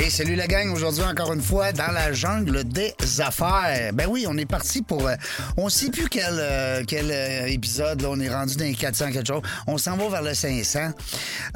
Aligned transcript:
Hey, 0.00 0.12
salut 0.12 0.36
la 0.36 0.46
gang. 0.46 0.70
Aujourd'hui, 0.70 1.02
encore 1.02 1.32
une 1.32 1.42
fois, 1.42 1.72
dans 1.72 1.90
la 1.90 2.12
jungle 2.12 2.62
des 2.62 2.94
affaires. 3.18 3.92
Ben 3.92 4.06
oui, 4.08 4.26
on 4.28 4.38
est 4.38 4.46
parti 4.46 4.80
pour. 4.80 5.08
euh, 5.08 5.16
on 5.56 5.68
sait 5.68 5.90
plus 5.90 6.08
quel, 6.08 6.34
euh, 6.38 6.84
quel 6.86 7.10
euh, 7.10 7.46
épisode. 7.46 8.02
Là, 8.02 8.10
on 8.12 8.20
est 8.20 8.32
rendu 8.32 8.54
dans 8.54 8.64
les 8.64 8.76
400 8.76 9.10
quelque 9.10 9.26
chose. 9.26 9.42
On 9.66 9.76
s'en 9.76 9.96
va 9.96 10.08
vers 10.08 10.22
le 10.22 10.34
500 10.34 10.92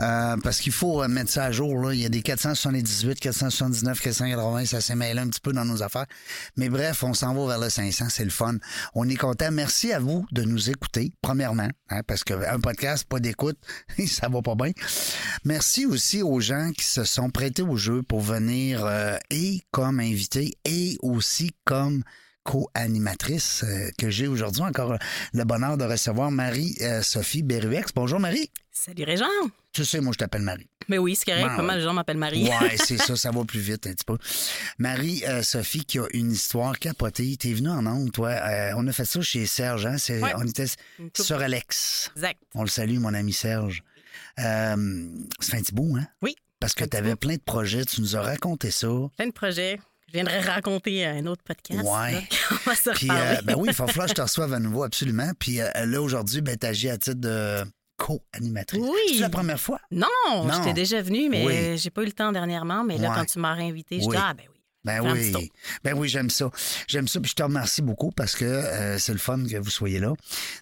euh, 0.00 0.36
parce 0.42 0.59
qu'il 0.59 0.73
faut 0.73 1.05
euh, 1.05 1.06
mettre 1.06 1.30
ça 1.30 1.45
à 1.45 1.52
jour. 1.52 1.78
Là. 1.78 1.95
Il 1.95 2.00
y 2.00 2.05
a 2.05 2.09
des 2.09 2.20
478, 2.20 3.20
479, 3.20 4.00
480. 4.00 4.64
Ça 4.66 4.80
s'est 4.80 4.97
mêlé 4.97 5.20
un 5.20 5.28
petit 5.28 5.41
peu 5.41 5.52
dans 5.52 5.64
nos 5.64 5.84
affaires. 5.84 6.06
Mais 6.56 6.69
bref, 6.69 7.05
on 7.05 7.14
s'en 7.14 7.34
va 7.34 7.47
vers 7.47 7.61
le 7.61 7.70
500. 7.70 8.06
C'est 8.09 8.24
le 8.24 8.30
fun. 8.30 8.56
On 8.97 9.09
est 9.09 9.14
content. 9.14 9.52
Merci 9.52 9.92
à 9.92 10.00
vous 10.00 10.27
de 10.33 10.42
nous 10.42 10.69
écouter, 10.69 11.12
premièrement, 11.22 11.69
hein, 11.91 12.00
parce 12.09 12.24
qu'un 12.24 12.59
podcast, 12.59 13.05
pas 13.09 13.20
d'écoute, 13.20 13.59
ça 14.09 14.28
va 14.28 14.42
pas 14.42 14.56
bien. 14.56 14.72
Merci 15.45 15.86
aussi 15.86 16.24
aux 16.24 16.41
gens 16.41 16.72
qui 16.77 16.84
se 16.84 17.05
sont 17.05 17.30
prêtés 17.30 17.62
au 17.62 17.77
jeu 17.77 18.02
pour 18.02 18.31
venir 18.32 18.84
euh, 18.84 19.16
et 19.30 19.60
comme 19.70 20.00
invité 20.00 20.56
et 20.64 20.96
aussi 21.02 21.50
comme 21.64 22.02
co-animatrice 22.45 23.62
euh, 23.64 23.91
que 23.98 24.10
j'ai 24.10 24.27
aujourd'hui 24.27 24.62
encore 24.62 24.92
euh, 24.92 24.98
le 25.34 25.45
bonheur 25.45 25.77
de 25.77 25.84
recevoir 25.84 26.30
Marie-Sophie 26.30 27.42
Berruex. 27.42 27.92
Bonjour 27.94 28.19
Marie. 28.19 28.50
Salut 28.70 29.05
Régent! 29.05 29.27
Tu 29.72 29.84
sais, 29.84 30.00
moi 30.00 30.12
je 30.14 30.19
t'appelle 30.19 30.42
Marie. 30.42 30.66
Mais 30.88 30.98
oui, 30.98 31.14
c'est 31.14 31.27
correct. 31.27 31.47
Ben 31.47 31.56
pas 31.56 31.62
mal 31.62 31.78
de 31.78 31.84
gens 31.84 31.92
m'appellent 31.92 32.16
Marie. 32.16 32.44
Ouais, 32.44 32.77
c'est 32.77 32.97
ça, 33.06 33.16
ça 33.16 33.30
va 33.30 33.44
plus 33.44 33.60
vite 33.60 33.86
un 33.86 33.92
petit 33.92 34.05
peu. 34.05 34.16
Marie-Sophie 34.78 35.84
qui 35.84 35.98
a 35.98 36.06
une 36.14 36.33
histoire 36.33 36.78
capotée. 36.78 37.36
T'es 37.36 37.53
venue 37.53 37.69
en 37.69 37.86
ondes, 37.86 38.12
toi. 38.12 38.30
Euh, 38.30 38.72
on 38.77 38.86
a 38.88 38.92
fait 38.92 39.05
ça 39.05 39.20
chez 39.20 39.47
Serge, 39.47 39.86
hein? 39.86 39.97
Ouais. 40.08 40.33
On 40.36 40.47
était 40.47 40.66
sur 41.16 41.38
Alex. 41.38 42.10
Exact. 42.16 42.41
On 42.55 42.62
le 42.62 42.69
salue, 42.69 42.98
mon 42.98 43.14
ami 43.14 43.33
Serge. 43.33 43.83
Euh, 44.38 45.06
ça 45.41 45.50
fait 45.53 45.58
un 45.58 45.62
petit 45.62 45.75
bout, 45.75 45.97
hein? 45.97 46.06
Oui. 46.22 46.34
Parce 46.62 46.74
que 46.74 46.84
tu 46.84 46.96
avais 46.96 47.16
plein 47.16 47.34
de 47.34 47.41
projets, 47.41 47.84
tu 47.84 48.00
nous 48.00 48.14
as 48.14 48.22
raconté 48.22 48.70
ça. 48.70 48.86
Plein 49.16 49.27
de 49.27 49.32
projets. 49.32 49.80
Je 50.06 50.12
viendrai 50.12 50.38
raconter 50.38 51.04
un 51.04 51.27
autre 51.27 51.42
podcast. 51.42 51.80
Ouais. 51.82 52.12
là, 52.12 52.20
On 52.52 52.70
va 52.70 52.74
se 52.77 52.91
Puis, 52.91 53.08
euh, 53.10 53.41
ben 53.42 53.56
oui, 53.58 53.70
il 53.70 53.74
falloir 53.74 54.04
que 54.06 54.10
je 54.10 54.14
te 54.14 54.20
reçoive 54.22 54.52
à 54.52 54.60
nouveau, 54.60 54.84
absolument. 54.84 55.32
Puis 55.41 55.60
euh, 55.60 55.69
là, 55.86 56.00
aujourd'hui, 56.00 56.41
ben, 56.41 56.56
tu 56.56 56.64
agis 56.64 56.88
à 56.88 56.98
titre 56.98 57.16
de 57.20 57.64
co-animatrice. 57.96 58.80
Oui. 58.80 59.14
C'est 59.14 59.19
la 59.20 59.28
première 59.28 59.58
fois? 59.58 59.80
Non, 59.91 60.06
Non. 60.30 60.50
j'étais 60.56 60.72
déjà 60.72 61.02
venue, 61.02 61.28
mais 61.28 61.44
Oui. 61.44 61.78
j'ai 61.78 61.91
pas 61.91 62.02
eu 62.02 62.06
le 62.06 62.12
temps 62.12 62.30
dernièrement. 62.30 62.84
Mais 62.84 62.97
là, 62.97 63.08
Ouais. 63.10 63.16
quand 63.16 63.24
tu 63.24 63.41
m'as 63.41 63.54
réinvité, 63.54 64.00
je 64.00 64.06
Oui. 64.06 64.16
dis 64.16 64.22
Ah, 64.24 64.32
ben 64.32 64.44
oui. 64.48 64.60
Ben 64.84 65.00
oui. 65.34 65.50
Ben 65.82 65.94
oui, 65.98 66.08
j'aime 66.08 66.30
ça. 66.30 66.48
J'aime 66.86 67.08
ça. 67.08 67.19
Puis 67.20 67.30
je 67.30 67.34
te 67.34 67.42
remercie 67.42 67.82
beaucoup 67.82 68.12
parce 68.12 68.36
que 68.36 68.44
euh, 68.44 68.98
c'est 68.98 69.12
le 69.12 69.19
fun 69.19 69.44
que 69.48 69.56
vous 69.56 69.70
soyez 69.70 69.98
là. 69.98 70.12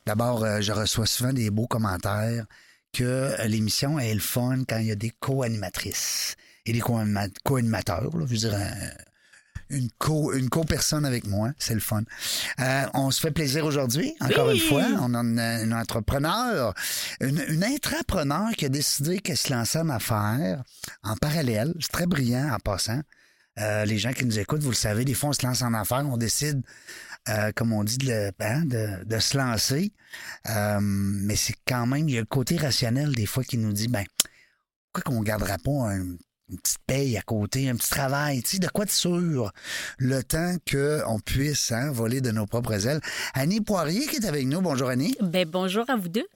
D'abord, 0.06 0.46
je 0.62 0.72
reçois 0.72 1.04
souvent 1.06 1.32
des 1.34 1.50
beaux 1.50 1.66
commentaires 1.66 2.46
que 2.92 3.34
l'émission 3.46 3.98
est 3.98 4.12
le 4.14 4.20
fun 4.20 4.64
quand 4.68 4.78
il 4.78 4.86
y 4.86 4.90
a 4.90 4.96
des 4.96 5.10
co-animatrices 5.20 6.36
et 6.66 6.72
des 6.72 6.80
co-anima- 6.80 7.28
co-animateurs. 7.44 8.10
je 8.12 8.18
veux 8.18 8.36
dire, 8.36 8.58
une 9.70 9.88
co 9.98 10.32
une 10.32 10.48
co-personne 10.48 11.04
avec 11.04 11.26
moi, 11.28 11.52
c'est 11.58 11.74
le 11.74 11.80
fun. 11.80 12.02
Euh, 12.58 12.82
on 12.94 13.12
se 13.12 13.20
fait 13.20 13.30
plaisir 13.30 13.64
aujourd'hui, 13.64 14.14
encore 14.20 14.48
Oui. 14.48 14.54
une 14.60 14.68
fois. 14.68 14.84
On 15.00 15.14
a 15.14 15.18
une, 15.20 15.38
une 15.38 15.72
entrepreneur, 15.72 16.74
une, 17.20 17.44
une 17.48 17.62
intrapreneur 17.62 18.50
qui 18.56 18.64
a 18.64 18.68
décidé 18.68 19.20
qu'elle 19.20 19.36
se 19.36 19.52
lançait 19.52 19.78
en 19.78 19.88
affaires 19.90 20.64
en 21.04 21.16
parallèle. 21.16 21.72
C'est 21.78 21.92
très 21.92 22.06
brillant 22.06 22.50
en 22.52 22.58
passant. 22.58 23.00
Euh, 23.58 23.84
les 23.84 23.98
gens 23.98 24.12
qui 24.12 24.24
nous 24.24 24.38
écoutent, 24.38 24.62
vous 24.62 24.70
le 24.70 24.74
savez, 24.76 25.04
des 25.04 25.14
fois, 25.14 25.30
on 25.30 25.32
se 25.32 25.44
lance 25.46 25.62
en 25.62 25.74
affaires, 25.74 26.04
on 26.08 26.16
décide, 26.16 26.62
euh, 27.28 27.52
comme 27.54 27.72
on 27.72 27.84
dit, 27.84 27.98
de, 27.98 28.32
hein, 28.40 28.64
de, 28.64 29.04
de 29.04 29.18
se 29.18 29.36
lancer. 29.36 29.92
Euh, 30.48 30.78
mais 30.80 31.36
c'est 31.36 31.54
quand 31.66 31.86
même, 31.86 32.08
il 32.08 32.14
y 32.14 32.18
a 32.18 32.20
le 32.20 32.26
côté 32.26 32.56
rationnel 32.56 33.12
des 33.14 33.26
fois 33.26 33.44
qui 33.44 33.58
nous 33.58 33.72
dit, 33.72 33.88
ben, 33.88 34.04
pourquoi 34.92 35.12
qu'on 35.12 35.20
ne 35.20 35.24
gardera 35.26 35.58
pas 35.58 35.70
un- 35.92 36.16
une 36.52 36.58
petite 36.58 36.78
paye 36.84 37.16
à 37.16 37.22
côté, 37.22 37.68
un 37.70 37.76
petit 37.76 37.90
travail, 37.90 38.42
tu 38.42 38.50
sais, 38.56 38.58
de 38.58 38.66
quoi 38.66 38.84
de 38.84 38.90
sûr, 38.90 39.52
le 39.98 40.20
temps 40.24 40.56
qu'on 40.68 41.20
puisse 41.20 41.70
hein, 41.70 41.92
voler 41.92 42.20
de 42.20 42.32
nos 42.32 42.44
propres 42.46 42.88
ailes? 42.88 43.00
Annie 43.34 43.60
Poirier 43.60 44.04
qui 44.08 44.16
est 44.16 44.24
avec 44.26 44.46
nous. 44.46 44.60
Bonjour 44.60 44.88
Annie. 44.88 45.14
Ben, 45.22 45.48
bonjour 45.48 45.88
à 45.88 45.94
vous 45.94 46.08
deux. 46.08 46.26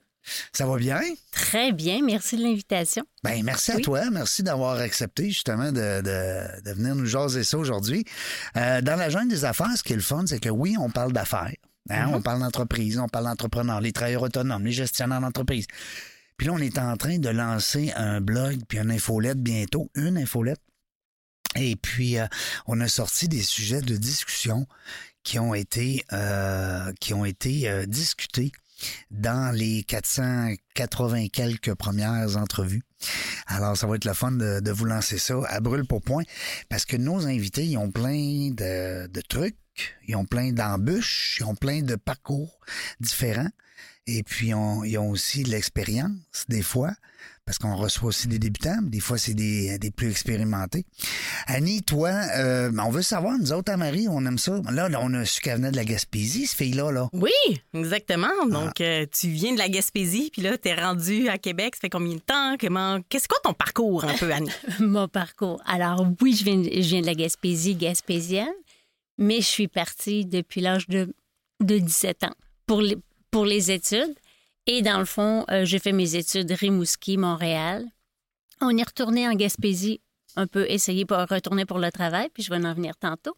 Ça 0.52 0.66
va 0.66 0.76
bien? 0.78 1.00
Très 1.32 1.72
bien, 1.72 2.00
merci 2.02 2.36
de 2.36 2.42
l'invitation. 2.42 3.04
Ben, 3.22 3.42
merci 3.44 3.72
à 3.72 3.76
Oui. 3.76 3.82
toi. 3.82 4.08
Merci 4.10 4.42
d'avoir 4.42 4.76
accepté 4.80 5.28
justement 5.28 5.70
de, 5.70 6.00
de, 6.00 6.62
de 6.62 6.72
venir 6.72 6.94
nous 6.94 7.06
jaser 7.06 7.44
ça 7.44 7.58
aujourd'hui. 7.58 8.04
Euh, 8.56 8.80
dans 8.80 8.96
la 8.96 9.10
jungle 9.10 9.28
des 9.28 9.44
affaires, 9.44 9.76
ce 9.76 9.82
qui 9.82 9.92
est 9.92 9.96
le 9.96 10.02
fun, 10.02 10.24
c'est 10.26 10.40
que 10.40 10.48
oui, 10.48 10.76
on 10.78 10.90
parle 10.90 11.12
d'affaires. 11.12 11.52
hein, 11.90 12.10
On 12.12 12.22
parle 12.22 12.40
d'entreprise, 12.40 12.98
on 12.98 13.08
parle 13.08 13.26
d'entrepreneurs, 13.26 13.80
les 13.80 13.92
travailleurs 13.92 14.22
autonomes, 14.22 14.64
les 14.64 14.72
gestionnaires 14.72 15.20
d'entreprise. 15.20 15.66
Puis 16.36 16.46
là, 16.46 16.54
on 16.54 16.58
est 16.58 16.78
en 16.78 16.96
train 16.96 17.18
de 17.18 17.28
lancer 17.28 17.92
un 17.94 18.20
blog 18.20 18.60
puis 18.66 18.78
une 18.78 18.90
infolette 18.90 19.38
bientôt, 19.38 19.90
une 19.94 20.16
infolette. 20.18 20.60
Et 21.56 21.76
puis, 21.76 22.18
euh, 22.18 22.26
on 22.66 22.80
a 22.80 22.88
sorti 22.88 23.28
des 23.28 23.42
sujets 23.42 23.80
de 23.82 23.96
discussion 23.96 24.66
qui 25.22 25.38
ont 25.38 25.54
été, 25.54 26.04
euh, 26.12 26.92
qui 27.00 27.14
ont 27.14 27.24
été 27.24 27.68
euh, 27.68 27.86
discutés 27.86 28.50
dans 29.10 29.54
les 29.54 29.82
480 29.84 31.28
quelques 31.28 31.74
premières 31.74 32.36
entrevues. 32.36 32.82
Alors, 33.46 33.76
ça 33.76 33.86
va 33.86 33.96
être 33.96 34.04
le 34.04 34.14
fun 34.14 34.32
de, 34.32 34.70
vous 34.70 34.84
lancer 34.86 35.18
ça 35.18 35.34
à 35.48 35.60
brûle 35.60 35.86
pour 35.86 36.00
point 36.02 36.22
parce 36.68 36.84
que 36.84 36.96
nos 36.96 37.26
invités, 37.26 37.66
ils 37.66 37.76
ont 37.76 37.90
plein 37.90 38.50
de, 38.50 39.06
de 39.06 39.20
trucs, 39.20 39.56
ils 40.06 40.16
ont 40.16 40.24
plein 40.24 40.52
d'embûches, 40.52 41.38
ils 41.40 41.44
ont 41.44 41.54
plein 41.54 41.82
de 41.82 41.96
parcours 41.96 42.58
différents. 43.00 43.50
Et 44.06 44.22
puis, 44.22 44.52
on- 44.54 44.84
ils 44.84 44.98
ont 44.98 45.10
aussi 45.10 45.42
de 45.42 45.50
l'expérience, 45.50 46.44
des 46.48 46.62
fois, 46.62 46.92
parce 47.46 47.58
qu'on 47.58 47.76
reçoit 47.76 48.08
aussi 48.08 48.26
des 48.26 48.38
débutants, 48.38 48.78
mais 48.82 48.88
des 48.90 49.00
fois, 49.00 49.18
c'est 49.18 49.34
des, 49.34 49.78
des 49.78 49.90
plus 49.90 50.10
expérimentés. 50.10 50.86
Annie, 51.46 51.82
toi, 51.82 52.08
euh, 52.36 52.72
on 52.82 52.90
veut 52.90 53.02
savoir, 53.02 53.36
nous 53.38 53.52
autres 53.52 53.70
à 53.70 53.76
Marie, 53.76 54.06
on 54.08 54.24
aime 54.24 54.38
ça. 54.38 54.62
Là, 54.70 54.88
là, 54.88 54.98
on 55.02 55.12
a 55.12 55.26
su 55.26 55.40
qu'elle 55.42 55.56
venait 55.56 55.70
de 55.70 55.76
la 55.76 55.84
Gaspésie, 55.84 56.46
ce 56.46 56.56
fille-là. 56.56 56.90
Là. 56.90 57.08
Oui, 57.12 57.30
exactement. 57.74 58.28
Ah. 58.42 58.46
Donc, 58.48 58.80
euh, 58.80 59.04
tu 59.12 59.28
viens 59.28 59.52
de 59.52 59.58
la 59.58 59.68
Gaspésie, 59.68 60.30
puis 60.32 60.40
là, 60.40 60.56
t'es 60.56 60.74
rendu 60.74 61.28
à 61.28 61.36
Québec. 61.36 61.74
Ça 61.76 61.82
fait 61.82 61.90
combien 61.90 62.14
de 62.14 62.20
temps? 62.20 62.56
Comment... 62.58 63.00
Qu'est-ce 63.10 63.28
quoi 63.28 63.38
ton 63.44 63.52
parcours 63.52 64.04
un 64.04 64.14
peu, 64.16 64.32
Annie? 64.32 64.50
Mon 64.80 65.06
parcours. 65.08 65.60
Alors, 65.66 66.06
oui, 66.22 66.34
je 66.34 66.44
viens, 66.44 66.56
de- 66.56 66.70
je 66.70 66.88
viens 66.88 67.02
de 67.02 67.06
la 67.06 67.14
Gaspésie, 67.14 67.74
gaspésienne, 67.74 68.48
mais 69.18 69.36
je 69.42 69.46
suis 69.46 69.68
partie 69.68 70.24
depuis 70.24 70.62
l'âge 70.62 70.88
de, 70.88 71.14
de 71.62 71.78
17 71.78 72.24
ans 72.24 72.34
pour 72.66 72.80
les, 72.80 72.96
pour 73.30 73.44
les 73.44 73.70
études. 73.70 74.14
Et 74.66 74.82
dans 74.82 74.98
le 74.98 75.04
fond, 75.04 75.44
euh, 75.50 75.64
j'ai 75.64 75.78
fait 75.78 75.92
mes 75.92 76.14
études 76.16 76.50
Rimouski, 76.50 77.16
Montréal. 77.18 77.84
On 78.60 78.76
est 78.76 78.82
retourné 78.82 79.28
en 79.28 79.34
Gaspésie, 79.34 80.00
un 80.36 80.46
peu 80.46 80.64
essayer 80.70 81.04
pour 81.04 81.18
retourner 81.18 81.64
pour 81.66 81.78
le 81.78 81.90
travail, 81.90 82.28
puis 82.32 82.42
je 82.42 82.50
vais 82.50 82.56
en 82.64 82.72
venir 82.74 82.96
tantôt. 82.96 83.36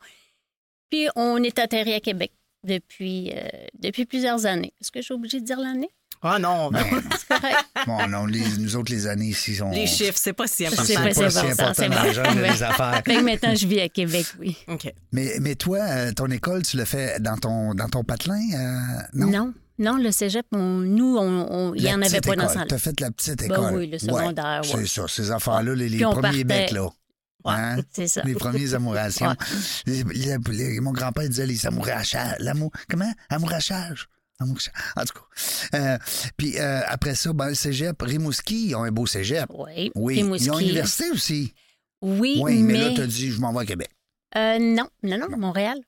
Puis 0.91 1.09
on 1.17 1.43
est 1.43 1.59
atterri 1.59 1.95
à 1.95 2.01
Québec 2.01 2.33
depuis, 2.65 3.33
euh, 3.35 3.49
depuis 3.79 4.05
plusieurs 4.07 4.47
années. 4.47 4.73
Est-ce 4.81 4.93
que 4.93 5.01
je 5.01 5.05
suis 5.07 5.15
obligée 5.15 5.41
de 5.41 5.47
dire 5.47 5.59
l'année? 5.59 5.91
Oh 6.23 6.39
non, 6.41 6.71
C'est 6.73 7.29
correct. 7.29 7.59
bon, 7.87 8.07
non, 8.09 8.25
les- 8.27 8.57
nous 8.59 8.75
autres, 8.77 8.91
les 8.93 9.07
années 9.07 9.27
ici 9.29 9.55
sont. 9.57 9.71
les 9.71 9.87
chiffres, 9.87 10.17
c'est 10.17 10.33
pas 10.33 10.47
si 10.47 10.65
important. 10.65 10.85
C'est 10.85 10.95
C'est 10.95 10.99
pas 10.99 11.03
pas 11.03 11.31
si 11.31 11.39
si 11.39 11.47
important, 11.47 11.73
c'est 11.75 11.89
dans 11.89 11.97
bon. 12.01 12.07
le 12.07 12.13
genre 12.13 12.27
Ouais. 12.37 12.53
des 12.53 12.63
affaires. 12.63 13.03
Fait 13.05 13.15
que 13.17 13.21
maintenant, 13.23 13.55
je 13.55 13.67
vis 13.67 13.81
à 13.81 13.89
Québec, 13.89 14.27
oui. 14.39 14.57
OK. 14.69 14.93
Mais, 15.13 15.35
mais 15.41 15.55
toi, 15.57 15.79
euh, 15.81 16.13
ton 16.13 16.27
école, 16.31 16.63
tu 16.63 16.77
l'as 16.79 16.87
fait 16.87 17.21
dans 17.21 17.37
ton, 17.37 17.75
dans 17.75 17.89
ton 17.89 18.03
patelin? 18.05 18.41
euh, 18.55 19.03
non? 19.13 19.27
Non. 19.27 19.55
Non, 19.78 19.97
le 19.97 20.11
cégep, 20.11 20.47
on- 20.53 20.78
nous, 20.81 21.17
on- 21.19 21.47
on- 21.51 21.75
il 21.75 21.83
n'y 21.84 21.93
en 21.93 22.03
avait 22.03 22.21
pas 22.21 22.37
dans 22.37 22.49
ce 22.49 22.55
T'as 22.55 22.65
temps-là. 22.67 22.78
fait 22.78 23.01
la 23.01 23.11
petite 23.11 23.39
Ben 23.39 23.45
école. 23.53 23.75
oui, 23.77 23.87
le 23.89 23.99
secondaire, 23.99 24.61
C'est 24.65 24.75
ouais. 24.77 24.87
ça, 24.87 25.07
ces 25.09 25.31
affaires-là, 25.31 25.75
les, 25.75 25.99
premiers 25.99 26.21
partait- 26.21 26.45
becs, 26.45 26.71
là. 26.73 26.84
Ouais, 27.45 27.53
Hein? 27.55 27.77
c'est 27.93 28.09
ça. 28.09 28.23
Les 28.25 28.34
premiers 28.34 28.75
amourations. 28.75 29.28
Ouais. 29.28 29.34
Les- 29.87 30.03
les- 30.05 30.37
les- 30.49 30.81
mon 30.81 30.91
grand-père 30.93 31.28
disait 31.28 31.47
les 31.47 31.65
amourachages. 31.67 32.37
L'amour. 32.41 32.73
Comment? 32.89 33.13
Amourachage? 33.28 34.09
Amourachage. 34.41 34.75
En 34.97 35.05
tout 35.05 35.15
cas. 35.15 35.79
Euh, 35.79 35.99
puis 36.37 36.59
euh, 36.59 36.81
après 36.89 37.15
ça, 37.15 37.33
ben, 37.33 37.49
le 37.51 37.55
cégep, 37.55 38.03
Rimouski, 38.03 38.69
ils 38.69 38.75
ont 38.75 38.83
un 38.83 38.91
beau 38.91 39.07
cégep. 39.07 39.47
Oui, 39.55 39.93
Oui. 39.95 40.17
Rimouski. 40.17 40.45
Ils 40.47 40.51
ont 40.51 40.59
une 40.59 40.67
université 40.67 41.11
aussi. 41.11 41.55
Oui, 42.03 42.39
Oui, 42.43 42.63
mais, 42.63 42.72
mais... 42.75 42.81
là, 42.91 42.95
t'as 42.97 43.07
dit, 43.07 43.31
je 43.31 43.41
m'en 43.41 43.53
vais 43.53 43.61
à 43.61 43.65
Québec. 43.67 43.91
Euh, 44.37 44.59
non, 44.59 44.89
non, 45.05 45.17
non, 45.19 45.39
Montréal. 45.39 45.79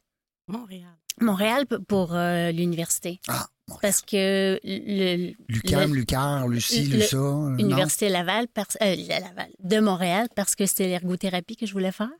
Montréal. 0.46 0.94
Montréal 1.20 1.66
pour 1.88 2.14
euh, 2.14 2.52
l'université. 2.52 3.20
Ah. 3.28 3.46
Parce 3.82 4.00
que 4.02 4.58
le- 4.64 5.34
Lucam, 5.48 5.94
Lucar, 5.94 6.48
Lucie, 6.48 6.88
non? 7.12 7.50
l'université 7.50 8.08
Laval, 8.08 8.48
parce- 8.48 8.78
euh, 8.82 8.96
la 9.08 9.20
Laval, 9.20 9.50
de 9.62 9.80
Montréal, 9.80 10.28
parce 10.34 10.54
que 10.54 10.64
c'était 10.66 10.86
l'ergothérapie 10.88 11.56
que 11.56 11.66
je 11.66 11.72
voulais 11.72 11.92
faire. 11.92 12.10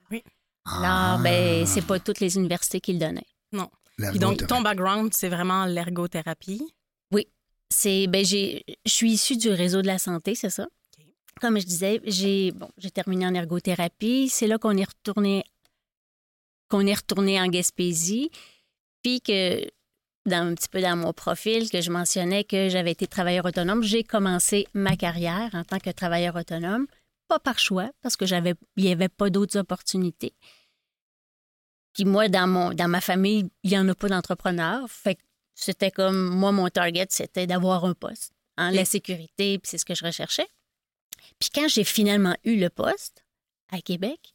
Ah, 0.67 1.13
Alors, 1.15 1.23
ben, 1.23 1.65
c'est 1.67 1.87
pas 1.87 1.99
toutes 1.99 2.21
les 2.21 2.37
universités 2.37 2.81
qui 2.81 2.93
le 2.93 2.99
donnaient. 2.99 3.27
Non. 3.53 3.71
Puis 4.11 4.19
donc, 4.19 4.47
ton 4.47 4.61
background, 4.61 5.13
c'est 5.15 5.29
vraiment 5.29 5.65
l'ergothérapie? 5.67 6.63
Oui. 7.13 7.27
c'est 7.71 8.07
ben 8.07 8.25
j'ai 8.25 8.65
je 8.87 8.91
suis 8.93 9.13
issue 9.13 9.37
du 9.37 9.49
réseau 9.51 9.83
de 9.83 9.87
la 9.87 9.99
santé, 9.99 10.35
c'est 10.35 10.51
ça? 10.51 10.67
Comme 11.41 11.59
je 11.59 11.65
disais, 11.67 12.01
j'ai 12.05 12.51
bon, 12.53 12.69
j'ai 12.79 12.91
terminé 12.91 13.27
en 13.27 13.35
ergothérapie, 13.35 14.29
c'est 14.29 14.47
là 14.47 14.59
qu'on 14.59 14.77
est 14.77 14.85
retourné 14.89 15.45
qu'on 16.69 16.87
est 16.87 16.95
retourné 16.95 17.41
en 17.41 17.47
Gaspésie, 17.49 18.31
puis 19.03 19.21
que 19.23 19.65
dans 20.29 20.47
un 20.47 20.55
petit 20.55 20.69
peu 20.69 20.81
dans 20.81 20.97
mon 20.97 21.13
profil 21.13 21.71
que 21.71 21.81
je 21.81 21.91
mentionnais 21.91 22.45
que 22.45 22.69
j'avais 22.69 22.93
été 22.93 23.07
travailleur 23.07 23.45
autonome, 23.45 23.83
j'ai 23.83 24.05
commencé 24.05 24.67
ma 24.75 24.97
carrière 24.97 25.51
en 25.55 25.65
tant 25.65 25.79
que 25.79 25.91
travailleur 25.91 26.37
autonome, 26.37 26.87
pas 27.29 27.39
par 27.39 27.59
choix 27.59 27.91
parce 28.03 28.17
que 28.17 28.27
j'avais 28.27 28.55
il 28.77 28.85
y 28.85 28.93
avait 28.93 29.09
pas 29.09 29.31
d'autres 29.31 29.59
opportunités. 29.59 30.35
Puis 31.95 32.05
moi 32.05 32.29
dans 32.29 32.47
mon 32.47 32.73
dans 32.73 32.89
ma 32.89 33.01
famille, 33.01 33.49
il 33.63 33.73
y 33.73 33.79
en 33.79 33.89
a 33.89 33.95
pas 33.95 34.09
d'entrepreneurs, 34.09 34.89
fait 34.91 35.17
que 35.17 35.23
c'était 35.55 35.91
comme 35.91 36.29
moi 36.29 36.53
mon 36.53 36.69
target 36.69 37.07
c'était 37.11 37.47
d'avoir 37.47 37.85
un 37.85 37.95
poste, 37.95 38.33
hein, 38.57 38.71
la 38.71 38.85
sécurité, 38.85 39.59
puis 39.59 39.69
c'est 39.69 39.79
ce 39.79 39.85
que 39.85 39.95
je 39.95 40.05
recherchais. 40.05 40.47
Puis 41.39 41.51
quand 41.55 41.69
j'ai 41.69 41.85
finalement 41.85 42.37
eu 42.45 42.57
le 42.57 42.71
poste 42.71 43.25
à 43.71 43.81
Québec, 43.81 44.33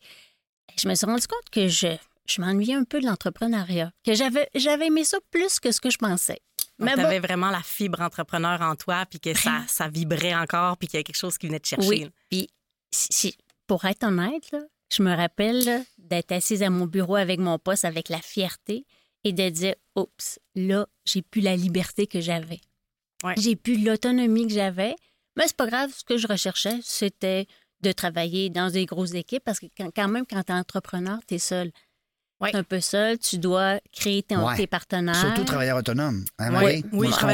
je 0.77 0.87
me 0.87 0.95
suis 0.95 1.05
rendu 1.05 1.27
compte 1.27 1.49
que 1.51 1.67
je 1.67 1.97
je 2.27 2.41
m'ennuyais 2.41 2.75
un 2.75 2.83
peu 2.83 2.99
de 2.99 3.05
l'entrepreneuriat, 3.05 3.91
que 4.05 4.13
j'avais, 4.13 4.47
j'avais 4.55 4.87
aimé 4.87 5.03
ça 5.03 5.17
plus 5.31 5.59
que 5.59 5.71
ce 5.71 5.81
que 5.81 5.89
je 5.89 5.97
pensais. 5.97 6.39
Mais 6.79 6.93
tu 6.95 7.01
avais 7.01 7.19
vraiment 7.19 7.51
la 7.51 7.61
fibre 7.61 8.01
entrepreneur 8.01 8.61
en 8.61 8.75
toi, 8.75 9.05
puis 9.05 9.19
que 9.19 9.33
ça, 9.33 9.63
ça 9.67 9.87
vibrait 9.87 10.35
encore, 10.35 10.77
puis 10.77 10.87
qu'il 10.87 10.97
y 10.97 11.01
a 11.01 11.03
quelque 11.03 11.17
chose 11.17 11.37
qui 11.37 11.47
venait 11.47 11.59
te 11.59 11.67
chercher. 11.67 11.87
Oui, 11.87 12.09
puis 12.29 12.49
si, 12.91 13.37
pour 13.67 13.85
être 13.85 14.03
honnête, 14.03 14.51
là, 14.51 14.61
je 14.91 15.03
me 15.03 15.15
rappelle 15.15 15.85
d'être 15.97 16.31
assise 16.31 16.63
à 16.63 16.69
mon 16.69 16.85
bureau 16.85 17.15
avec 17.15 17.39
mon 17.39 17.59
poste, 17.59 17.85
avec 17.85 18.09
la 18.09 18.21
fierté, 18.21 18.85
et 19.23 19.33
de 19.33 19.49
dire, 19.49 19.75
oups, 19.95 20.39
là, 20.55 20.87
j'ai 21.05 21.21
plus 21.21 21.41
la 21.41 21.55
liberté 21.55 22.07
que 22.07 22.21
j'avais. 22.21 22.61
Ouais. 23.23 23.35
J'ai 23.37 23.55
plus 23.55 23.81
l'autonomie 23.81 24.47
que 24.47 24.53
j'avais. 24.53 24.95
Mais 25.37 25.47
c'est 25.47 25.55
pas 25.55 25.67
grave, 25.67 25.91
ce 25.95 26.03
que 26.03 26.17
je 26.17 26.27
recherchais, 26.27 26.79
c'était 26.83 27.47
de 27.81 27.91
travailler 27.91 28.49
dans 28.49 28.69
des 28.69 28.85
grosses 28.85 29.13
équipes, 29.13 29.43
parce 29.43 29.59
que 29.59 29.65
quand, 29.77 29.89
quand 29.95 30.07
même, 30.07 30.25
quand 30.29 30.43
tu 30.43 30.51
es 30.51 30.55
entrepreneur, 30.55 31.19
tu 31.27 31.35
es 31.35 31.39
seul. 31.39 31.71
Ouais. 32.43 32.55
un 32.55 32.63
peu 32.63 32.79
seul. 32.81 33.17
Tu 33.17 33.37
dois 33.37 33.79
créer 33.91 34.23
ton- 34.23 34.45
Ouais. 34.47 34.55
tes 34.55 34.67
partenaires. 34.67 35.15
Surtout 35.15 35.43
travailleur 35.43 35.77
autonome. 35.77 36.23
Hein, 36.39 36.45
Oui, 36.47 36.51
Marie? 36.51 36.85
oui, 36.91 36.99
ouais, 36.99 37.07
autres, 37.07 37.25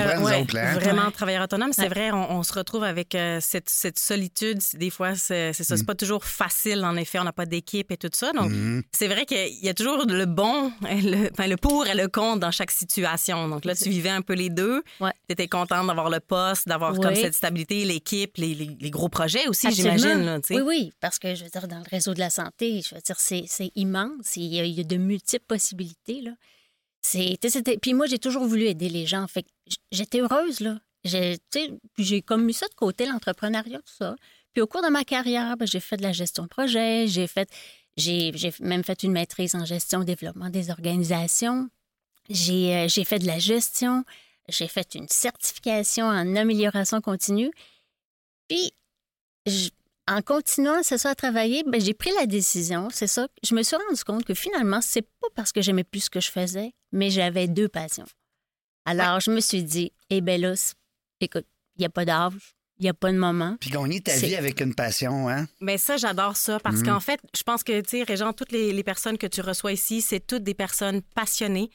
là, 0.56 0.71
hein? 0.71 0.73
Vraiment, 0.79 1.11
travailleur 1.11 1.44
autonome, 1.44 1.71
c'est 1.73 1.83
Ouais. 1.83 1.88
vrai, 1.89 2.11
on, 2.11 2.31
on 2.38 2.44
se 2.44 2.53
retrouve 2.53 2.83
avec 2.83 3.15
euh, 3.15 3.39
cette, 3.41 3.69
cette 3.69 4.00
solitude. 4.00 4.59
Des 4.75 4.89
fois, 4.89 5.15
c'est 5.15 5.53
c'est 5.53 5.63
ça, 5.63 5.77
c'est 5.77 5.85
pas 5.85 5.95
toujours 5.95 6.23
facile, 6.25 6.83
en 6.85 6.95
effet, 6.95 7.19
on 7.19 7.23
n'a 7.23 7.33
pas 7.33 7.45
d'équipe 7.45 7.91
et 7.91 7.97
tout 7.97 8.09
ça. 8.13 8.31
Donc, 8.33 8.51
Mhm. 8.51 8.83
c'est 8.91 9.07
vrai 9.07 9.25
qu'il 9.25 9.63
y 9.63 9.69
a 9.69 9.73
toujours 9.73 10.06
le 10.07 10.25
bon, 10.25 10.71
le, 10.81 11.29
enfin, 11.31 11.47
le 11.47 11.57
pour 11.57 11.88
et 11.88 11.95
le 11.95 12.07
contre 12.07 12.39
dans 12.39 12.51
chaque 12.51 12.71
situation. 12.71 13.47
Donc 13.50 13.65
là, 13.65 13.75
tu 13.75 13.89
vivais 13.89 14.09
un 14.09 14.21
peu 14.21 14.33
les 14.33 14.50
deux. 14.50 14.83
Ouais. 15.00 15.11
Tu 15.27 15.33
étais 15.33 15.47
contente 15.47 15.88
d'avoir 15.88 16.09
le 16.09 16.19
poste, 16.19 16.67
d'avoir 16.67 16.94
Oui. 16.94 17.00
comme 17.01 17.15
cette 17.15 17.33
stabilité, 17.33 17.85
l'équipe, 17.85 18.38
les, 18.38 18.53
les- 18.53 18.77
les 18.79 18.89
gros 18.91 19.09
projets 19.09 19.47
aussi, 19.47 19.71
j'imagine. 19.71 20.39
Oui, 20.51 20.61
oui, 20.61 20.91
parce 21.00 21.17
que 21.19 21.33
je 21.35 21.44
veux 21.44 21.50
dire, 21.50 21.67
dans 21.67 21.77
le 21.79 21.89
réseau 21.89 22.13
de 22.13 22.19
la 22.19 22.29
santé, 22.29 22.81
je 22.88 22.95
veux 22.95 23.01
dire, 23.01 23.15
c'est 23.19 23.44
c'est 23.47 23.71
immense. 23.75 24.35
Il 24.35 24.53
y, 24.53 24.59
a, 24.59 24.65
il 24.65 24.73
y 24.73 24.81
a 24.81 24.83
de 24.83 24.97
multiples 25.00 25.46
possibilités. 25.46 26.22
Là. 26.22 26.31
C'était- 27.01 27.78
Puis 27.78 27.94
moi, 27.94 28.06
j'ai 28.07 28.19
toujours 28.19 28.46
voulu 28.46 28.66
aider 28.66 28.90
les 28.90 29.06
gens. 29.06 29.25
Fait 29.28 29.46
j'étais 29.92 30.19
heureuse, 30.22 30.60
là. 30.60 30.80
J'ai 31.06 31.38
j'ai 31.98 32.22
comme 32.22 32.44
mis 32.46 32.54
ça 32.54 32.68
de 32.68 32.74
côté, 32.75 33.06
l'entrepreneuriat, 33.06 33.80
tout 33.80 33.94
ça. 33.98 34.16
Puis 34.54 34.62
au 34.62 34.68
cours 34.68 34.81
de 34.84 34.90
ma 34.90 35.04
carrière, 35.06 35.56
ben, 35.57 35.66
j'ai 35.66 35.80
fait 35.80 35.96
de 35.98 36.04
la 36.04 36.12
gestion 36.12 36.44
de 36.44 36.50
projet, 36.50 37.07
j'ai 37.07 37.28
fait. 37.28 37.50
J'ai 37.98 38.31
j'ai 38.36 38.54
même 38.60 38.84
fait 38.84 39.04
une 39.04 39.13
maîtrise 39.13 39.56
en 39.56 39.66
gestion 39.66 40.04
développement 40.04 40.50
des 40.50 40.69
organisations. 40.72 41.69
J'ai 42.30 42.75
euh, 42.75 42.88
j'ai 42.90 43.06
fait 43.06 43.19
de 43.19 43.28
la 43.28 43.40
gestion. 43.40 44.04
J'ai 44.50 44.68
fait 44.68 44.95
une 44.95 45.07
certification 45.07 46.06
en 46.07 46.36
amélioration 46.36 47.02
continue. 47.02 47.52
Puis, 48.50 48.72
je- 49.45 49.69
en 50.09 50.21
continuant, 50.21 50.81
c'est 50.83 50.97
ça, 50.97 51.11
à 51.11 51.15
travailler, 51.15 51.63
ben, 51.67 51.79
j'ai 51.79 51.94
pris 51.94 52.11
la 52.19 52.25
décision, 52.25 52.89
c'est 52.91 53.07
ça. 53.07 53.27
Je 53.44 53.53
me 53.56 53.63
suis 53.63 53.75
rendu 53.75 54.03
compte 54.03 54.25
que 54.25 54.33
finalement, 54.33 54.81
c'est 54.81 55.03
pas 55.03 55.27
parce 55.35 55.51
que 55.51 55.61
j'aimais 55.61 55.83
plus 55.83 56.01
ce 56.06 56.09
que 56.09 56.19
je 56.19 56.31
faisais, 56.31 56.71
mais 56.91 57.09
j'avais 57.09 57.47
deux 57.47 57.69
passions. 57.69 58.06
Alors, 58.85 59.19
je 59.19 59.29
me 59.31 59.39
suis 59.39 59.63
dit, 59.63 59.91
eh 60.09 60.21
bien 60.21 60.38
là, 60.38 60.53
écoute, 61.21 61.45
il 61.77 61.81
n'y 61.81 61.85
a 61.85 61.89
pas 61.89 62.06
d'âge, 62.06 62.56
il 62.79 62.83
n'y 62.83 62.89
a 62.89 62.94
pas 62.94 63.11
de 63.11 63.17
moment. 63.17 63.56
Puis 63.59 63.69
gagner 63.69 64.01
ta 64.01 64.15
vie 64.17 64.35
avec 64.35 64.59
une 64.61 64.73
passion, 64.73 65.29
hein? 65.29 65.47
Mais 65.59 65.77
ça, 65.77 65.97
j'adore 65.97 66.35
ça 66.38 66.59
parce 66.59 66.77
Mhm. 66.77 66.85
qu'en 66.88 67.00
fait, 67.00 67.19
je 67.35 67.44
pense 67.44 67.63
que, 67.63 67.79
tu 67.81 67.89
sais, 67.89 68.03
Régent, 68.03 68.33
toutes 68.33 68.51
les, 68.51 68.73
les 68.73 68.83
personnes 68.83 69.17
que 69.17 69.27
tu 69.27 69.41
reçois 69.41 69.73
ici, 69.73 70.01
c'est 70.01 70.25
toutes 70.25 70.44
des 70.44 70.53
personnes 70.56 71.01
passionnées. 71.13 71.69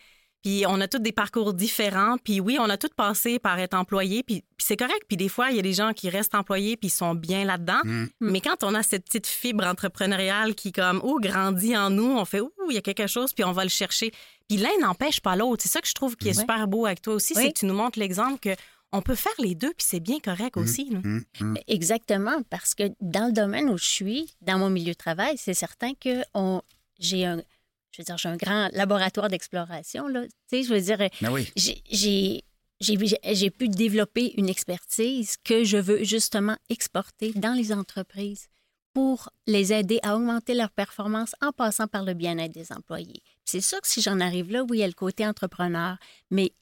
Puis 0.45 0.65
on 0.69 0.79
a 0.83 0.89
tous 0.89 0.99
des 0.99 1.13
parcours 1.13 1.55
différents. 1.55 2.19
Puis 2.23 2.39
oui, 2.39 2.59
on 2.61 2.69
a 2.69 2.77
tous 2.77 2.91
passé 2.95 3.39
par 3.39 3.59
être 3.59 3.73
employés. 3.73 4.23
Puis, 4.23 4.43
puis 4.43 4.67
c'est 4.67 4.77
correct. 4.77 5.03
Puis 5.09 5.17
des 5.17 5.31
fois, 5.31 5.51
il 5.51 5.57
y 5.57 5.59
a 5.59 5.63
des 5.63 5.73
gens 5.73 5.95
qui 5.95 6.11
restent 6.11 6.35
employés 6.35 6.77
puis 6.77 6.89
ils 6.89 6.91
sont 6.91 7.15
bien 7.15 7.47
là-dedans. 7.47 7.81
Mhm. 7.83 8.09
Mais 8.21 8.41
quand 8.43 8.63
on 8.63 8.75
a 8.75 8.83
cette 8.83 9.07
petite 9.07 9.27
fibre 9.27 9.65
entrepreneuriale 9.65 10.55
qui, 10.55 10.71
comme, 10.71 11.01
oh, 11.03 11.19
grandit 11.19 11.75
en 11.75 11.89
nous, 11.89 12.11
on 12.19 12.27
fait, 12.27 12.43
ouh, 12.43 12.51
il 12.69 12.75
y 12.75 12.79
a 12.79 12.83
quelque 12.83 13.07
chose, 13.07 13.33
puis 13.33 13.43
on 13.43 13.53
va 13.53 13.65
le 13.65 13.71
chercher. 13.71 14.13
Puis 14.47 14.59
l'un 14.59 14.77
n'empêche 14.83 15.21
pas 15.21 15.35
l'autre. 15.35 15.63
C'est 15.63 15.71
ça 15.71 15.81
que 15.81 15.89
je 15.89 15.95
trouve 15.95 16.15
qui 16.15 16.29
est 16.29 16.39
super 16.39 16.69
beau 16.69 16.85
avec 16.85 17.01
toi 17.01 17.15
aussi, 17.15 17.33
Oui. 17.35 17.43
c'est 17.43 17.53
que 17.53 17.59
tu 17.61 17.67
nous 17.67 17.75
montres 17.75 17.99
l'exemple 17.99 18.39
que 18.39 18.55
on 18.93 19.01
peut 19.01 19.17
faire 19.17 19.33
les 19.39 19.55
deux, 19.57 19.73
puis 19.77 19.87
c'est 19.89 19.99
bien 19.99 20.21
correct 20.21 20.57
aussi. 20.57 20.89
Mhm, 20.91 21.25
mhm. 21.41 21.57
Exactement, 21.67 22.43
parce 22.51 22.75
que 22.75 22.85
dans 23.01 23.27
le 23.27 23.33
domaine 23.33 23.69
où 23.71 23.79
je 23.79 23.87
suis, 23.87 24.37
dans 24.43 24.59
mon 24.59 24.71
milieu 24.71 24.93
de 24.93 24.99
travail, 24.99 25.37
c'est 25.37 25.55
certain 25.55 25.95
que 25.95 26.23
on, 26.33 26.61
j'ai 27.01 27.25
un, 27.25 27.43
je 27.95 28.03
veux 28.03 28.05
dire, 28.05 28.19
j'ai 28.19 28.29
un 28.29 28.37
grand 28.37 28.69
laboratoire 28.73 29.29
d'exploration, 29.29 30.09
là. 30.09 30.23
Tu 30.25 30.31
sais, 30.51 30.63
je 30.65 30.75
veux 30.75 30.81
dire, 30.81 30.99
Ben 31.21 31.31
oui. 31.33 31.49
j'ai- 31.57 31.83
j'ai 31.91 32.45
j'ai- 32.81 32.99
j'ai 33.35 33.51
pu 33.51 33.69
développer 33.69 34.35
une 34.37 34.49
expertise 34.49 35.37
que 35.45 35.63
je 35.65 35.77
veux 35.77 36.03
justement 36.03 36.57
exporter 36.69 37.33
dans 37.33 37.53
les 37.55 37.73
entreprises 37.73 38.49
pour 38.93 39.31
les 39.47 39.73
aider 39.73 40.01
à 40.03 40.17
augmenter 40.17 40.55
leur 40.55 40.71
performance 40.71 41.35
en 41.41 41.53
passant 41.53 41.87
par 41.87 42.05
le 42.05 42.15
bien-être 42.15 42.53
des 42.53 42.73
employés. 42.73 43.23
C'est 43.45 43.61
sûr 43.61 43.81
que 43.81 43.87
si 43.89 44.03
j'en 44.03 44.19
arrive 44.21 44.51
là, 44.51 44.65
oui, 44.65 44.79
il 44.79 44.81
y 44.81 44.85
a 44.85 44.89
le 44.89 44.93
côté 44.93 45.25
entrepreneur, 45.27 45.97
mais 46.31 46.53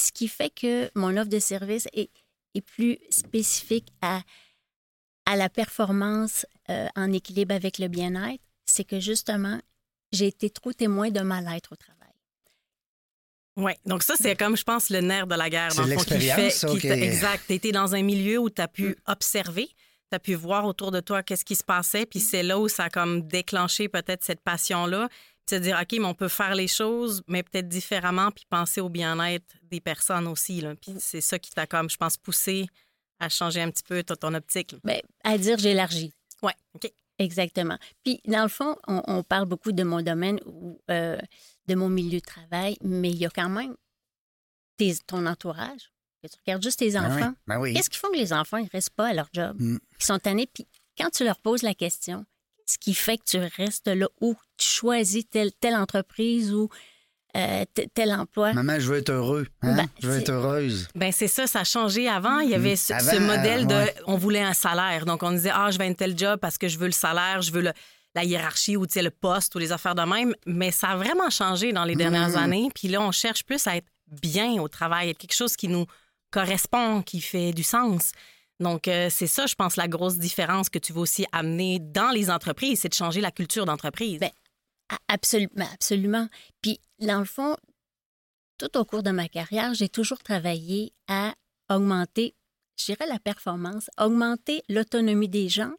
ce 0.00 0.10
qui 0.10 0.26
fait 0.26 0.50
que 0.50 0.90
mon 0.94 1.16
offre 1.18 1.28
de 1.28 1.38
service 1.38 1.86
est, 1.92 2.10
est 2.54 2.60
plus 2.62 2.98
spécifique 3.10 3.88
à, 4.00 4.22
à 5.26 5.36
la 5.36 5.48
performance 5.50 6.46
euh, 6.70 6.88
en 6.96 7.12
équilibre 7.12 7.54
avec 7.54 7.78
le 7.78 7.88
bien-être, 7.88 8.42
c'est 8.64 8.84
que 8.84 9.00
justement, 9.00 9.60
j'ai 10.12 10.26
été 10.28 10.50
trop 10.50 10.72
témoin 10.72 11.10
de 11.10 11.20
mal-être 11.20 11.72
au 11.72 11.76
travail. 11.76 11.94
Oui, 13.56 13.72
donc 13.84 14.04
ça, 14.04 14.14
c'est 14.16 14.36
comme, 14.36 14.56
je 14.56 14.62
pense, 14.62 14.88
le 14.88 15.00
nerf 15.00 15.26
de 15.26 15.34
la 15.34 15.50
guerre. 15.50 15.72
C'est 15.72 15.78
dans 15.80 15.86
le 15.88 15.94
fond, 15.94 16.04
qui 16.04 16.10
fait. 16.10 16.18
l'expérience, 16.18 16.54
ça, 16.54 16.68
qui 16.68 16.86
Exact. 16.88 17.42
Tu 17.48 17.54
été 17.54 17.72
dans 17.72 17.94
un 17.94 18.02
milieu 18.02 18.38
où 18.38 18.50
tu 18.50 18.62
as 18.62 18.68
pu 18.68 18.90
Mm. 18.90 18.94
observer, 19.06 19.66
tu 19.66 20.14
as 20.14 20.20
pu 20.20 20.34
voir 20.34 20.64
autour 20.64 20.92
de 20.92 21.00
toi 21.00 21.24
qu'est-ce 21.24 21.44
qui 21.44 21.56
se 21.56 21.64
passait, 21.64 22.06
puis 22.06 22.20
c'est 22.20 22.44
là 22.44 22.58
où 22.60 22.68
ça 22.68 22.84
a 22.84 22.90
comme 22.90 23.26
déclenché 23.26 23.88
peut-être 23.88 24.22
cette 24.24 24.40
passion-là. 24.42 25.08
Puis 25.10 25.56
te 25.56 25.62
dire, 25.62 25.76
OK, 25.80 25.92
mais 25.98 26.04
on 26.04 26.14
peut 26.14 26.28
faire 26.28 26.54
les 26.54 26.68
choses, 26.68 27.22
mais 27.26 27.42
peut-être 27.42 27.68
différemment, 27.68 28.30
puis 28.30 28.44
penser 28.48 28.80
au 28.80 28.88
bien-être 28.90 29.56
des 29.64 29.80
personnes 29.80 30.28
aussi. 30.28 30.60
Là. 30.60 30.74
Puis 30.76 30.94
c'est 31.00 31.20
ça 31.20 31.38
qui 31.40 31.50
t'a 31.50 31.66
comme, 31.66 31.90
je 31.90 31.96
pense, 31.96 32.16
poussé 32.16 32.66
à 33.18 33.28
changer 33.28 33.60
un 33.60 33.70
petit 33.72 33.82
peu 33.82 34.04
ton, 34.04 34.14
ton 34.14 34.34
optique. 34.34 34.76
Bien, 34.84 35.00
Ben, 35.24 35.32
à 35.32 35.36
dire, 35.38 35.58
j'élargis. 35.58 36.12
Ouais, 36.42 36.52
OK. 36.74 36.92
Exactement. 37.18 37.78
Puis, 38.04 38.20
dans 38.26 38.42
le 38.42 38.48
fond, 38.48 38.76
on, 38.86 39.02
on 39.06 39.22
parle 39.22 39.46
beaucoup 39.46 39.72
de 39.72 39.82
mon 39.82 40.02
domaine 40.02 40.38
ou 40.46 40.80
euh, 40.90 41.18
de 41.66 41.74
mon 41.74 41.88
milieu 41.88 42.20
de 42.20 42.24
travail, 42.24 42.76
mais 42.82 43.10
il 43.10 43.16
y 43.16 43.26
a 43.26 43.30
quand 43.30 43.48
même 43.48 43.74
tes- 44.76 44.96
ton 45.06 45.26
entourage. 45.26 45.92
Que 46.22 46.28
tu 46.28 46.36
regardes 46.44 46.62
juste 46.62 46.78
tes 46.80 46.90
Ben 46.92 47.00
oui. 47.14 47.22
enfants. 47.22 47.34
Ben 47.46 47.58
oui. 47.60 47.74
Qu'est-ce 47.74 47.90
qui 47.90 47.98
font 47.98 48.10
que 48.10 48.16
les 48.16 48.32
enfants 48.32 48.60
ne 48.62 48.68
restent 48.68 48.90
pas 48.90 49.08
à 49.08 49.14
leur 49.14 49.28
job? 49.32 49.56
Mm. 49.60 49.78
Ils 50.00 50.04
sont 50.04 50.18
tannés. 50.18 50.48
Puis, 50.52 50.66
quand 50.96 51.10
tu 51.10 51.24
leur 51.24 51.38
poses 51.40 51.62
la 51.62 51.74
question, 51.74 52.24
qu'est-ce 52.58 52.78
qui 52.78 52.94
fait 52.94 53.18
que 53.18 53.24
tu 53.24 53.38
restes 53.38 53.88
là 53.88 54.08
ou 54.20 54.34
tu 54.56 54.66
choisis 54.66 55.28
telle, 55.28 55.52
telle 55.52 55.76
entreprise 55.76 56.52
ou 56.52 56.68
euh, 57.38 57.64
tel 57.94 58.12
emploi? 58.12 58.52
Maman, 58.52 58.78
je 58.80 58.88
veux 58.90 58.98
être 58.98 59.10
heureux. 59.10 59.46
Hein? 59.62 59.76
Ben, 59.76 59.86
je 60.02 60.08
veux 60.08 60.18
être 60.18 60.30
heureuse. 60.30 60.88
Ben 60.94 61.12
c'est 61.12 61.28
ça, 61.28 61.46
ça 61.46 61.60
a 61.60 61.64
changé. 61.64 62.08
Avant, 62.08 62.40
il 62.40 62.50
y 62.50 62.54
avait 62.54 62.76
ce. 62.76 62.92
Avant, 62.92 63.10
ce 63.12 63.16
modèle 63.18 63.66
de, 63.66 63.74
euh, 63.74 63.84
ouais. 63.84 63.94
on 64.06 64.16
voulait 64.16 64.42
un 64.42 64.54
salaire. 64.54 65.06
Donc, 65.06 65.22
on 65.22 65.30
disait, 65.32 65.52
ah, 65.54 65.70
je 65.70 65.78
à 65.78 65.84
un 65.84 65.92
tel 65.94 66.18
job 66.18 66.38
parce 66.40 66.58
que 66.58 66.68
je 66.68 66.78
veux 66.78 66.86
le 66.86 66.92
salaire, 66.92 67.40
je 67.42 67.52
veux 67.52 67.62
le- 67.62 67.72
la 68.14 68.24
hiérarchie 68.24 68.76
ou 68.76 68.86
tu 68.86 68.94
sais, 68.94 69.02
le 69.02 69.10
poste 69.10 69.54
ou 69.54 69.58
les 69.58 69.70
affaires 69.70 69.94
de 69.94 70.02
même. 70.02 70.34
Mais 70.46 70.70
ça 70.72 70.88
a 70.88 70.96
vraiment 70.96 71.30
changé 71.30 71.72
dans 71.72 71.84
les 71.84 71.94
dernières 71.94 72.30
Mm. 72.30 72.36
années. 72.36 72.68
Puis 72.74 72.88
là, 72.88 73.00
on 73.00 73.12
cherche 73.12 73.44
plus 73.44 73.64
à 73.66 73.76
être 73.76 73.86
bien 74.22 74.54
au 74.60 74.66
travail, 74.68 75.10
être 75.10 75.18
quelque 75.18 75.34
chose 75.34 75.54
qui 75.56 75.68
nous 75.68 75.86
correspond, 76.30 77.02
qui 77.02 77.20
fait 77.20 77.52
du 77.52 77.62
sens. 77.62 78.12
Donc, 78.60 78.88
euh, 78.88 79.08
c'est 79.10 79.26
ça, 79.28 79.46
je 79.46 79.54
pense, 79.54 79.76
la 79.76 79.86
grosse 79.88 80.18
différence 80.18 80.68
que 80.68 80.78
tu 80.78 80.92
veux 80.92 81.00
aussi 81.00 81.24
amener 81.32 81.78
dans 81.80 82.10
les 82.10 82.28
entreprises, 82.30 82.80
c'est 82.80 82.88
de 82.88 82.94
changer 82.94 83.20
la 83.20 83.30
culture 83.30 83.66
d'entreprise. 83.66 84.18
Absolument, 85.08 85.68
absolument. 85.72 86.28
Puis, 86.62 86.80
dans 86.98 87.18
le 87.18 87.24
fond, 87.24 87.56
tout 88.58 88.76
au 88.76 88.84
cours 88.84 89.02
de 89.02 89.10
ma 89.10 89.28
carrière, 89.28 89.74
j'ai 89.74 89.88
toujours 89.88 90.18
travaillé 90.18 90.92
à 91.08 91.34
augmenter, 91.70 92.34
je 92.78 92.86
dirais, 92.86 93.06
la 93.06 93.18
performance, 93.18 93.90
augmenter 93.98 94.62
l'autonomie 94.68 95.28
des 95.28 95.48
gens 95.48 95.72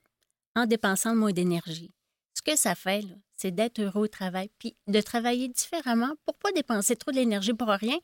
en 0.56 0.66
dépensant 0.66 1.16
moins 1.16 1.32
d'énergie. 1.32 1.92
Ce 2.36 2.42
que 2.42 2.58
ça 2.58 2.76
fait, 2.76 3.02
là, 3.02 3.16
c'est 3.36 3.52
d'être 3.52 3.80
heureux 3.80 4.04
au 4.04 4.08
travail, 4.08 4.50
puis 4.60 4.76
de 4.88 5.02
travailler 5.02 5.50
différemment 5.50 6.14
pour 6.26 6.38
pas 6.38 6.52
dépenser 6.52 6.96
trop 6.96 7.12
d'énergie 7.12 7.54
pour 7.54 7.68
rien, 7.68 7.98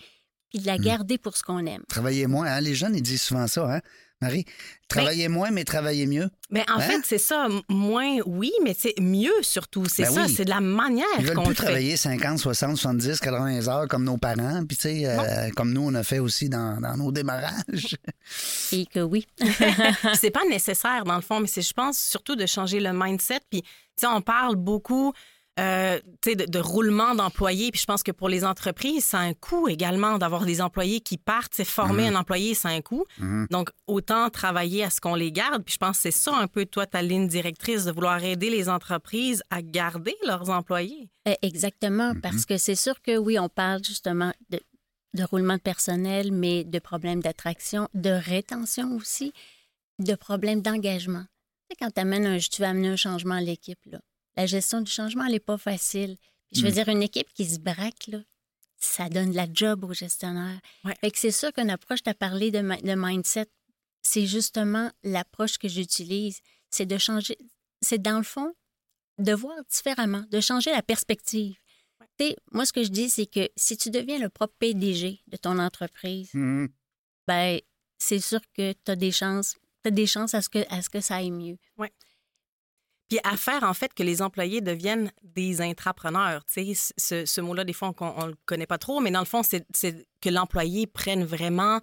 puis 0.49 0.59
de 0.59 0.65
la 0.67 0.77
garder 0.77 1.17
pour 1.17 1.37
ce 1.37 1.43
qu'on 1.43 1.65
aime. 1.65 1.83
Travailler 1.87 2.27
moins, 2.27 2.47
hein? 2.47 2.61
Les 2.61 2.75
jeunes, 2.75 2.95
ils 2.95 3.01
disent 3.01 3.21
souvent 3.21 3.47
ça, 3.47 3.75
hein? 3.75 3.81
Marie, 4.21 4.45
travailler 4.87 5.27
moins, 5.27 5.51
mais 5.51 5.65
travailler 5.65 6.05
mieux. 6.05 6.29
Mais 6.49 6.63
en 6.71 6.75
Hein? 6.75 6.79
fait, 6.79 7.01
c'est 7.03 7.17
ça. 7.17 7.47
Moins, 7.69 8.19
oui, 8.25 8.51
mais 8.63 8.73
c'est 8.77 8.93
mieux 8.99 9.33
surtout. 9.41 9.85
C'est 9.87 10.03
Ben 10.03 10.11
ça. 10.11 10.23
oui. 10.23 10.33
C'est 10.33 10.45
de 10.45 10.49
la 10.51 10.61
manière 10.61 11.05
Ils 11.19 11.25
veulent 11.25 11.35
qu'on 11.35 11.43
plus 11.43 11.55
fait. 11.55 11.63
travailler 11.63 11.97
50, 11.97 12.39
60, 12.39 12.77
70, 12.77 13.19
80 13.19 13.67
heures 13.67 13.87
comme 13.89 14.05
nos 14.05 14.17
parents, 14.17 14.63
puis 14.65 14.77
tu 14.77 14.83
sais, 14.83 15.01
euh, 15.05 15.49
comme 15.55 15.73
nous, 15.73 15.81
on 15.85 15.93
a 15.95 16.03
fait 16.03 16.19
aussi 16.19 16.47
dans, 16.49 16.79
dans 16.79 16.95
nos 16.95 17.11
démarrages. 17.11 17.97
Et 18.71 18.85
que 18.85 19.01
oui. 19.01 19.27
c'est 20.19 20.31
pas 20.31 20.45
nécessaire 20.49 21.03
dans 21.03 21.15
le 21.15 21.21
fond, 21.21 21.39
mais 21.41 21.47
c'est, 21.47 21.61
je 21.61 21.73
pense, 21.73 21.97
surtout 21.97 22.35
de 22.37 22.45
changer 22.45 22.79
le 22.79 22.91
mindset. 22.93 23.39
Puis, 23.49 23.61
tu 23.63 23.69
sais, 23.97 24.07
on 24.07 24.21
parle 24.21 24.55
beaucoup. 24.55 25.13
Euh, 25.59 25.99
tu 26.21 26.35
de, 26.35 26.45
de 26.45 26.59
roulement 26.59 27.15
d'employés. 27.15 27.71
Puis 27.71 27.81
je 27.81 27.85
pense 27.85 28.03
que 28.03 28.11
pour 28.11 28.29
les 28.29 28.43
entreprises, 28.43 29.05
ça 29.05 29.19
a 29.19 29.21
un 29.21 29.33
coût 29.33 29.67
également 29.67 30.17
d'avoir 30.17 30.45
des 30.45 30.61
employés 30.61 30.99
qui 30.99 31.17
partent. 31.17 31.53
C'est 31.55 31.65
former 31.65 32.07
un 32.07 32.15
employé, 32.15 32.53
ça 32.53 32.69
a 32.69 32.71
un 32.73 32.81
coût. 32.81 33.05
Donc, 33.49 33.69
autant 33.87 34.29
travailler 34.29 34.83
à 34.83 34.89
ce 34.89 34.99
qu'on 34.99 35.15
les 35.15 35.31
garde. 35.31 35.63
Puis 35.63 35.73
je 35.73 35.77
pense 35.77 35.97
que 35.97 36.03
c'est 36.03 36.11
ça 36.11 36.35
un 36.35 36.47
peu, 36.47 36.65
toi, 36.65 36.85
ta 36.85 37.01
ligne 37.01 37.27
directrice, 37.27 37.85
de 37.85 37.91
vouloir 37.91 38.23
aider 38.23 38.49
les 38.49 38.69
entreprises 38.69 39.43
à 39.49 39.61
garder 39.61 40.15
leurs 40.25 40.49
employés. 40.49 41.09
Euh, 41.27 41.33
Exactement, 41.41 42.13
parce 42.21 42.45
que 42.45 42.57
c'est 42.57 42.75
sûr 42.75 43.01
que 43.01 43.17
oui, 43.17 43.39
on 43.39 43.49
parle 43.49 43.83
justement 43.83 44.33
de, 44.49 44.59
de 45.13 45.23
roulement 45.23 45.55
de 45.55 45.61
personnel, 45.61 46.31
mais 46.31 46.63
de 46.63 46.79
problèmes 46.79 47.21
d'attraction, 47.21 47.87
de 47.93 48.09
rétention 48.09 48.95
aussi, 48.95 49.31
de 49.99 50.15
problèmes 50.15 50.61
d'engagement. 50.61 51.23
Tu 51.69 51.71
sais, 51.71 51.77
quand 51.79 51.91
t'amènes 51.91 52.25
un, 52.25 52.37
tu 52.37 52.61
veux 52.61 52.67
amener 52.67 52.89
un 52.89 52.95
changement 52.95 53.35
à 53.35 53.41
l'équipe, 53.41 53.79
là, 53.85 53.99
la 54.37 54.45
gestion 54.45 54.81
du 54.81 54.91
changement, 54.91 55.25
elle 55.25 55.31
n'est 55.33 55.39
pas 55.39 55.57
facile. 55.57 56.17
Puis 56.51 56.61
je 56.61 56.65
veux 56.65 56.71
dire, 56.71 56.87
une 56.89 57.01
équipe 57.03 57.27
qui 57.33 57.45
se 57.45 57.59
braque, 57.59 58.07
là, 58.07 58.19
ça 58.77 59.09
donne 59.09 59.31
de 59.31 59.35
la 59.35 59.47
job 59.51 59.83
aux 59.83 59.93
gestionnaires. 59.93 60.59
Ouais. 60.83 60.95
Fait 61.01 61.11
que 61.11 61.17
c'est 61.17 61.31
sûr 61.31 61.51
qu'une 61.53 61.69
approche, 61.69 62.03
tu 62.03 62.09
as 62.09 62.13
parlé 62.13 62.51
de, 62.51 62.59
mi- 62.59 62.81
de 62.81 62.93
mindset, 62.95 63.47
c'est 64.03 64.25
justement 64.27 64.91
l'approche 65.03 65.57
que 65.57 65.67
j'utilise. 65.67 66.39
C'est 66.69 66.85
de 66.85 66.97
changer, 66.97 67.37
c'est 67.81 68.01
dans 68.01 68.17
le 68.17 68.23
fond, 68.23 68.53
de 69.17 69.33
voir 69.33 69.55
différemment, 69.71 70.23
de 70.29 70.39
changer 70.41 70.71
la 70.71 70.81
perspective. 70.83 71.55
Tu 72.19 72.27
sais, 72.27 72.35
moi, 72.51 72.65
ce 72.65 72.73
que 72.73 72.83
je 72.83 72.89
dis, 72.89 73.09
c'est 73.09 73.25
que 73.25 73.49
si 73.55 73.75
tu 73.77 73.89
deviens 73.89 74.19
le 74.19 74.29
propre 74.29 74.53
PDG 74.59 75.21
de 75.27 75.37
ton 75.37 75.57
entreprise, 75.59 76.29
Mhm. 76.33 76.69
ben 77.27 77.59
c'est 77.97 78.19
sûr 78.19 78.39
que 78.53 78.73
tu 78.73 78.91
as 78.91 78.95
des 78.95 79.11
chances, 79.11 79.55
t'as 79.81 79.89
des 79.91 80.05
chances 80.05 80.33
à 80.33 80.41
ce, 80.41 80.49
que, 80.49 80.59
à 80.73 80.81
ce 80.81 80.89
que 80.89 81.01
ça 81.01 81.15
aille 81.15 81.31
mieux. 81.31 81.57
Puis 83.09 83.19
à 83.23 83.37
faire, 83.37 83.63
en 83.63 83.73
fait, 83.73 83.93
que 83.93 84.03
les 84.03 84.21
employés 84.21 84.61
deviennent 84.61 85.11
des 85.21 85.61
intrapreneurs. 85.61 86.43
Tu 86.45 86.73
sais, 86.73 86.93
ce, 86.97 87.25
ce 87.25 87.41
mot-là, 87.41 87.63
des 87.63 87.73
fois, 87.73 87.93
on 87.99 88.23
ne 88.23 88.31
le 88.31 88.37
connaît 88.45 88.65
pas 88.65 88.79
trop, 88.79 88.99
mais 88.99 89.11
dans 89.11 89.19
le 89.19 89.25
fond, 89.25 89.43
c'est 89.43 89.65
que 90.21 90.29
l'employé 90.29 90.87
prenne 90.87 91.23
vraiment 91.23 91.81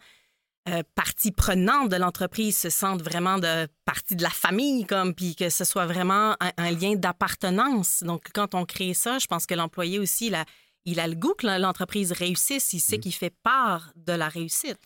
euh, 0.69 0.83
partie 0.95 1.33
prenante 1.33 1.89
de 1.91 1.97
l'entreprise, 1.97 2.57
se 2.57 2.71
sente 2.71 3.03
vraiment 3.03 3.39
de 3.39 3.69
partie 3.85 4.17
de 4.17 4.23
la 4.23 4.31
famille, 4.31 4.85
comme, 4.85 5.15
puis 5.15 5.35
que 5.35 5.49
ce 5.49 5.65
soit 5.65 5.87
vraiment 5.87 6.37
un, 6.41 6.53
un 6.57 6.71
lien 6.71 6.95
d'appartenance. 6.95 8.03
Donc, 8.03 8.29
quand 8.33 8.55
on 8.55 8.65
crée 8.65 8.95
ça, 8.95 9.19
je 9.19 9.27
pense 9.27 9.47
que 9.47 9.55
l'employé 9.55 9.99
aussi, 9.99 10.27
il 10.27 10.35
a, 10.35 10.45
il 10.85 11.01
a 11.01 11.07
le 11.07 11.15
goût 11.15 11.35
que 11.35 11.47
l'entreprise 11.47 12.13
réussisse, 12.13 12.73
il 12.73 12.81
sait 12.81 12.99
qu'il 12.99 13.15
fait 13.15 13.35
part 13.43 13.93
de 13.97 14.13
la 14.13 14.29
réussite. 14.29 14.79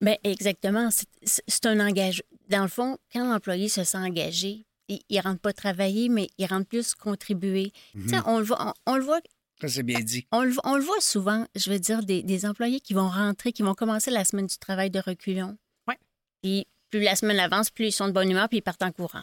Ben 0.00 0.16
exactement. 0.24 0.88
C'est 1.22 1.66
un 1.66 1.78
engagement. 1.78 2.26
Dans 2.48 2.62
le 2.62 2.68
fond, 2.68 2.98
quand 3.12 3.24
l'employé 3.32 3.68
se 3.68 3.84
sent 3.84 3.98
engagé, 3.98 4.66
il 5.08 5.16
ne 5.16 5.22
rentre 5.22 5.40
pas 5.40 5.52
travailler, 5.52 6.08
mais 6.08 6.28
il 6.38 6.46
rentre 6.46 6.66
plus 6.68 6.94
contribuer. 6.94 7.72
Tu 7.92 8.08
sais, 8.08 8.16
on 8.26 8.38
le 8.38 8.44
voit, 8.44 8.74
on, 8.86 8.92
on 8.92 8.96
le 8.96 9.02
voit 9.04 9.20
Ça, 9.60 9.68
c'est 9.68 9.82
bien 9.82 10.00
dit. 10.00 10.26
On 10.32 10.42
le, 10.42 10.52
on 10.64 10.76
le 10.76 10.82
voit 10.82 11.00
souvent, 11.00 11.46
je 11.54 11.70
veux 11.70 11.78
dire, 11.78 12.02
des, 12.02 12.22
des 12.22 12.46
employés 12.46 12.80
qui 12.80 12.94
vont 12.94 13.08
rentrer, 13.08 13.52
qui 13.52 13.62
vont 13.62 13.74
commencer 13.74 14.10
la 14.10 14.24
semaine 14.24 14.46
du 14.46 14.58
travail 14.58 14.90
de 14.90 14.98
reculons. 15.00 15.56
Ouais. 15.88 15.98
Puis 16.42 16.66
plus 16.90 17.00
la 17.00 17.16
semaine 17.16 17.38
avance, 17.40 17.70
plus 17.70 17.86
ils 17.86 17.92
sont 17.92 18.06
de 18.08 18.12
bonne 18.12 18.30
humeur, 18.30 18.48
puis 18.48 18.58
ils 18.58 18.62
partent 18.62 18.82
en 18.82 18.92
courant. 18.92 19.22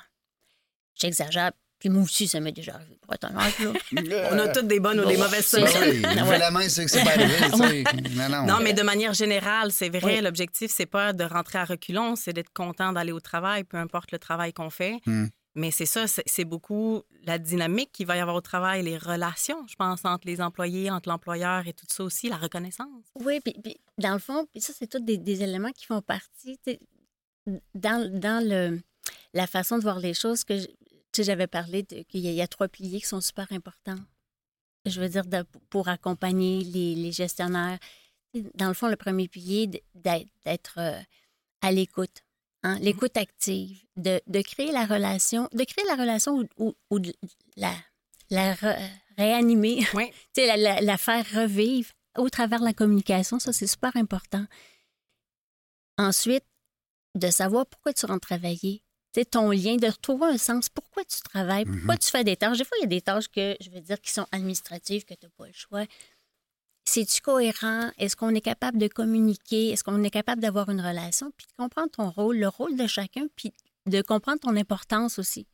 J'exagère. 1.00 1.52
Puis 1.80 1.88
moi 1.88 2.04
aussi, 2.04 2.28
ça 2.28 2.42
m'est 2.42 2.52
déjà 2.52 2.74
arrivé, 2.76 2.98
pour 3.02 3.14
être 3.14 3.24
honnête, 3.30 3.58
là. 3.60 4.30
On 4.34 4.38
a 4.40 4.50
toutes 4.50 4.68
des 4.68 4.82
bonnes 4.82 5.00
ou 5.00 5.06
des 5.06 5.16
mauvaises 5.16 5.46
semaines. 5.46 5.68
ça. 5.70 5.80
Oui, 5.90 6.02
ouais. 6.30 6.38
la 6.38 6.52
main, 6.52 6.68
c'est 6.68 6.84
que 6.84 6.92
c'est 6.92 7.06
pas 7.06 7.12
arrivé. 7.12 7.86
non. 8.30 8.46
Non, 8.46 8.60
mais 8.62 8.74
de 8.74 8.82
manière 8.84 9.14
générale, 9.14 9.72
c'est 9.72 9.88
vrai, 9.88 10.18
Oui. 10.18 10.22
l'objectif, 10.22 10.72
c'est 10.76 10.86
pas 10.86 11.14
de 11.14 11.24
rentrer 11.24 11.58
à 11.58 11.64
reculons, 11.64 12.18
c'est 12.18 12.34
d'être 12.34 12.52
content 12.52 12.92
d'aller 12.92 13.14
au 13.14 13.22
travail, 13.22 13.64
peu 13.64 13.78
importe 13.78 14.12
le 14.12 14.20
travail 14.20 14.52
qu'on 14.52 14.70
fait. 14.70 15.00
Hmm. 15.06 15.28
Mais 15.56 15.72
c'est 15.72 15.86
ça, 15.86 16.06
c'est 16.08 16.46
beaucoup 16.46 17.02
la 17.24 17.40
dynamique 17.40 17.92
qu'il 17.92 18.06
va 18.06 18.16
y 18.16 18.20
avoir 18.20 18.36
au 18.36 18.42
travail, 18.42 18.84
les 18.84 18.98
relations, 18.98 19.66
je 19.68 19.76
pense, 19.76 20.06
entre 20.06 20.28
les 20.28 20.42
employés, 20.42 20.92
entre 20.92 21.10
l'employeur 21.10 21.68
et 21.68 21.74
tout 21.74 21.88
ça 21.90 22.04
aussi, 22.04 22.30
la 22.30 22.38
reconnaissance. 22.38 23.06
Oui, 23.16 23.40
puis, 23.40 23.54
puis 23.62 23.78
dans 23.98 24.14
le 24.14 24.20
fond, 24.20 24.46
ça, 24.58 24.74
c'est 24.78 24.88
tous 24.88 25.00
des, 25.00 25.44
éléments 25.44 25.72
qui 25.72 25.86
font 25.86 26.02
partie, 26.02 26.60
dans, 27.74 28.20
dans 28.20 28.48
le, 28.48 28.80
la 29.34 29.48
façon 29.48 29.78
de 29.78 29.84
voir 29.84 30.00
les 30.00 30.14
choses, 30.14 30.44
que 30.44 30.56
j'avais 31.18 31.48
parlé 31.48 31.84
qu'il 31.84 32.22
y, 32.22 32.42
a- 32.42 32.48
trois 32.48 32.68
piliers 32.68 33.00
qui 33.00 33.08
sont 33.08 33.22
super 33.22 33.52
importants. 33.52 34.00
Je 34.86 35.02
veux 35.02 35.10
dire, 35.10 35.24
pour 35.70 35.88
accompagner 35.90 36.64
les, 36.64 37.12
gestionnaires. 37.12 37.80
Dans 38.56 38.68
le 38.68 38.74
fond, 38.74 38.88
le 38.88 38.96
premier 38.96 39.28
pilier, 39.28 39.68
d'être, 39.94 40.78
euh, 40.78 41.00
à 41.62 41.72
l'écoute. 41.72 42.24
Hein, 42.64 42.78
L'écoute 42.80 43.18
active, 43.18 43.80
de, 43.98 44.22
de 44.28 44.42
créer 44.42 44.72
la 44.72 44.86
relation, 44.86 45.48
de 45.54 45.64
créer 45.64 45.86
la 45.88 45.96
relation 45.96 46.38
ou, 46.40 46.46
ou- 46.58 46.76
ou 46.90 47.00
de 47.00 47.14
la, 47.58 47.74
la 48.30 48.54
re- 48.56 48.90
réanimer 49.18 49.86
Oui. 49.94 50.12
la, 50.38 50.58
la- 50.58 50.82
la 50.82 50.98
faire 50.98 51.26
revivre 51.34 51.92
au 52.18 52.30
travers 52.30 52.60
de 52.60 52.66
la 52.66 52.74
communication, 52.74 53.40
ça, 53.40 53.54
c'est 53.54 53.68
super 53.68 53.96
important. 53.96 54.46
Ensuite, 55.98 56.46
de 57.16 57.30
savoir 57.30 57.66
pourquoi 57.66 57.94
tu 57.94 58.06
rentres 58.06 58.28
travailler. 58.28 58.84
Ton 59.32 59.52
lien, 59.52 59.76
de 59.76 59.88
retrouver 59.88 60.28
un 60.28 60.38
sens. 60.38 60.70
Pourquoi 60.70 61.04
tu 61.04 61.20
travailles? 61.22 61.66
Pourquoi 61.66 61.98
tu 61.98 62.10
fais 62.10 62.24
des 62.24 62.38
tâches? 62.38 62.58
Des 62.60 62.64
fois, 62.64 62.78
il 62.78 62.82
y 62.82 62.86
a 62.86 62.88
des 62.88 63.02
tâches 63.02 63.28
que, 63.28 63.58
je 63.60 63.70
veux 63.70 63.82
dire, 63.82 64.00
qui 64.00 64.12
sont 64.14 64.26
administratives, 64.32 65.04
que 65.04 65.14
tu 65.14 65.26
n'as 65.26 65.30
pas 65.32 65.48
le 65.48 65.52
choix. 65.54 65.86
C'est-tu 66.92 67.22
cohérent? 67.22 67.92
Est-ce 68.00 68.16
qu'on 68.16 68.34
est 68.34 68.42
capable 68.42 68.78
de 68.80 68.88
communiquer? 68.88 69.70
Est-ce 69.70 69.84
qu'on 69.84 70.04
est 70.04 70.10
capable 70.10 70.42
d'avoir 70.42 70.70
une 70.70 70.82
relation? 70.82 71.32
Puis 71.38 71.46
de 71.48 71.54
comprendre 71.64 71.92
ton 71.92 72.10
rôle, 72.10 72.38
le 72.38 72.48
rôle 72.48 72.76
de 72.76 72.88
chacun, 72.88 73.28
puis 73.36 73.54
de 73.86 74.02
comprendre 74.02 74.40
ton 74.40 74.56
importance 74.56 75.20
aussi. 75.20 75.46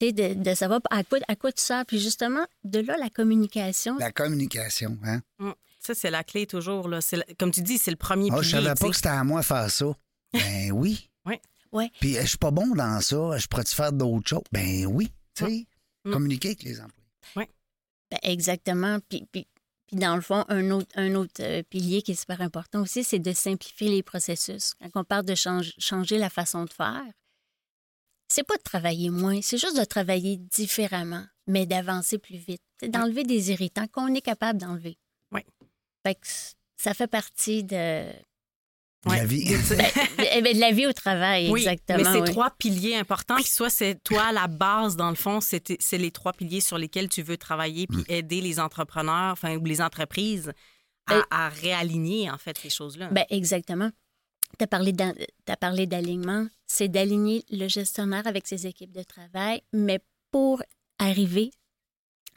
Sais, 0.00 0.10
de, 0.12 0.34
de 0.34 0.54
savoir 0.54 0.80
à 0.90 1.04
quoi, 1.04 1.20
à 1.28 1.36
quoi 1.36 1.52
tu 1.52 1.62
sers. 1.62 1.86
Puis 1.86 2.00
justement, 2.00 2.44
de 2.64 2.80
là, 2.80 2.96
la 2.98 3.08
communication. 3.08 3.96
La 3.98 4.10
communication, 4.10 4.98
hein? 5.04 5.20
Mm. 5.38 5.50
Ça, 5.78 5.94
c'est 5.94 6.10
la 6.10 6.24
clé 6.24 6.44
toujours. 6.46 6.88
Là. 6.88 6.98
Comme 7.38 7.52
tu 7.52 7.60
dis, 7.62 7.78
c'est 7.78 7.92
le 7.92 7.96
premier 7.96 8.28
Ah, 8.32 8.36
je 8.42 8.48
pilier. 8.50 8.64
savais 8.64 8.74
tu 8.74 8.80
pas 8.82 8.90
que 8.90 8.96
c'était 8.96 9.08
à 9.10 9.22
moi 9.22 9.42
de 9.42 9.46
faire 9.46 9.70
ça. 9.70 9.86
Ben 10.32 10.72
oui. 10.72 11.08
Oui. 11.24 11.36
Ouais. 11.70 11.88
Puis 12.00 12.16
euh, 12.18 12.22
je 12.22 12.26
suis 12.30 12.38
pas 12.38 12.50
bon 12.50 12.74
dans 12.74 13.00
ça. 13.00 13.38
Je 13.38 13.46
pourrais-tu 13.46 13.76
faire 13.76 13.92
d'autres 13.92 14.28
choses? 14.28 14.42
Ben 14.50 14.86
oui. 14.86 15.12
Tu 15.36 15.44
sais, 15.44 15.66
Mm. 16.04 16.10
communiquer 16.10 16.48
avec 16.48 16.62
les 16.64 16.80
employés. 16.80 17.48
Ben, 18.10 18.18
exactement. 18.24 18.98
Puis, 19.08 19.24
puis, 19.30 19.46
puis 19.92 20.00
dans 20.00 20.16
le 20.16 20.22
fond, 20.22 20.46
un 20.48 20.70
autre, 20.70 20.88
un 20.94 21.14
autre 21.16 21.42
euh, 21.42 21.62
pilier 21.62 22.00
qui 22.00 22.12
est 22.12 22.14
super 22.14 22.40
important 22.40 22.80
aussi, 22.80 23.04
c'est 23.04 23.18
de 23.18 23.34
simplifier 23.34 23.90
les 23.90 24.02
processus. 24.02 24.72
Quand 24.80 25.02
on 25.02 25.04
parle 25.04 25.26
de 25.26 25.34
change- 25.34 25.74
changer 25.76 26.16
la 26.16 26.30
façon 26.30 26.64
de 26.64 26.72
faire, 26.72 27.04
c'est 28.26 28.42
pas 28.42 28.56
de 28.56 28.62
travailler 28.62 29.10
moins, 29.10 29.42
c'est 29.42 29.58
juste 29.58 29.78
de 29.78 29.84
travailler 29.84 30.38
différemment, 30.38 31.26
mais 31.46 31.66
d'avancer 31.66 32.16
plus 32.16 32.38
vite. 32.38 32.62
C'est 32.80 32.88
d'enlever 32.88 33.24
des 33.24 33.50
irritants 33.50 33.86
qu'on 33.86 34.14
est 34.14 34.22
capable 34.22 34.58
d'enlever. 34.58 34.96
Oui. 35.30 35.42
Fait 36.06 36.14
que 36.14 36.26
ça 36.78 36.94
fait 36.94 37.06
partie 37.06 37.62
de, 37.62 38.10
De 39.04 39.10
La 39.10 39.24
vie. 39.24 39.44
ben, 39.48 40.26
eh 40.32 40.42
ben, 40.42 40.54
de 40.54 40.60
la 40.60 40.70
vie 40.70 40.86
au 40.86 40.92
travail, 40.92 41.50
Oui, 41.50 41.60
exactement. 41.62 41.98
mais 41.98 42.04
c'est 42.04 42.20
oui. 42.20 42.30
trois 42.30 42.50
piliers 42.50 42.94
importants. 42.94 43.34
Puis 43.34 43.44
soit 43.46 43.68
c'est 43.70 43.96
toi, 44.04 44.30
la 44.32 44.46
base, 44.46 44.94
dans 44.96 45.10
le 45.10 45.16
fond, 45.16 45.40
c'est 45.40 45.76
c'est 45.80 45.98
les 45.98 46.12
trois 46.12 46.32
piliers 46.32 46.60
sur 46.60 46.78
lesquels 46.78 47.08
tu 47.08 47.22
veux 47.22 47.36
travailler 47.36 47.86
puis 47.88 48.04
aider 48.08 48.40
les 48.40 48.60
entrepreneurs 48.60 49.32
enfin, 49.32 49.56
ou 49.56 49.64
les 49.64 49.80
entreprises 49.80 50.52
à, 51.06 51.14
Ben- 51.14 51.24
à 51.32 51.48
réaligner, 51.48 52.30
en 52.30 52.38
fait, 52.38 52.56
ces 52.58 52.70
choses-là. 52.70 53.08
Ben, 53.08 53.24
exactement. 53.28 53.90
Tu 54.58 54.62
as 54.64 54.68
parlé 54.68 54.92
d'an- 54.92 55.14
t'as 55.46 55.56
parlé 55.56 55.86
d'alignement. 55.86 56.46
C'est 56.68 56.88
d'aligner 56.88 57.42
le 57.50 57.66
gestionnaire 57.68 58.26
avec 58.28 58.46
ses 58.46 58.66
équipes 58.68 58.92
de 58.92 59.02
travail, 59.02 59.62
mais 59.72 59.98
pour 60.30 60.62
arriver 61.00 61.50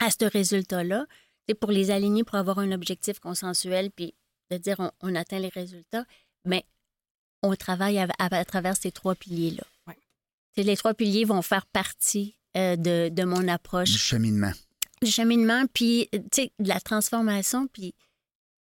à 0.00 0.10
ce 0.10 0.24
résultat-là, 0.24 1.06
c'est 1.48 1.54
pour 1.54 1.70
les 1.70 1.92
aligner, 1.92 2.24
pour 2.24 2.34
avoir 2.36 2.58
un 2.58 2.72
objectif 2.72 3.20
consensuel, 3.20 3.90
puis 3.94 4.14
de 4.50 4.56
dire 4.58 4.76
on, 4.80 4.90
on 5.00 5.14
atteint 5.14 5.38
les 5.38 5.48
résultats, 5.48 6.04
mais 6.46 6.64
on 7.42 7.54
travaille 7.54 7.98
à, 7.98 8.08
à- 8.18 8.34
à 8.34 8.44
travers 8.44 8.76
ces 8.76 8.90
trois 8.92 9.14
piliers-là. 9.14 9.64
Ouais. 9.86 9.96
Les 10.56 10.76
trois 10.76 10.94
piliers 10.94 11.24
vont 11.24 11.42
faire 11.42 11.66
partie 11.66 12.34
euh, 12.56 12.76
de, 12.76 13.08
de 13.10 13.24
mon 13.24 13.40
Du 13.40 13.50
approche 13.50 13.90
cheminement. 13.90 14.52
du 15.02 15.10
cheminement, 15.10 15.64
puis 15.74 16.08
euh, 16.14 16.18
tu 16.32 16.42
sais, 16.44 16.52
de 16.58 16.68
la 16.68 16.80
transformation, 16.80 17.66
puis 17.68 17.94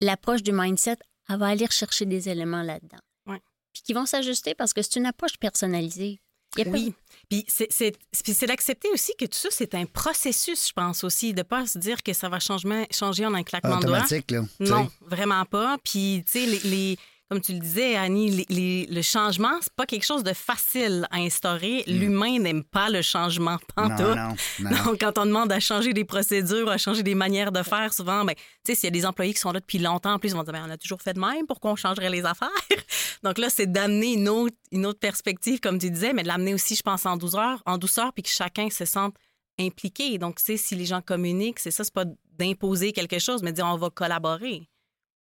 l'approche 0.01 0.43
du 0.43 0.51
mindset, 0.51 0.97
elle 1.29 1.37
va 1.39 1.47
aller 1.47 1.65
rechercher 1.65 2.05
des 2.05 2.29
éléments 2.29 2.63
là-dedans. 2.63 2.99
Ouais. 3.25 3.41
Puis 3.73 3.83
qui 3.83 3.93
vont 3.93 4.05
s'ajuster 4.05 4.53
parce 4.55 4.73
que 4.73 4.81
c'est 4.81 4.97
une 4.97 5.05
approche 5.05 5.37
personnalisée. 5.39 6.19
Oui. 6.65 6.93
Puis 7.29 7.45
c'est- 7.47 7.67
c'est 7.71 7.95
puis 8.23 8.33
c'est 8.33 8.47
d'accepter 8.47 8.89
aussi 8.91 9.11
que 9.19 9.25
tout 9.25 9.37
ça, 9.37 9.49
c'est 9.51 9.75
un 9.75 9.85
processus, 9.85 10.67
je 10.69 10.73
pense 10.73 11.03
aussi, 11.03 11.33
de 11.33 11.43
pas 11.43 11.67
se 11.67 11.77
dire 11.77 12.01
que 12.01 12.13
ça 12.13 12.29
va 12.29 12.39
changer 12.39 13.25
en 13.25 13.33
un 13.33 13.43
claquement 13.43 13.77
de 13.77 13.85
doigts. 13.85 13.97
Automatique, 13.99 14.31
là. 14.31 14.43
Non, 14.61 14.89
vraiment 15.01 15.45
pas. 15.45 15.77
Puis, 15.83 16.23
tu 16.25 16.31
sais, 16.39 16.45
les, 16.45 16.59
les- 16.59 16.97
comme 17.29 17.41
tu 17.41 17.51
le 17.53 17.59
disais, 17.59 17.95
Annie, 17.95 18.29
les- 18.29 18.45
les- 18.47 18.85
le 18.85 19.01
changement, 19.01 19.51
c'est 19.61 19.73
pas 19.73 19.85
quelque 19.85 20.05
chose 20.05 20.23
de 20.23 20.31
facile 20.33 21.05
à 21.11 21.17
instaurer. 21.17 21.83
L'humain 21.87 22.39
n'aime 22.39 22.63
pas 22.63 22.89
le 22.89 23.01
changement 23.01 23.57
pantoute. 23.75 23.99
Mm. 23.99 24.15
Non, 24.59 24.69
non, 24.69 24.69
non. 24.77 24.83
Donc, 24.85 24.99
quand 25.01 25.17
on 25.17 25.25
demande 25.25 25.51
à 25.51 25.59
changer 25.59 25.93
des 25.93 26.05
procédures, 26.05 26.69
à 26.69 26.77
changer 26.77 27.03
des 27.03 27.15
manières 27.15 27.51
de 27.51 27.63
faire, 27.63 27.93
souvent, 27.93 28.23
ben, 28.23 28.33
tu 28.35 28.41
sais, 28.67 28.75
s'il 28.75 28.85
y 28.85 28.87
a 28.87 28.91
des 28.91 29.05
employés 29.05 29.33
qui 29.33 29.39
sont 29.41 29.51
là 29.51 29.59
depuis 29.59 29.79
longtemps, 29.79 30.13
en 30.13 30.19
plus, 30.19 30.29
ils 30.29 30.35
vont 30.35 30.43
dire, 30.43 30.53
ben, 30.53 30.63
on 30.67 30.71
a 30.71 30.77
toujours 30.77 31.01
fait 31.01 31.13
de 31.13 31.19
même, 31.19 31.45
pourquoi 31.47 31.71
on 31.71 31.75
changerait 31.75 32.09
les 32.09 32.23
affaires? 32.25 32.47
Donc 33.23 33.37
là, 33.39 33.49
c'est 33.49 33.69
d'amener 33.71 34.13
une 34.13 34.29
autre, 34.29 34.55
une 34.71 34.85
autre 34.85 34.99
perspective, 34.99 35.59
comme 35.59 35.79
tu 35.79 35.89
disais, 35.91 36.13
mais 36.13 36.23
de 36.23 36.27
l'amener 36.27 36.53
aussi, 36.53 36.75
je 36.75 36.81
pense, 36.83 37.05
en 37.05 37.17
douceur, 37.17 37.61
en 37.65 37.77
douceur, 37.77 38.13
puis 38.13 38.23
que 38.23 38.29
chacun 38.29 38.69
se 38.69 38.85
sente 38.85 39.15
impliqué. 39.59 40.17
Donc, 40.17 40.37
tu 40.37 40.45
sais, 40.45 40.57
si 40.57 40.75
les 40.75 40.85
gens 40.85 41.01
communiquent, 41.01 41.59
c'est 41.59 41.71
ça, 41.71 41.83
c'est 41.83 41.93
pas 41.93 42.05
d'imposer 42.37 42.91
quelque 42.93 43.19
chose, 43.19 43.41
mais 43.43 43.51
de 43.51 43.55
dire, 43.57 43.65
on 43.65 43.75
va 43.77 43.89
collaborer. 43.89 44.69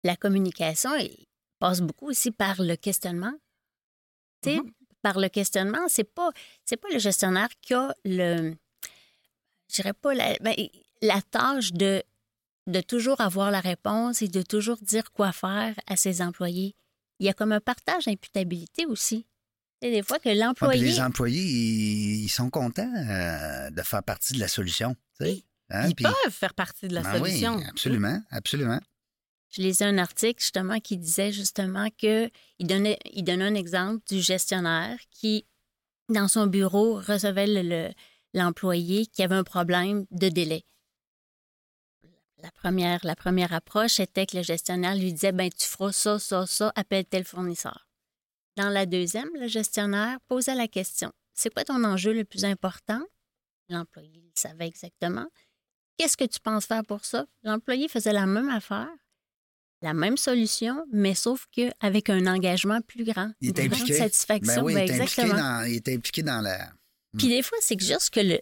la 0.03 0.15
communication 0.15 0.93
elle 0.93 1.09
passe 1.59 1.81
beaucoup 1.81 2.07
aussi 2.09 2.31
par 2.31 2.61
le 2.61 2.75
questionnement. 2.75 3.33
Tu 4.41 4.51
sais, 4.51 4.57
Mhm. 4.57 4.71
Par 5.01 5.19
le 5.19 5.29
questionnement, 5.29 5.87
c'est 5.87 6.03
pas 6.03 6.31
c'est 6.65 6.77
pas 6.77 6.87
le 6.91 6.97
gestionnaire 6.97 7.49
qui 7.61 7.75
a 7.75 7.93
le 8.05 8.55
je 9.69 9.75
dirais 9.75 9.93
pas 9.93 10.13
la, 10.15 10.35
ben, 10.41 10.55
la 11.01 11.21
tâche 11.21 11.73
de 11.73 12.01
de 12.67 12.81
toujours 12.81 13.21
avoir 13.21 13.51
la 13.51 13.59
réponse 13.59 14.23
et 14.23 14.27
de 14.27 14.41
toujours 14.41 14.77
dire 14.81 15.11
quoi 15.11 15.31
faire 15.31 15.75
à 15.85 15.95
ses 15.95 16.23
employés. 16.23 16.75
Il 17.19 17.27
y 17.27 17.29
a 17.29 17.33
comme 17.33 17.51
un 17.51 17.59
partage 17.59 18.05
d'imputabilité 18.05 18.87
aussi. 18.87 19.27
Sais, 19.83 19.91
des 19.91 20.01
fois 20.01 20.17
que 20.17 20.27
Ouais, 20.29 20.33
puis 20.33 20.39
l'employé 20.43 20.81
les 20.81 20.99
employés, 20.99 21.43
ils, 21.43 22.29
sont 22.29 22.49
contents 22.49 22.91
euh, 22.95 23.69
de 23.69 23.81
faire 23.83 24.01
partie 24.01 24.33
de 24.33 24.39
la 24.39 24.47
solution. 24.47 24.95
tu 25.19 25.25
sais. 25.25 25.31
Oui. 25.33 25.45
Hein, 25.69 25.87
Ils 25.89 25.95
peuvent 25.95 26.31
faire 26.31 26.55
partie 26.55 26.87
de 26.87 26.95
la 26.95 27.01
Ben 27.03 27.21
oui, 27.21 27.29
solution. 27.29 27.59
absolument, 27.69 28.21
absolument. 28.31 28.79
Je 29.55 29.61
lisais 29.61 29.85
un 29.85 29.97
article 29.97 30.41
justement 30.41 30.79
qui 30.79 30.97
disait 30.97 31.31
justement 31.31 31.87
que 31.97 32.29
il 32.59 32.67
donnait, 32.67 32.99
un 33.41 33.55
exemple 33.55 34.03
du 34.07 34.19
gestionnaire 34.19 34.99
qui, 35.11 35.45
dans 36.09 36.27
son 36.27 36.47
bureau, 36.47 36.95
recevait 36.95 37.47
le- 37.47 37.61
le- 37.61 37.93
l'employé 38.33 39.05
qui 39.05 39.23
avait 39.23 39.35
un 39.35 39.45
problème 39.45 40.05
de 40.11 40.27
délai. 40.27 40.65
La 42.39 42.51
première, 42.51 42.99
la 43.05 43.15
première 43.15 43.53
approche 43.53 44.01
était 44.01 44.25
que 44.25 44.35
le 44.35 44.43
gestionnaire 44.43 44.95
lui 44.95 45.13
disait 45.13 45.31
ben 45.31 45.49
tu 45.49 45.67
feras 45.67 45.93
ça, 45.93 46.19
ça, 46.19 46.45
ça, 46.45 46.73
appelle 46.75 47.05
tel 47.05 47.23
fournisseur. 47.23 47.87
Dans 48.57 48.69
la 48.69 48.85
deuxième, 48.85 49.29
le 49.35 49.47
gestionnaire 49.47 50.19
posait 50.27 50.55
la 50.55 50.67
question 50.67 51.11
c'est 51.35 51.53
quoi 51.53 51.65
ton 51.65 51.83
enjeu 51.83 52.13
le 52.13 52.23
plus 52.23 52.45
important? 52.45 53.01
L'employé 53.69 54.21
le 54.21 54.31
savait 54.35 54.67
exactement. 54.67 55.27
Qu'est-ce 55.97 56.17
que 56.17 56.25
tu 56.25 56.39
penses 56.39 56.65
faire 56.65 56.83
pour 56.85 57.05
ça? 57.05 57.25
L'employé 57.43 57.87
faisait 57.87 58.13
la 58.13 58.25
même 58.25 58.49
affaire 58.49 58.89
la 59.81 59.93
même 59.93 60.17
solution, 60.17 60.85
mais 60.91 61.13
sauf 61.15 61.45
qu'avec 61.51 62.09
un 62.09 62.25
engagement 62.27 62.81
plus 62.81 63.03
grand. 63.03 63.31
Il 63.41 63.49
est 63.49 63.59
une 63.59 63.67
grande 63.69 63.81
impliqué. 63.81 63.97
satisfaction. 63.99 64.55
Ben 64.55 64.63
oui, 64.63 64.73
Ben 64.73 64.85
il, 64.87 64.91
est 64.91 65.01
impliqué 65.01 65.21
exactement. 65.21 65.41
dans, 65.41 65.63
il 65.65 65.75
est 65.75 65.89
impliqué 65.89 66.23
dans 66.23 66.41
la. 66.41 66.69
Puis 67.17 67.27
des 67.27 67.41
fois, 67.41 67.57
c'est 67.61 67.79
juste 67.79 68.09
que 68.09 68.19
le, 68.19 68.39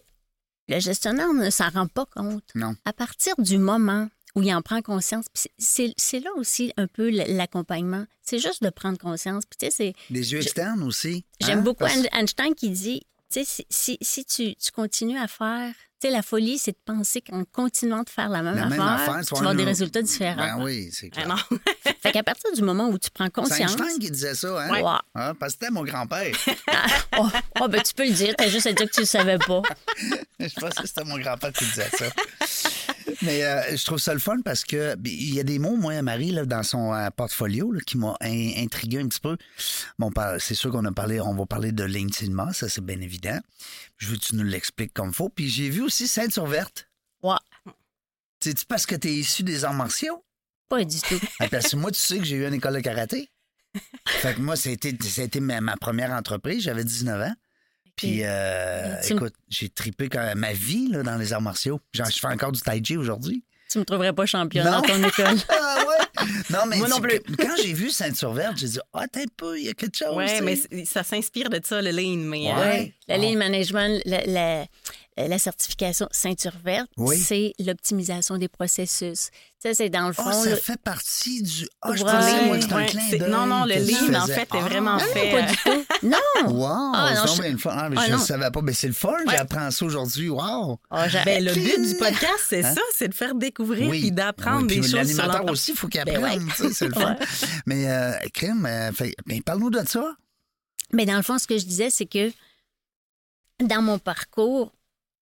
le 0.68 0.80
gestionnaire 0.80 1.32
ne 1.32 1.50
s'en 1.50 1.68
rend 1.70 1.86
pas 1.86 2.06
compte. 2.06 2.44
Non. 2.54 2.74
À 2.84 2.92
partir 2.92 3.34
du 3.38 3.58
moment 3.58 4.08
où 4.34 4.42
il 4.42 4.52
en 4.52 4.62
prend 4.62 4.82
conscience, 4.82 5.26
c'est 5.58 6.20
là 6.20 6.30
aussi 6.36 6.72
un 6.76 6.86
peu 6.88 7.08
l'accompagnement. 7.10 8.04
C'est 8.22 8.38
juste 8.40 8.62
de 8.64 8.70
prendre 8.70 8.98
conscience. 8.98 9.44
Puis 9.48 9.58
tu 9.58 9.66
sais, 9.66 9.70
c'est 9.70 10.12
Des 10.12 10.32
yeux 10.32 10.40
externes 10.40 10.82
aussi. 10.82 11.24
J'aime 11.40 11.60
hein, 11.60 11.62
beaucoup 11.62 11.84
parce- 11.84 11.96
Einstein 12.12 12.54
qui 12.54 12.70
dit, 12.70 13.02
tu 13.30 13.44
sais, 13.44 13.44
si, 13.44 13.66
si, 13.70 13.98
si 14.00 14.24
tu, 14.24 14.56
tu 14.56 14.72
continues 14.72 15.18
à 15.18 15.28
faire, 15.28 15.72
sais, 16.06 16.10
la 16.12 16.22
folie, 16.22 16.58
c'est 16.58 16.72
de 16.72 16.78
penser 16.84 17.20
qu'en 17.20 17.44
continuant 17.44 18.02
de 18.02 18.10
faire 18.10 18.28
la 18.28 18.42
même 18.42 18.54
La 18.56 18.66
affaire, 18.66 18.78
même 18.78 18.88
affaire, 18.88 19.20
tu 19.20 19.26
tu 19.26 19.34
vas 19.34 19.38
avoir 19.40 19.54
des 19.54 19.64
résultats 19.64 20.02
différents. 20.02 20.36
Ben 20.36 20.62
oui, 20.62 20.88
c'est 20.92 21.10
Ah 21.12 21.22
clair. 21.22 21.28
non. 21.28 21.58
Fait 22.02 22.12
qu'à 22.12 22.22
partir 22.22 22.52
du 22.52 22.62
moment 22.62 22.88
où 22.88 22.98
tu 22.98 23.10
prends 23.10 23.24
C'est 23.24 23.32
conscience... 23.32 23.72
Einstein 23.72 23.98
qui 23.98 24.10
disait 24.10 24.34
ça, 24.34 24.48
hein? 24.60 24.70
Ouais. 24.70 24.82
Ah, 25.14 25.32
parce 25.38 25.54
que 25.54 25.60
c'était 25.60 25.72
mon 25.72 25.84
grand-père. 25.84 26.34
Ah, 26.68 26.86
oh, 27.18 27.28
oh, 27.60 27.68
ben 27.68 27.82
tu 27.82 27.94
peux 27.94 28.04
le 28.04 28.12
dire, 28.12 28.34
t'as 28.36 28.48
juste 28.48 28.66
à 28.66 28.72
dire 28.72 28.86
que 28.88 28.94
tu 28.94 29.00
le 29.00 29.06
savais 29.06 29.38
pas. 29.38 29.62
je 30.40 30.60
pense 30.60 30.74
que 30.74 30.86
c'était 30.86 31.04
mon 31.04 31.18
grand-père 31.18 31.52
qui 31.52 31.64
disait 31.64 31.88
ça. 31.96 32.06
Mais 33.22 33.44
euh, 33.44 33.76
je 33.76 33.84
trouve 33.84 33.98
ça 33.98 34.12
le 34.14 34.20
fun 34.20 34.40
parce 34.44 34.64
que 34.64 34.94
ben, 34.96 35.12
il 35.12 35.34
y 35.34 35.40
a 35.40 35.42
des 35.44 35.58
mots, 35.58 35.76
moi, 35.76 36.00
Marie, 36.02 36.30
là, 36.30 36.44
dans 36.46 36.62
son 36.62 36.92
euh, 36.94 37.08
portfolio, 37.10 37.70
là, 37.72 37.80
qui 37.86 37.98
m'ont 37.98 38.16
in- 38.20 38.52
intrigué 38.62 38.98
un 39.00 39.08
petit 39.08 39.20
peu. 39.20 39.36
Bon, 39.98 40.10
c'est 40.38 40.54
sûr 40.54 40.70
qu'on 40.70 40.84
a 40.84 40.92
parlé, 40.92 41.20
on 41.20 41.34
va 41.34 41.46
parler 41.46 41.72
de 41.72 41.84
l'intimement, 41.84 42.52
ça 42.52 42.68
c'est 42.68 42.84
bien 42.84 43.00
évident. 43.00 43.38
Je 43.98 44.08
veux 44.08 44.16
que 44.16 44.22
tu 44.24 44.36
nous 44.36 44.44
l'expliques 44.44 44.92
comme 44.94 45.12
faut. 45.12 45.28
Puis 45.28 45.48
j'ai 45.48 45.70
vu 45.70 45.82
aussi 45.82 46.08
ceinture 46.08 46.46
verte. 46.46 46.88
Ouais, 47.22 47.36
C'est-tu 48.40 48.66
parce 48.66 48.86
que 48.86 48.94
tu 48.94 49.08
es 49.08 49.14
issu 49.14 49.42
des 49.42 49.64
arts 49.64 49.74
martiaux? 49.74 50.22
pas 50.68 50.84
du 50.84 50.98
tout. 51.00 51.20
Ah, 51.40 51.48
Parce 51.48 51.70
que 51.70 51.76
moi, 51.76 51.90
tu 51.90 52.00
sais 52.00 52.18
que 52.18 52.24
j'ai 52.24 52.36
eu 52.36 52.46
une 52.46 52.54
école 52.54 52.74
de 52.74 52.80
karaté. 52.80 53.30
Fait 54.06 54.34
que 54.34 54.40
moi, 54.40 54.56
c'était 54.56 55.40
ma, 55.40 55.60
ma 55.60 55.76
première 55.76 56.10
entreprise. 56.12 56.62
J'avais 56.62 56.84
19 56.84 57.20
ans. 57.28 57.34
Puis, 57.96 58.20
euh, 58.24 58.96
Tu 59.06 59.12
écoute, 59.12 59.34
j'ai 59.48 59.68
tripé 59.68 60.08
quand 60.08 60.20
même 60.22 60.38
ma 60.38 60.52
vie 60.52 60.88
là, 60.90 61.02
dans 61.02 61.16
les 61.16 61.32
arts 61.32 61.40
martiaux. 61.42 61.80
Genre, 61.92 62.08
je 62.10 62.18
fais 62.18 62.26
encore 62.26 62.52
du 62.52 62.60
tai 62.60 62.82
chi 62.84 62.96
aujourd'hui. 62.96 63.44
Tu 63.70 63.78
me 63.78 63.84
trouverais 63.84 64.12
pas 64.12 64.26
championne 64.26 64.64
Non. 64.66 64.72
dans 64.72 64.82
ton 64.82 65.02
école. 65.08 65.36
Ah 65.48 65.78
ouais? 65.88 66.26
Non, 66.50 66.60
mais 66.68 66.76
Moi 66.76 66.88
non 66.88 67.00
plus. 67.00 67.20
que- 67.20 67.32
quand 67.36 67.56
j'ai 67.62 67.72
vu 67.72 67.90
ceinture 67.90 68.32
verte, 68.32 68.56
j'ai 68.58 68.68
dit, 68.68 68.78
ah, 68.92 69.06
t'es 69.10 69.22
un 69.22 69.24
peu, 69.36 69.58
il 69.58 69.66
y 69.66 69.68
a 69.68 69.74
quelque 69.74 69.96
chose. 69.96 70.14
Oui, 70.14 70.26
mais 70.42 70.84
ça 70.84 71.02
s'inspire 71.02 71.50
de 71.50 71.60
ça, 71.64 71.80
le 71.82 71.90
lean. 71.90 72.18
Mais, 72.18 72.50
euh, 72.50 72.54
Ouais. 72.54 72.60
Ouais. 72.60 72.94
La 73.08 73.16
Bon. 73.16 73.22
ligne 73.22 73.38
management, 73.38 74.00
la, 74.04 74.24
la- 74.26 74.66
la 75.16 75.38
certification 75.38 76.08
ceinture 76.10 76.54
verte, 76.64 76.90
Oui. 76.96 77.16
c'est 77.18 77.52
l'optimisation 77.60 78.36
des 78.36 78.48
processus. 78.48 79.30
Ça, 79.62 79.72
c'est 79.72 79.88
dans 79.88 80.08
le 80.08 80.12
fond. 80.12 80.24
Ah, 80.26 80.32
ça 80.32 80.50
là- 80.50 80.56
fait 80.56 80.80
partie 80.80 81.40
du. 81.42 81.66
Ah, 81.82 81.92
je 81.94 82.02
Ouais. 82.04 82.10
pensais, 82.10 82.46
moi, 82.46 82.60
c'était 82.60 82.72
un 82.74 82.76
Ouais, 82.78 82.86
clin 82.86 83.28
non, 83.28 83.46
non, 83.46 83.64
le 83.64 83.74
lean, 83.76 84.20
en 84.20 84.26
fait, 84.26 84.42
est 84.42 84.46
Ah. 84.50 84.58
vraiment 84.60 84.94
Non, 84.94 84.98
fait. 84.98 85.30
pas 85.30 85.36
euh, 85.38 85.42
du 85.46 85.56
tout. 85.56 85.84
Non! 86.02 86.18
Wow, 86.50 86.66
Ah, 86.94 87.14
non, 87.14 87.26
je- 87.34 87.42
le 87.50 87.56
fun. 87.58 87.70
Ah, 87.72 87.88
mais 87.88 87.96
Ah, 87.98 88.04
je 88.06 88.12
ne 88.12 88.16
non. 88.16 88.22
savais 88.22 88.50
pas. 88.50 88.60
Mais 88.60 88.72
c'est 88.74 88.88
le 88.88 88.92
fun, 88.92 89.14
j'apprends 89.30 89.70
ça 89.70 89.84
aujourd'hui. 89.86 90.28
Wow! 90.28 90.78
Ah, 90.90 91.06
Ben, 91.24 91.42
le 91.44 91.54
but 91.54 91.80
du 91.88 91.94
podcast, 91.96 92.44
c'est 92.48 92.64
Hein? 92.64 92.74
ça, 92.74 92.80
c'est 92.94 93.08
de 93.08 93.14
faire 93.14 93.34
découvrir 93.36 93.88
puis 93.90 94.10
d'apprendre 94.10 94.62
Oui, 94.62 94.66
des 94.68 94.74
puis 94.80 94.82
choses 94.90 94.94
L'animateur 94.94 95.44
aussi, 95.48 95.70
il 95.70 95.76
faut 95.76 95.88
qu'il 95.88 96.02
Ben 96.04 96.16
apprenne. 96.16 96.46
C'est 96.72 96.88
le 96.88 96.92
fun. 96.94 97.16
Mais, 97.66 97.88
euh, 97.88 98.12
crème, 98.34 98.66
euh, 98.66 98.90
ben, 99.26 99.42
parle-nous 99.42 99.70
de 99.70 99.82
ça. 99.88 100.14
Mais 100.92 101.06
dans 101.06 101.16
le 101.16 101.22
fond, 101.22 101.38
ce 101.38 101.46
que 101.46 101.56
je 101.56 101.64
disais, 101.64 101.88
c'est 101.90 102.04
que 102.06 102.30
dans 103.62 103.80
mon 103.80 103.98
parcours, 103.98 104.72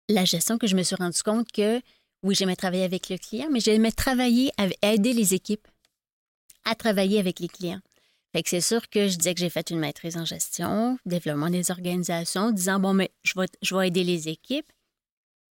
la 0.09 0.25
gestion 0.25 0.59
que 0.59 0.67
je 0.67 0.77
me 0.77 0.83
suis 0.83 0.97
rendu 0.97 1.23
compte 1.23 1.51
que, 1.53 1.81
oui, 2.23 2.35
j'aimais 2.35 2.57
travailler 2.57 2.85
avec 2.85 3.09
le 3.09 3.19
client, 3.19 3.49
mais 3.51 3.61
j'aimais 3.61 3.93
travailler, 3.93 4.53
avec, 4.57 4.79
aider 4.83 5.13
les 5.13 5.35
équipes 5.35 5.67
à 6.65 6.75
travailler 6.75 7.19
avec 7.19 7.41
les 7.41 7.49
clients. 7.49 7.81
Fait 8.33 8.43
que 8.43 8.49
c'est 8.49 8.61
sûr 8.61 8.89
que 8.89 9.09
je 9.09 9.17
disais 9.17 9.35
que 9.35 9.41
j'ai 9.41 9.51
fait 9.51 9.71
une 9.71 9.79
maîtrise 9.79 10.17
en 10.17 10.25
gestion, 10.25 10.99
développement 11.05 11.51
des 11.51 11.71
organisations, 11.71 12.51
disant, 12.51 12.81
bon, 12.81 12.95
mais 12.95 13.11
je 13.23 13.33
vais, 13.37 13.47
je 13.61 13.75
vais 13.75 13.89
aider 13.89 14.05
les 14.05 14.29
équipes. 14.29 14.71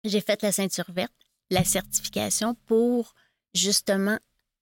J'ai 0.04 0.20
fait 0.20 0.42
la 0.42 0.52
ceinture 0.52 0.90
verte, 0.92 1.12
la 1.50 1.64
certification 1.64 2.54
pour 2.66 3.14
justement 3.52 4.18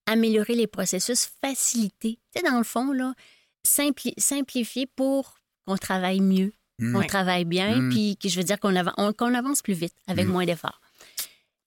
améliorer 0.07 0.55
les 0.55 0.67
processus, 0.67 1.29
faciliter. 1.43 2.19
Tu 2.33 2.41
sais, 2.41 2.49
dans 2.49 2.57
le 2.57 2.65
fond, 2.65 2.93
là, 2.93 3.13
simpli- 3.67 4.19
simplifier 4.19 4.87
pour 4.87 5.39
qu'on 5.67 5.77
travaille 5.77 6.21
mieux, 6.21 6.53
Mm. 6.79 6.93
qu'on 6.93 6.99
Ouais. 7.01 7.07
travaille 7.07 7.45
bien, 7.45 7.77
Mm. 7.81 7.91
puis 7.91 8.17
que 8.17 8.29
je 8.29 8.37
veux 8.37 8.45
dire 8.45 8.59
qu'on 8.61 8.75
on- 8.99 9.13
qu'on 9.13 9.35
avance 9.35 9.63
plus 9.63 9.75
vite 9.75 9.95
avec 10.07 10.27
Mm. 10.27 10.31
moins 10.31 10.45
d'efforts. 10.47 10.81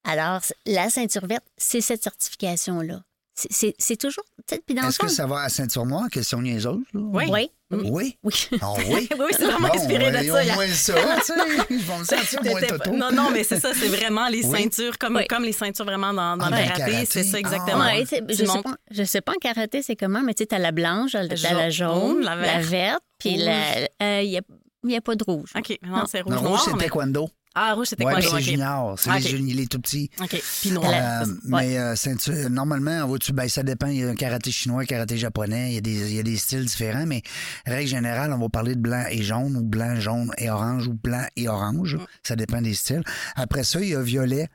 Alors, 0.03 0.41
la 0.65 0.89
ceinture 0.89 1.25
verte, 1.27 1.45
c'est 1.57 1.81
cette 1.81 2.03
certification-là. 2.03 3.01
C'est- 3.35 3.47
C'est 3.51 3.75
c'est 3.79 3.95
toujours. 3.95 4.25
tu 4.47 4.55
sais, 4.55 4.61
Puis 4.65 4.75
dans 4.75 4.81
le 4.81 4.89
Est-ce 4.89 4.99
que 4.99 5.07
ça 5.07 5.25
va 5.25 5.41
à 5.43 5.49
ceinture 5.49 5.85
noire, 5.85 6.09
question 6.11 6.41
niaiseuse? 6.41 6.83
là? 6.93 6.99
Oui. 7.01 7.25
Oui. 7.29 7.49
Oui? 7.71 8.17
Oui? 8.23 8.33
Ah 8.61 8.73
oui? 8.77 9.07
Oui, 9.17 9.25
c'est 9.31 9.45
vraiment 9.45 9.67
Bon, 9.69 9.73
inspiré 9.75 10.11
de 10.11 10.17
ça. 10.27 10.41
Au 10.51 10.55
moins 10.55 10.67
ça, 10.67 10.93
tu 10.93 11.23
sais. 11.23 11.33
Ils 11.69 11.85
vont 11.85 11.99
me 11.99 12.03
sentir 12.03 12.43
moins 12.43 12.59
T'étais- 12.59 12.67
toto. 12.77 12.91
Non, 12.91 13.11
non, 13.13 13.29
mais 13.31 13.43
c'est 13.45 13.59
ça, 13.59 13.71
c'est 13.73 13.87
vraiment 13.87 14.27
les 14.27 14.43
Oui. 14.43 14.59
ceintures, 14.63 14.97
comme, 14.97 15.15
Oui. 15.17 15.27
comme 15.27 15.43
les 15.43 15.51
ceintures 15.53 15.85
vraiment 15.85 16.11
dans, 16.11 16.35
dans 16.35 16.45
Ah, 16.45 16.49
le 16.49 16.55
le 16.57 16.63
karaté, 16.63 16.91
karaté. 16.91 17.05
c'est 17.05 17.23
ça 17.23 17.37
Ah. 17.37 17.39
exactement. 17.39 17.79
Ouais, 17.85 18.05
Tu 18.05 18.15
je, 18.29 18.45
sais 18.45 18.61
je 18.91 19.03
sais 19.03 19.21
pas 19.21 19.31
en 19.33 19.35
karaté 19.39 19.83
c'est 19.83 19.95
comment, 19.95 20.21
mais 20.23 20.33
tu 20.33 20.43
sais, 20.43 20.47
t'as 20.47 20.57
la 20.59 20.71
blanche, 20.71 21.11
t'as 21.13 21.53
la 21.53 21.69
jaune, 21.69 22.21
la 22.21 22.35
la 22.35 22.41
verte, 22.41 22.65
verte, 22.65 23.03
puis 23.19 23.37
la- 23.37 23.87
euh, 24.01 24.39
il 24.83 24.89
n'y 24.89 24.95
a, 24.97 25.01
pas 25.01 25.15
de 25.15 25.23
rouge. 25.23 25.49
OK, 25.57 25.77
non, 25.85 26.03
c'est 26.09 26.21
rouge 26.21 26.33
Le 26.33 26.39
rouge, 26.39 26.59
c'est 26.65 26.71
mais- 26.73 26.83
taekwondo. 26.83 27.29
Ah, 27.55 27.73
rouge, 27.73 27.87
c'était 27.87 28.05
Ouais, 28.05 28.13
quoi? 28.13 28.21
c'est 28.21 28.29
OK. 28.31 28.39
junior. 28.41 28.97
C'est 28.99 29.09
Ok. 29.09 29.23
les 29.23 29.31
il 29.31 29.59
est 29.59 29.69
tout 29.69 29.79
petit. 29.81 30.09
OK, 30.21 30.41
puis 30.61 30.71
noir. 30.71 30.91
Euh, 30.93 31.25
Ouais. 31.25 31.33
Mais 31.45 31.77
euh, 31.79 31.95
ceinture- 31.95 32.47
normalement, 32.49 33.07
vois-tu, 33.07 33.33
ben, 33.33 33.49
ça 33.49 33.63
dépend. 33.63 33.87
Il 33.87 33.97
y 33.97 34.03
a 34.03 34.07
un 34.07 34.15
karaté 34.15 34.51
chinois, 34.51 34.83
un 34.83 34.85
karaté 34.85 35.17
japonais. 35.17 35.71
Il 35.71 35.73
y, 35.73 35.77
a 35.77 35.81
des, 35.81 36.11
il 36.11 36.15
y 36.15 36.19
a 36.19 36.23
des 36.23 36.37
styles 36.37 36.63
différents, 36.65 37.07
mais 37.07 37.23
règle 37.65 37.89
générale, 37.89 38.31
on 38.33 38.37
va 38.37 38.49
parler 38.49 38.75
de 38.75 38.79
blanc 38.79 39.03
et 39.09 39.23
jaune 39.23 39.57
ou 39.57 39.63
blanc, 39.63 39.99
jaune 39.99 40.31
et 40.37 40.49
orange 40.51 40.87
ou 40.87 40.93
blanc 40.93 41.25
et 41.35 41.49
orange. 41.49 41.95
Mm. 41.95 42.05
Ça 42.23 42.35
dépend 42.35 42.61
des 42.61 42.75
styles. 42.75 43.03
Après 43.35 43.63
ça, 43.63 43.81
il 43.81 43.89
y 43.89 43.95
a 43.95 44.01
violet 44.01 44.47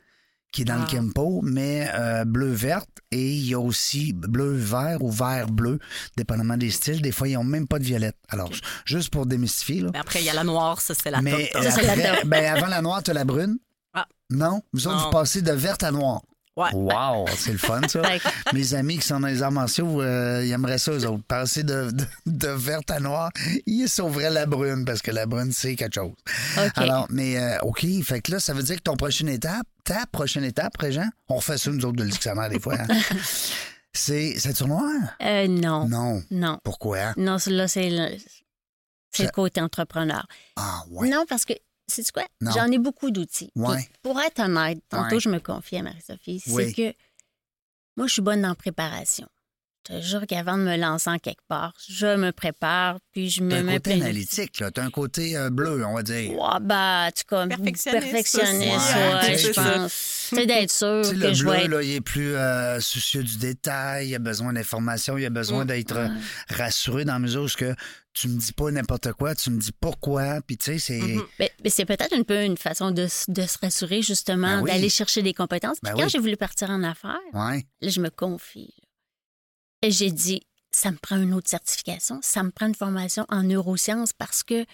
qui 0.54 0.62
est 0.62 0.64
dans 0.64 0.76
le 0.76 0.82
Ah. 0.84 0.88
Kimpo, 0.88 1.40
mais 1.42 1.90
euh, 1.94 2.24
bleu-verte. 2.24 2.88
Et 3.10 3.32
il 3.32 3.46
y 3.48 3.54
a 3.54 3.58
aussi 3.58 4.12
bleu-vert 4.12 5.02
ou 5.02 5.10
vert-bleu, 5.10 5.80
dépendamment 6.16 6.56
des 6.56 6.70
styles. 6.70 7.02
Des 7.02 7.10
fois, 7.10 7.26
ils 7.28 7.34
n'ont 7.34 7.42
même 7.42 7.66
pas 7.66 7.80
de 7.80 7.84
violette. 7.84 8.16
Alors, 8.28 8.50
juste 8.84 9.10
pour 9.10 9.26
démystifier, 9.26 9.80
là. 9.80 9.90
Mais 9.92 9.98
après, 9.98 10.20
il 10.20 10.26
y 10.26 10.30
a 10.30 10.34
la 10.34 10.44
noire, 10.44 10.80
ça, 10.80 10.94
c'est 10.94 11.10
la 11.10 11.20
Mais 11.22 11.50
top, 11.52 11.62
euh, 11.62 11.70
Ça, 11.70 11.82
la 11.82 11.92
après, 11.92 12.20
top. 12.20 12.28
ben, 12.28 12.44
avant 12.56 12.68
la 12.68 12.80
noire, 12.82 13.02
tu 13.02 13.10
as 13.10 13.14
la 13.14 13.24
brune. 13.24 13.58
Ah. 13.94 14.06
Non? 14.30 14.62
Vous 14.72 14.86
autres, 14.86 14.96
Non. 14.96 15.04
vous 15.06 15.10
passez 15.10 15.42
de 15.42 15.52
verte 15.52 15.82
à 15.82 15.90
noir. 15.90 16.22
Ouais. 16.56 16.68
Wow, 16.72 17.26
c'est 17.36 17.50
le 17.50 17.58
fun, 17.58 17.80
ça. 17.88 18.00
Mes 18.52 18.74
amis 18.74 18.98
qui 18.98 19.06
sont 19.06 19.18
dans 19.18 19.26
les 19.26 19.42
arts 19.42 19.50
martiaux, 19.50 20.00
euh, 20.00 20.42
ils 20.44 20.52
aimeraient 20.52 20.78
ça, 20.78 20.92
eux 20.92 21.04
autres. 21.06 21.24
Passer 21.24 21.64
de, 21.64 21.90
de, 21.90 22.04
de 22.26 22.48
verte 22.48 22.90
à 22.92 23.00
noir, 23.00 23.30
ils 23.66 23.88
sauveraient 23.88 24.30
la 24.30 24.46
brune, 24.46 24.84
parce 24.84 25.02
que 25.02 25.10
la 25.10 25.26
brune, 25.26 25.50
c'est 25.50 25.74
quelque 25.74 25.94
chose. 25.96 26.12
OK. 26.56 26.70
Alors, 26.76 27.06
mais 27.10 27.36
euh, 27.38 27.58
OK, 27.62 27.84
fait 28.04 28.20
que 28.20 28.30
là, 28.32 28.38
ça 28.40 28.52
veut 28.54 28.62
dire 28.62 28.76
que 28.76 28.82
ton 28.82 28.96
prochaine 28.96 29.28
étape, 29.28 29.66
ta 29.82 30.06
prochaine 30.06 30.44
étape, 30.44 30.76
Régent, 30.76 31.08
on 31.28 31.36
refait 31.36 31.58
ça, 31.58 31.70
nous 31.72 31.84
autres, 31.84 31.96
de 31.96 32.04
le 32.04 32.10
dictionnaire, 32.10 32.48
des 32.48 32.60
fois. 32.60 32.76
hein? 32.78 32.86
c'est, 33.92 34.38
c'est-tu 34.38 34.64
noir? 34.66 34.82
Euh, 35.22 35.48
non. 35.48 35.88
Non. 35.88 36.22
Non. 36.30 36.58
Pourquoi? 36.62 37.14
Non, 37.16 37.38
c'est- 37.38 37.50
là, 37.50 37.66
c'est 37.68 37.90
le, 37.90 38.16
c'est 39.10 39.24
le 39.24 39.30
côté 39.30 39.60
entrepreneur. 39.60 40.24
Ah, 40.56 40.82
ouais. 40.90 41.08
Non, 41.08 41.24
parce 41.28 41.44
que, 41.44 41.54
c'est 41.86 42.10
quoi? 42.12 42.24
J'en 42.40 42.66
ai 42.70 42.78
beaucoup 42.78 43.10
d'outils. 43.10 43.50
Ouais. 43.56 43.88
Pour 44.02 44.20
être 44.20 44.40
honnête, 44.40 44.82
tantôt, 44.88 45.14
Ouais. 45.16 45.20
je 45.20 45.28
me 45.28 45.38
confiais 45.38 45.78
à 45.78 45.82
Marie-Sophie, 45.82 46.40
c'est 46.40 46.72
que 46.72 46.94
moi, 47.96 48.06
je 48.06 48.12
suis 48.14 48.22
bonne 48.22 48.44
en 48.44 48.54
préparation. 48.54 49.28
Je 49.88 49.94
te 49.96 50.00
jure 50.00 50.26
qu'avant 50.26 50.56
de 50.56 50.62
me 50.62 50.76
lancer 50.76 51.10
en 51.10 51.18
quelque 51.18 51.42
part, 51.46 51.74
je 51.88 52.16
me 52.16 52.32
prépare, 52.32 52.98
puis 53.12 53.28
je 53.28 53.42
me 53.42 53.50
T'as 53.50 53.58
un 53.58 53.62
mets 53.64 53.74
côté 53.74 53.92
analytique, 53.92 54.60
là. 54.60 54.70
T'as 54.70 54.82
un 54.82 54.90
côté 54.90 55.36
euh, 55.36 55.50
bleu, 55.50 55.84
on 55.84 55.94
va 55.94 56.02
dire. 56.02 56.30
Ouais, 56.32 56.60
bah, 56.62 57.10
tu 57.14 57.24
comme 57.24 57.48
Perfectionniste 57.50 58.00
perfectionniste, 58.10 58.94
ouais, 58.94 59.28
Ouais, 59.30 59.38
je 59.38 59.52
pense. 59.52 59.92
C'est 59.92 60.46
d'être 60.46 60.70
sûr 60.70 61.02
Tu 61.02 61.10
sais, 61.10 61.14
que 61.16 61.20
le 61.20 61.34
je 61.34 61.44
bleu, 61.44 61.54
être 61.54 61.68
là, 61.68 61.82
il 61.82 61.90
est 61.92 62.00
plus 62.00 62.34
euh, 62.34 62.80
soucieux 62.80 63.22
du 63.22 63.36
détail, 63.36 64.08
il 64.08 64.14
a 64.14 64.18
besoin 64.18 64.52
d'informations, 64.54 65.18
il 65.18 65.26
a 65.26 65.30
besoin 65.30 65.64
d'être 65.66 65.96
euh, 65.96 66.08
rassuré 66.48 67.04
dans 67.04 67.12
la 67.14 67.18
mesure 67.18 67.42
où 67.42 67.48
ce 67.48 67.56
que 67.58 67.74
tu 68.14 68.28
me 68.28 68.38
dis 68.38 68.52
pas 68.52 68.70
n'importe 68.70 69.12
quoi, 69.12 69.34
tu 69.34 69.50
me 69.50 69.58
dis 69.60 69.72
pourquoi, 69.78 70.40
puis 70.46 70.56
tu 70.56 70.64
sais, 70.64 70.78
c'est... 70.78 71.00
Mhm. 71.00 71.22
Mais, 71.40 71.52
mais 71.62 71.68
c'est 71.70 71.84
peut-être 71.84 72.14
un 72.14 72.22
peu 72.22 72.42
une 72.42 72.56
façon 72.56 72.90
de, 72.90 73.06
se 73.06 73.58
rassurer, 73.60 74.02
justement, 74.02 74.58
Ben 74.58 74.62
oui. 74.62 74.70
d'aller 74.70 74.88
chercher 74.88 75.20
des 75.20 75.34
compétences. 75.34 75.78
Puis 75.82 75.90
Ben 75.92 75.98
quand 75.98 76.04
oui. 76.04 76.10
j'ai 76.10 76.20
voulu 76.20 76.36
partir 76.36 76.70
en 76.70 76.82
affaires, 76.84 77.18
Ouais. 77.34 77.66
là, 77.82 77.88
je 77.90 78.00
me 78.00 78.08
confie. 78.10 78.72
J'ai 79.90 80.10
dit, 80.10 80.42
ça 80.70 80.90
me 80.90 80.96
prend 80.96 81.16
une 81.16 81.34
autre 81.34 81.48
certification, 81.48 82.18
ça 82.22 82.42
me 82.42 82.50
prend 82.50 82.66
une 82.66 82.74
formation 82.74 83.24
en 83.28 83.42
neurosciences 83.42 84.12
parce 84.12 84.42
que, 84.42 84.64
tu 84.64 84.68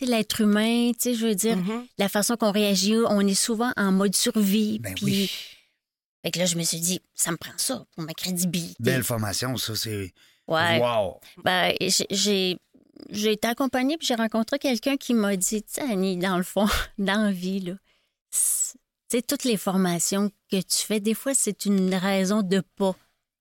sais, 0.00 0.06
l'être 0.06 0.40
humain, 0.40 0.92
tu 0.92 1.00
sais, 1.00 1.14
je 1.14 1.26
veux 1.26 1.34
dire, 1.34 1.56
Mhm. 1.56 1.86
la 1.98 2.08
façon 2.08 2.36
qu'on 2.36 2.50
réagit, 2.52 2.96
on 3.08 3.20
est 3.26 3.34
souvent 3.34 3.72
en 3.76 3.92
mode 3.92 4.14
survie. 4.14 4.78
Ben 4.80 4.94
puis, 4.94 5.04
oui. 5.04 5.30
Fait 6.24 6.30
que 6.30 6.38
là, 6.38 6.46
je 6.46 6.56
me 6.56 6.62
suis 6.62 6.80
dit, 6.80 7.00
ça 7.14 7.30
me 7.30 7.36
prend 7.36 7.52
ça 7.58 7.84
pour 7.94 8.02
ma 8.04 8.14
crédibilité. 8.14 8.74
Belle 8.80 9.04
formation, 9.04 9.56
ça, 9.58 9.76
c'est... 9.76 10.12
Ouais. 10.48 10.78
Wow! 10.80 11.20
Ben, 11.44 11.74
j'ai- 12.10 12.58
j'ai 13.10 13.32
été 13.32 13.46
accompagnée 13.48 13.96
puis 13.98 14.06
j'ai 14.06 14.14
rencontré 14.14 14.58
quelqu'un 14.58 14.96
qui 14.96 15.12
m'a 15.14 15.36
dit, 15.36 15.62
tu 15.62 15.68
sais, 15.74 15.82
Annie, 15.82 16.16
dans 16.16 16.36
le 16.38 16.42
fond, 16.42 16.66
dans 16.98 17.22
la 17.24 17.32
vie, 17.32 17.60
là, 17.60 17.74
c'est- 18.30 18.78
tu 19.10 19.18
sais, 19.18 19.22
toutes 19.22 19.44
les 19.44 19.56
formations 19.58 20.30
que 20.50 20.56
tu 20.62 20.76
fais, 20.86 20.98
des 21.00 21.12
fois, 21.14 21.34
c'est 21.34 21.66
une 21.66 21.94
raison 21.94 22.40
de 22.42 22.62
pas. 22.76 22.96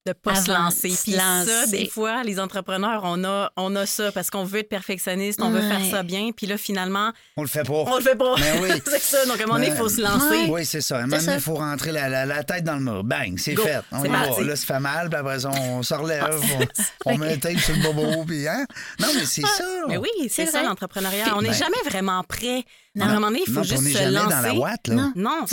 De 0.06 0.12
pas 0.12 0.36
se 0.36 0.52
lancer. 0.52 0.90
Puis 1.04 1.14
ça, 1.14 1.66
des 1.68 1.88
fois, 1.88 2.24
les 2.24 2.38
entrepreneurs, 2.40 3.02
on 3.06 3.24
a, 3.24 3.52
on 3.56 3.74
a 3.78 3.86
ça 3.86 4.12
parce 4.12 4.30
qu'on 4.30 4.44
veut 4.44 4.60
être 4.60 4.68
perfectionniste, 4.70 5.42
on 5.42 5.50
veut 5.50 5.62
faire 5.62 5.80
ça 5.90 6.04
bien. 6.04 6.32
Puis 6.36 6.46
là, 6.46 6.58
finalement, 6.58 7.12
On 7.38 7.42
le 7.42 7.48
fait 7.48 7.64
pas. 7.64 7.74
on 7.88 7.96
le 7.98 8.04
fait 8.04 8.16
pas. 8.18 8.36
Ben 8.36 8.60
oui. 8.62 8.70
c'est 8.86 9.00
ça. 9.02 9.26
Donc, 9.26 9.40
à 9.40 9.44
un 9.44 9.46
moment 9.48 9.60
donné, 9.60 9.68
il 9.72 9.76
faut 9.78 9.88
se 9.88 10.02
lancer. 10.02 10.50
Oui, 10.50 10.66
c'est 10.66 10.82
ça. 10.82 10.98
À 10.98 11.00
un 11.00 11.08
moment 11.08 11.22
donné, 11.22 11.36
il 11.36 11.40
faut 11.42 11.56
rentrer 11.56 11.92
la, 11.94 12.10
la- 12.10 12.26
la 12.26 12.44
tête 12.44 12.64
dans 12.66 12.76
le 12.76 12.82
mur. 12.82 13.04
Bang, 13.06 13.38
c'est 13.38 13.56
fait. 13.56 13.80
On 13.94 14.00
va. 14.02 14.42
Là, 14.44 14.56
ça 14.58 14.66
fait 14.74 14.80
mal, 14.80 15.10
puis 15.10 15.20
après 15.20 15.40
ça, 15.40 15.50
on 15.52 15.82
se 15.84 15.94
relève, 15.94 16.24
Ah, 16.30 16.68
on, 17.06 17.14
on 17.14 17.18
met 17.18 17.34
un 17.34 17.38
tape 17.38 17.60
sur 17.60 17.74
le 17.76 17.82
bobo, 17.84 18.26
puis 18.26 18.46
hein? 18.48 18.66
Non, 19.00 19.08
mais 19.16 19.26
c'est 19.26 19.42
ça. 19.42 19.64
Mais 19.88 19.98
oui, 19.98 20.10
c'est 20.30 20.46
ça 20.48 20.64
l'entrepreneuriat. 20.64 21.34
On 21.38 21.42
n'est 21.42 21.50
Ben- 21.50 21.54
jamais 21.56 21.82
vraiment 21.90 22.24
prêt. 22.24 22.66
Non. 22.96 23.06
À 23.06 23.10
un 23.10 23.14
moment 23.16 23.28
donné, 23.28 23.42
il 23.48 23.52
faut 23.52 23.60
non, 23.60 23.64
juste 23.64 23.82
on 23.82 23.86
se 23.86 23.90
jamais 23.92 24.12
lancer. 24.12 24.30
dans 24.30 24.42
la 24.42 24.54
ouate, 24.56 24.88
là. 24.88 24.96
Non. 24.96 25.12
Non, 25.16 25.46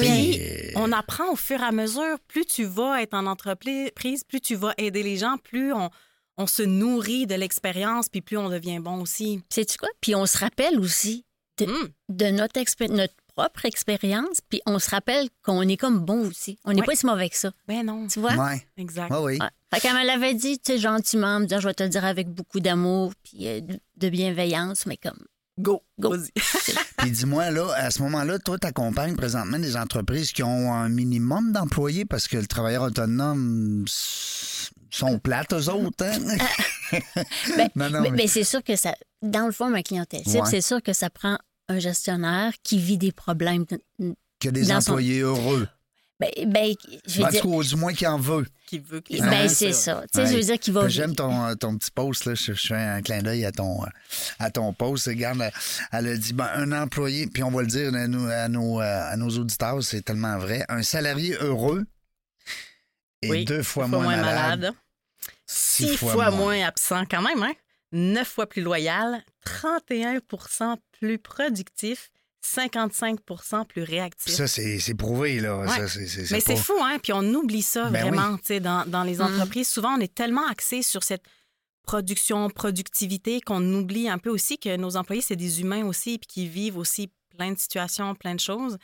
on 0.76 0.92
apprend 0.92 1.30
au 1.32 1.36
fur 1.36 1.60
et 1.60 1.64
à 1.64 1.72
mesure. 1.72 2.18
Plus 2.28 2.44
tu 2.44 2.64
vas 2.64 3.00
être 3.02 3.14
en 3.14 3.26
entreprise, 3.26 4.24
plus 4.24 4.40
tu 4.40 4.54
vas 4.56 4.74
aider 4.76 5.02
les 5.02 5.16
gens, 5.16 5.36
plus 5.42 5.72
on, 5.72 5.88
on 6.36 6.46
se 6.46 6.62
nourrit 6.62 7.26
de 7.26 7.34
l'expérience, 7.34 8.08
puis 8.08 8.20
plus 8.20 8.36
on 8.36 8.48
devient 8.50 8.78
bon 8.78 9.00
aussi. 9.00 9.42
Sais-tu 9.48 9.78
quoi? 9.78 9.88
Puis 10.00 10.14
on 10.14 10.26
se 10.26 10.36
rappelle 10.38 10.78
aussi 10.78 11.24
de, 11.58 11.64
Hum. 11.66 11.88
de 12.10 12.26
notre, 12.26 12.60
expé- 12.60 12.90
notre 12.90 13.14
propre 13.34 13.64
expérience, 13.64 14.40
puis 14.48 14.60
on 14.66 14.78
se 14.78 14.90
rappelle 14.90 15.28
qu'on 15.42 15.62
est 15.62 15.76
comme 15.78 16.00
bon 16.00 16.26
aussi. 16.28 16.58
On 16.64 16.72
n'est 16.72 16.80
Ouais. 16.80 16.86
pas 16.86 16.94
si 16.96 17.06
mauvais 17.06 17.30
que 17.30 17.36
ça. 17.36 17.52
Ben 17.66 17.84
non, 17.86 18.06
Tu 18.06 18.20
vois? 18.20 18.34
Ouais. 18.34 18.66
exact. 18.76 19.10
Ouais, 19.10 19.18
oui. 19.18 19.38
Ouais. 19.40 19.48
Fait 19.72 19.80
qu'elle 19.80 19.94
me 19.94 20.04
l'avait 20.04 20.34
dit, 20.34 20.58
tu 20.58 20.72
sais, 20.72 20.78
gentiment, 20.78 21.36
en 21.36 21.40
me 21.40 21.46
disant, 21.46 21.60
je 21.60 21.68
vais 21.68 21.74
te 21.74 21.82
le 21.82 21.88
dire 21.88 22.04
avec 22.04 22.28
beaucoup 22.28 22.60
d'amour, 22.60 23.12
puis 23.22 23.46
euh, 23.46 23.60
de 23.96 24.08
bienveillance, 24.10 24.84
mais 24.86 24.96
comme, 24.96 25.18
Go, 25.60 25.82
Go. 25.98 26.10
vas-y. 26.10 26.30
Puis 26.98 27.10
dis-moi, 27.10 27.50
là, 27.50 27.72
à 27.76 27.90
ce 27.90 28.02
moment-là, 28.02 28.38
toi, 28.38 28.58
tu 28.58 28.66
accompagnes 28.66 29.16
présentement 29.16 29.58
des 29.58 29.76
entreprises 29.76 30.32
qui 30.32 30.42
ont 30.42 30.72
un 30.72 30.88
minimum 30.88 31.52
d'employés 31.52 32.04
parce 32.04 32.28
que 32.28 32.36
le 32.36 32.46
travailleur 32.46 32.82
autonome 32.84 33.84
sont 34.90 35.18
plates, 35.18 35.52
eux 35.52 35.68
autres. 35.70 36.04
Hein? 36.04 36.18
Ben, 37.56 37.68
non, 37.76 37.88
non, 37.90 38.00
mais, 38.00 38.10
mais- 38.10 38.16
mais 38.16 38.26
c'est 38.26 38.42
sûr 38.42 38.64
que 38.64 38.74
ça, 38.74 38.94
dans 39.22 39.46
le 39.46 39.52
fond, 39.52 39.70
ma 39.70 39.82
clientèle 39.84 40.22
Ouais. 40.26 40.40
c'est 40.50 40.60
sûr 40.60 40.82
que 40.82 40.92
ça 40.92 41.08
prend 41.08 41.38
un 41.68 41.78
gestionnaire 41.78 42.52
qui 42.64 42.78
vit 42.78 42.98
des 42.98 43.12
problèmes. 43.12 43.64
a 44.44 44.50
des 44.50 44.64
son- 44.64 44.72
employés 44.74 45.20
heureux. 45.20 45.68
Ben, 46.20 46.28
ben, 46.46 46.74
je 47.06 47.16
veux 47.18 47.24
En 47.24 47.26
tout 47.28 47.32
dire, 47.32 47.42
cas, 47.42 47.68
du 47.68 47.76
moins 47.76 47.94
qui 47.94 48.06
en 48.06 48.18
veut. 48.18 48.46
Qui 48.66 48.78
veut 48.78 49.00
que 49.00 49.10
les 49.12 49.20
ben, 49.20 49.48
c'est 49.48 49.72
ça. 49.72 50.02
ça. 50.02 50.04
Tu 50.12 50.18
sais, 50.20 50.26
je 50.26 50.30
Ouais. 50.32 50.36
veux 50.36 50.44
dire 50.44 50.58
qu'il 50.60 50.74
va. 50.74 50.86
J'aime 50.88 51.14
ton, 51.16 51.46
euh, 51.46 51.54
ton 51.54 51.78
petit 51.78 51.90
post, 51.90 52.26
là. 52.26 52.34
Je, 52.34 52.52
je 52.52 52.66
fais 52.68 52.74
un 52.74 53.00
clin 53.00 53.22
d'œil 53.22 53.46
à 53.46 53.52
ton, 53.52 53.82
euh, 53.82 53.86
à 54.38 54.50
ton 54.50 54.72
post. 54.74 55.06
Regarde, 55.06 55.42
elle, 55.92 56.06
a 56.08 56.16
dit, 56.18 56.34
ben, 56.34 56.50
un 56.54 56.72
employé, 56.72 57.26
puis 57.26 57.42
on 57.42 57.50
va 57.50 57.62
le 57.62 57.68
dire 57.68 57.94
à 57.94 58.06
nos, 58.06 58.28
à 58.28 58.48
nos, 58.48 58.80
euh, 58.82 59.12
à 59.12 59.16
nos 59.16 59.30
auditeurs, 59.30 59.82
c'est 59.82 60.02
tellement 60.02 60.36
vrai. 60.38 60.64
Un 60.68 60.82
salarié 60.82 61.34
heureux 61.40 61.86
est 63.22 63.30
Oui, 63.30 63.44
deux 63.46 63.62
fois 63.62 63.88
moins, 63.88 64.16
malade. 64.16 64.72
Six 65.46 65.96
fois, 65.96 66.30
moins 66.30 66.62
absent 66.66 67.04
quand 67.10 67.22
même, 67.22 67.42
hein? 67.42 67.52
Neuf 67.92 68.28
fois 68.28 68.46
plus 68.46 68.62
loyal, 68.62 69.24
31 69.44 70.20
plus 70.92 71.18
productif, 71.18 72.10
55% 72.42 73.64
plus 73.66 73.82
réactif. 73.82 74.32
Ça, 74.32 74.46
c'est 74.46 74.78
c'est 74.78 74.94
prouvé, 74.94 75.40
là. 75.40 75.58
Ouais. 75.58 75.68
Ça, 75.68 75.88
c'est- 75.88 76.06
c'est- 76.06 76.26
c'est 76.26 76.34
Mais 76.34 76.40
c'est 76.40 76.54
pas- 76.54 76.60
fou, 76.60 76.74
hein? 76.82 76.98
Puis 77.02 77.12
on 77.12 77.22
oublie 77.34 77.62
ça 77.62 77.90
Ben 77.90 78.02
vraiment, 78.10 78.36
tu 78.38 78.44
sais, 78.46 78.60
dans, 78.60 78.84
dans 78.86 79.02
les 79.04 79.16
Mm. 79.16 79.22
entreprises. 79.22 79.68
Souvent, 79.68 79.94
on 79.96 80.00
est 80.00 80.14
tellement 80.14 80.46
axé 80.48 80.82
sur 80.82 81.02
cette 81.02 81.22
production, 81.86 82.50
productivité, 82.50 83.40
qu'on 83.40 83.62
oublie 83.74 84.08
un 84.08 84.18
peu 84.18 84.30
aussi 84.30 84.58
que 84.58 84.76
nos 84.76 84.96
employés, 84.96 85.22
c'est 85.22 85.36
des 85.36 85.60
humains 85.60 85.84
aussi, 85.86 86.18
puis 86.18 86.26
qui 86.28 86.46
vivent 86.48 86.76
aussi 86.78 87.10
plein 87.36 87.52
de 87.52 87.58
situations, 87.58 88.14
plein 88.14 88.34
de 88.34 88.40
choses. 88.40 88.76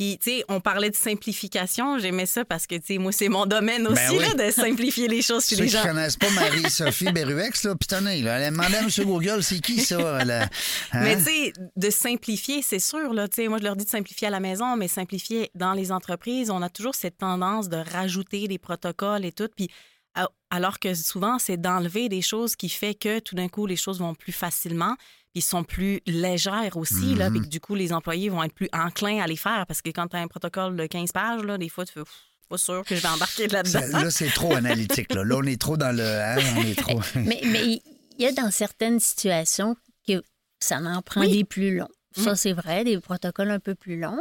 Puis, 0.00 0.16
tu 0.18 0.30
sais, 0.30 0.44
on 0.48 0.60
parlait 0.62 0.88
de 0.88 0.96
simplification. 0.96 1.98
J'aimais 1.98 2.24
ça 2.24 2.42
parce 2.46 2.66
que, 2.66 2.74
tu 2.76 2.86
sais, 2.94 2.96
moi, 2.98 3.12
c'est 3.12 3.28
mon 3.28 3.44
domaine 3.44 3.86
aussi, 3.86 3.96
Ben 4.08 4.12
oui. 4.16 4.24
là, 4.34 4.46
de 4.46 4.50
simplifier 4.50 5.08
les 5.08 5.20
choses 5.20 5.44
chez 5.46 5.56
Ceux 5.56 5.64
les 5.64 5.68
qui 5.68 5.76
gens. 5.76 5.82
connaissent 5.82 6.16
pas 6.16 6.30
Marie-Sophie 6.30 7.12
Beruex, 7.12 7.64
là, 7.64 7.74
pitonnez. 7.76 8.20
Elle 8.20 8.42
M. 8.44 8.88
Google, 9.04 9.42
c'est 9.42 9.60
qui 9.60 9.78
ça? 9.78 10.20
hein? 10.20 10.48
Mais 10.94 11.18
tu 11.18 11.24
sais, 11.24 11.52
de 11.76 11.90
simplifier, 11.90 12.62
c'est 12.62 12.78
sûr. 12.78 13.12
Là, 13.12 13.28
Tu 13.28 13.42
sais, 13.42 13.48
moi, 13.48 13.58
je 13.58 13.64
leur 13.64 13.76
dis 13.76 13.84
de 13.84 13.90
simplifier 13.90 14.28
à 14.28 14.30
la 14.30 14.40
maison, 14.40 14.74
mais 14.74 14.88
simplifier 14.88 15.50
dans 15.54 15.74
les 15.74 15.92
entreprises, 15.92 16.48
on 16.50 16.62
a 16.62 16.70
toujours 16.70 16.94
cette 16.94 17.18
tendance 17.18 17.68
de 17.68 17.76
rajouter 17.92 18.48
des 18.48 18.56
protocoles 18.58 19.26
et 19.26 19.32
tout. 19.32 19.48
Puis, 19.54 19.68
a- 20.14 20.30
alors 20.50 20.78
que 20.78 20.94
souvent, 20.94 21.38
c'est 21.38 21.58
d'enlever 21.60 22.08
des 22.08 22.22
choses 22.22 22.56
qui 22.56 22.70
fait 22.70 22.94
que 22.94 23.18
tout 23.18 23.34
d'un 23.34 23.48
coup, 23.48 23.66
les 23.66 23.76
choses 23.76 23.98
vont 24.00 24.14
plus 24.14 24.32
facilement, 24.32 24.96
puis 25.32 25.42
sont 25.42 25.64
plus 25.64 26.00
légères 26.06 26.76
aussi. 26.76 27.14
là, 27.14 27.30
Mhm. 27.30 27.36
puis 27.36 27.40
que 27.46 27.50
du 27.52 27.60
coup, 27.60 27.74
les 27.74 27.92
employés 27.92 28.28
vont 28.28 28.42
être 28.42 28.54
plus 28.54 28.68
enclins 28.72 29.20
à 29.22 29.26
les 29.26 29.36
faire 29.36 29.64
parce 29.66 29.80
que 29.82 29.90
quand 29.90 30.08
tu 30.08 30.16
as 30.16 30.20
un 30.20 30.26
protocole 30.28 30.76
de 30.76 30.86
15 30.86 31.12
pages, 31.12 31.42
là, 31.42 31.56
des 31.58 31.68
fois, 31.68 31.84
tu 31.86 31.92
fais 31.92 32.00
Pff, 32.02 32.12
pas 32.48 32.58
sûr 32.58 32.84
que 32.84 32.96
je 32.96 33.00
vais 33.00 33.08
embarquer 33.08 33.46
là-dedans. 33.48 33.80
Ça- 33.80 34.02
Là, 34.02 34.10
c'est 34.10 34.30
trop 34.30 34.54
analytique. 34.54 35.14
Là. 35.14 35.22
là, 35.22 35.36
on 35.38 35.44
est 35.44 35.60
trop 35.60 35.76
dans 35.76 35.94
le. 35.96 36.02
hein, 36.02 36.36
on 36.56 36.62
est 36.62 36.74
trop. 36.78 37.00
Mais 37.14 37.40
mais 37.44 37.64
il 37.64 37.82
y 38.18 38.26
a 38.26 38.32
dans 38.32 38.50
certaines 38.50 38.98
situations 38.98 39.76
que 40.06 40.22
ça 40.58 40.78
en 40.78 41.00
prend 41.02 41.20
Oui. 41.20 41.30
des 41.32 41.44
plus 41.44 41.76
longs. 41.76 41.88
Ça, 42.16 42.32
Mm. 42.32 42.36
c'est 42.36 42.52
vrai, 42.52 42.82
des 42.84 42.98
protocoles 42.98 43.50
un 43.52 43.60
peu 43.60 43.76
plus 43.76 44.00
longs. 44.00 44.18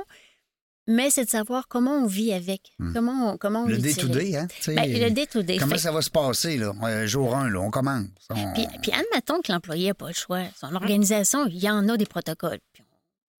Mais 0.91 1.11
c'est 1.11 1.25
de 1.25 1.29
savoir 1.29 1.67
comment 1.67 1.91
on 1.91 2.07
vit 2.07 2.33
avec. 2.33 2.73
Comment 2.93 3.31
on, 3.33 3.37
comment 3.37 3.61
on 3.61 3.65
Hmm. 3.67 3.71
Le 3.71 3.77
day-to-day, 3.77 4.35
hein? 4.37 4.47
Ben, 4.67 4.91
le 4.91 5.09
day-to-day. 5.11 5.57
Comment 5.57 5.73
Fait- 5.75 5.77
ça 5.81 5.91
va 5.91 6.01
se 6.01 6.09
passer, 6.09 6.57
là? 6.57 6.73
Euh, 6.83 7.05
jour 7.05 7.35
1, 7.35 7.49
là, 7.49 7.59
on 7.61 7.69
commence. 7.69 8.07
On- 8.31 8.53
Puis, 8.53 8.65
puis 8.81 8.91
admettons 8.91 9.39
que 9.41 9.51
l'employé 9.51 9.89
n'a 9.89 9.93
pas 9.93 10.07
le 10.07 10.13
choix. 10.13 10.43
Son 10.59 10.73
organisation, 10.73 11.45
il 11.45 11.57
y 11.59 11.69
en 11.69 11.87
a 11.89 11.95
des 11.97 12.07
protocoles. 12.07 12.59
Puis 12.73 12.81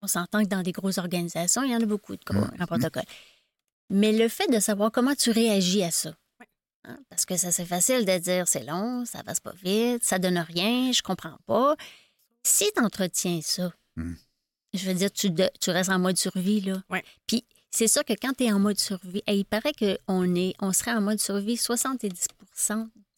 on, 0.01 0.05
on 0.05 0.07
s'entend 0.07 0.43
que 0.43 0.47
dans 0.49 0.62
des 0.62 0.71
grosses 0.71 0.99
organisations, 0.99 1.63
il 1.63 1.71
y 1.71 1.75
en 1.75 1.81
a 1.81 1.85
beaucoup 1.85 2.15
de, 2.15 2.21
gros- 2.23 2.39
Mm. 2.45 2.57
de 2.59 2.65
protocoles. 2.65 3.03
Mais 3.89 4.12
le 4.12 4.27
fait 4.29 4.47
de 4.53 4.59
savoir 4.59 4.91
comment 4.91 5.15
tu 5.15 5.31
réagis 5.31 5.81
à 5.83 5.89
ça. 5.89 6.13
hein, 6.88 6.99
Parce 7.09 7.25
que 7.25 7.35
ça, 7.35 7.51
c'est 7.51 7.65
facile 7.65 8.05
de 8.05 8.17
dire 8.19 8.47
c'est 8.47 8.63
long, 8.63 9.05
ça 9.05 9.23
passe 9.23 9.39
pas 9.39 9.53
vite, 9.63 10.03
ça 10.03 10.19
donne 10.19 10.38
rien, 10.38 10.91
je 10.91 11.01
comprends 11.01 11.38
pas. 11.47 11.75
Si 12.43 12.65
tu 12.75 12.83
entretiens 12.83 13.39
ça, 13.41 13.71
Mm. 13.95 14.13
Je 14.73 14.86
veux 14.88 14.93
dire, 14.93 15.12
tu, 15.12 15.29
de- 15.32 15.49
tu 15.60 15.69
restes 15.71 15.89
en 15.89 15.99
mode 15.99 16.17
survie, 16.17 16.62
là. 16.62 16.82
Ouais. 16.89 17.03
Puis 17.27 17.43
c'est 17.71 17.88
sûr 17.88 18.03
que 18.03 18.13
quand 18.13 18.34
tu 18.38 18.45
es 18.45 18.51
en 18.51 18.60
mode 18.60 18.79
survie, 18.79 19.21
et 19.27 19.36
il 19.38 19.45
paraît 19.45 19.73
qu'on 19.73 20.36
est, 20.36 20.53
on 20.60 20.71
serait 20.73 20.91
en 20.93 21.01
mode 21.01 21.19
survie 21.19 21.58
70 21.58 22.10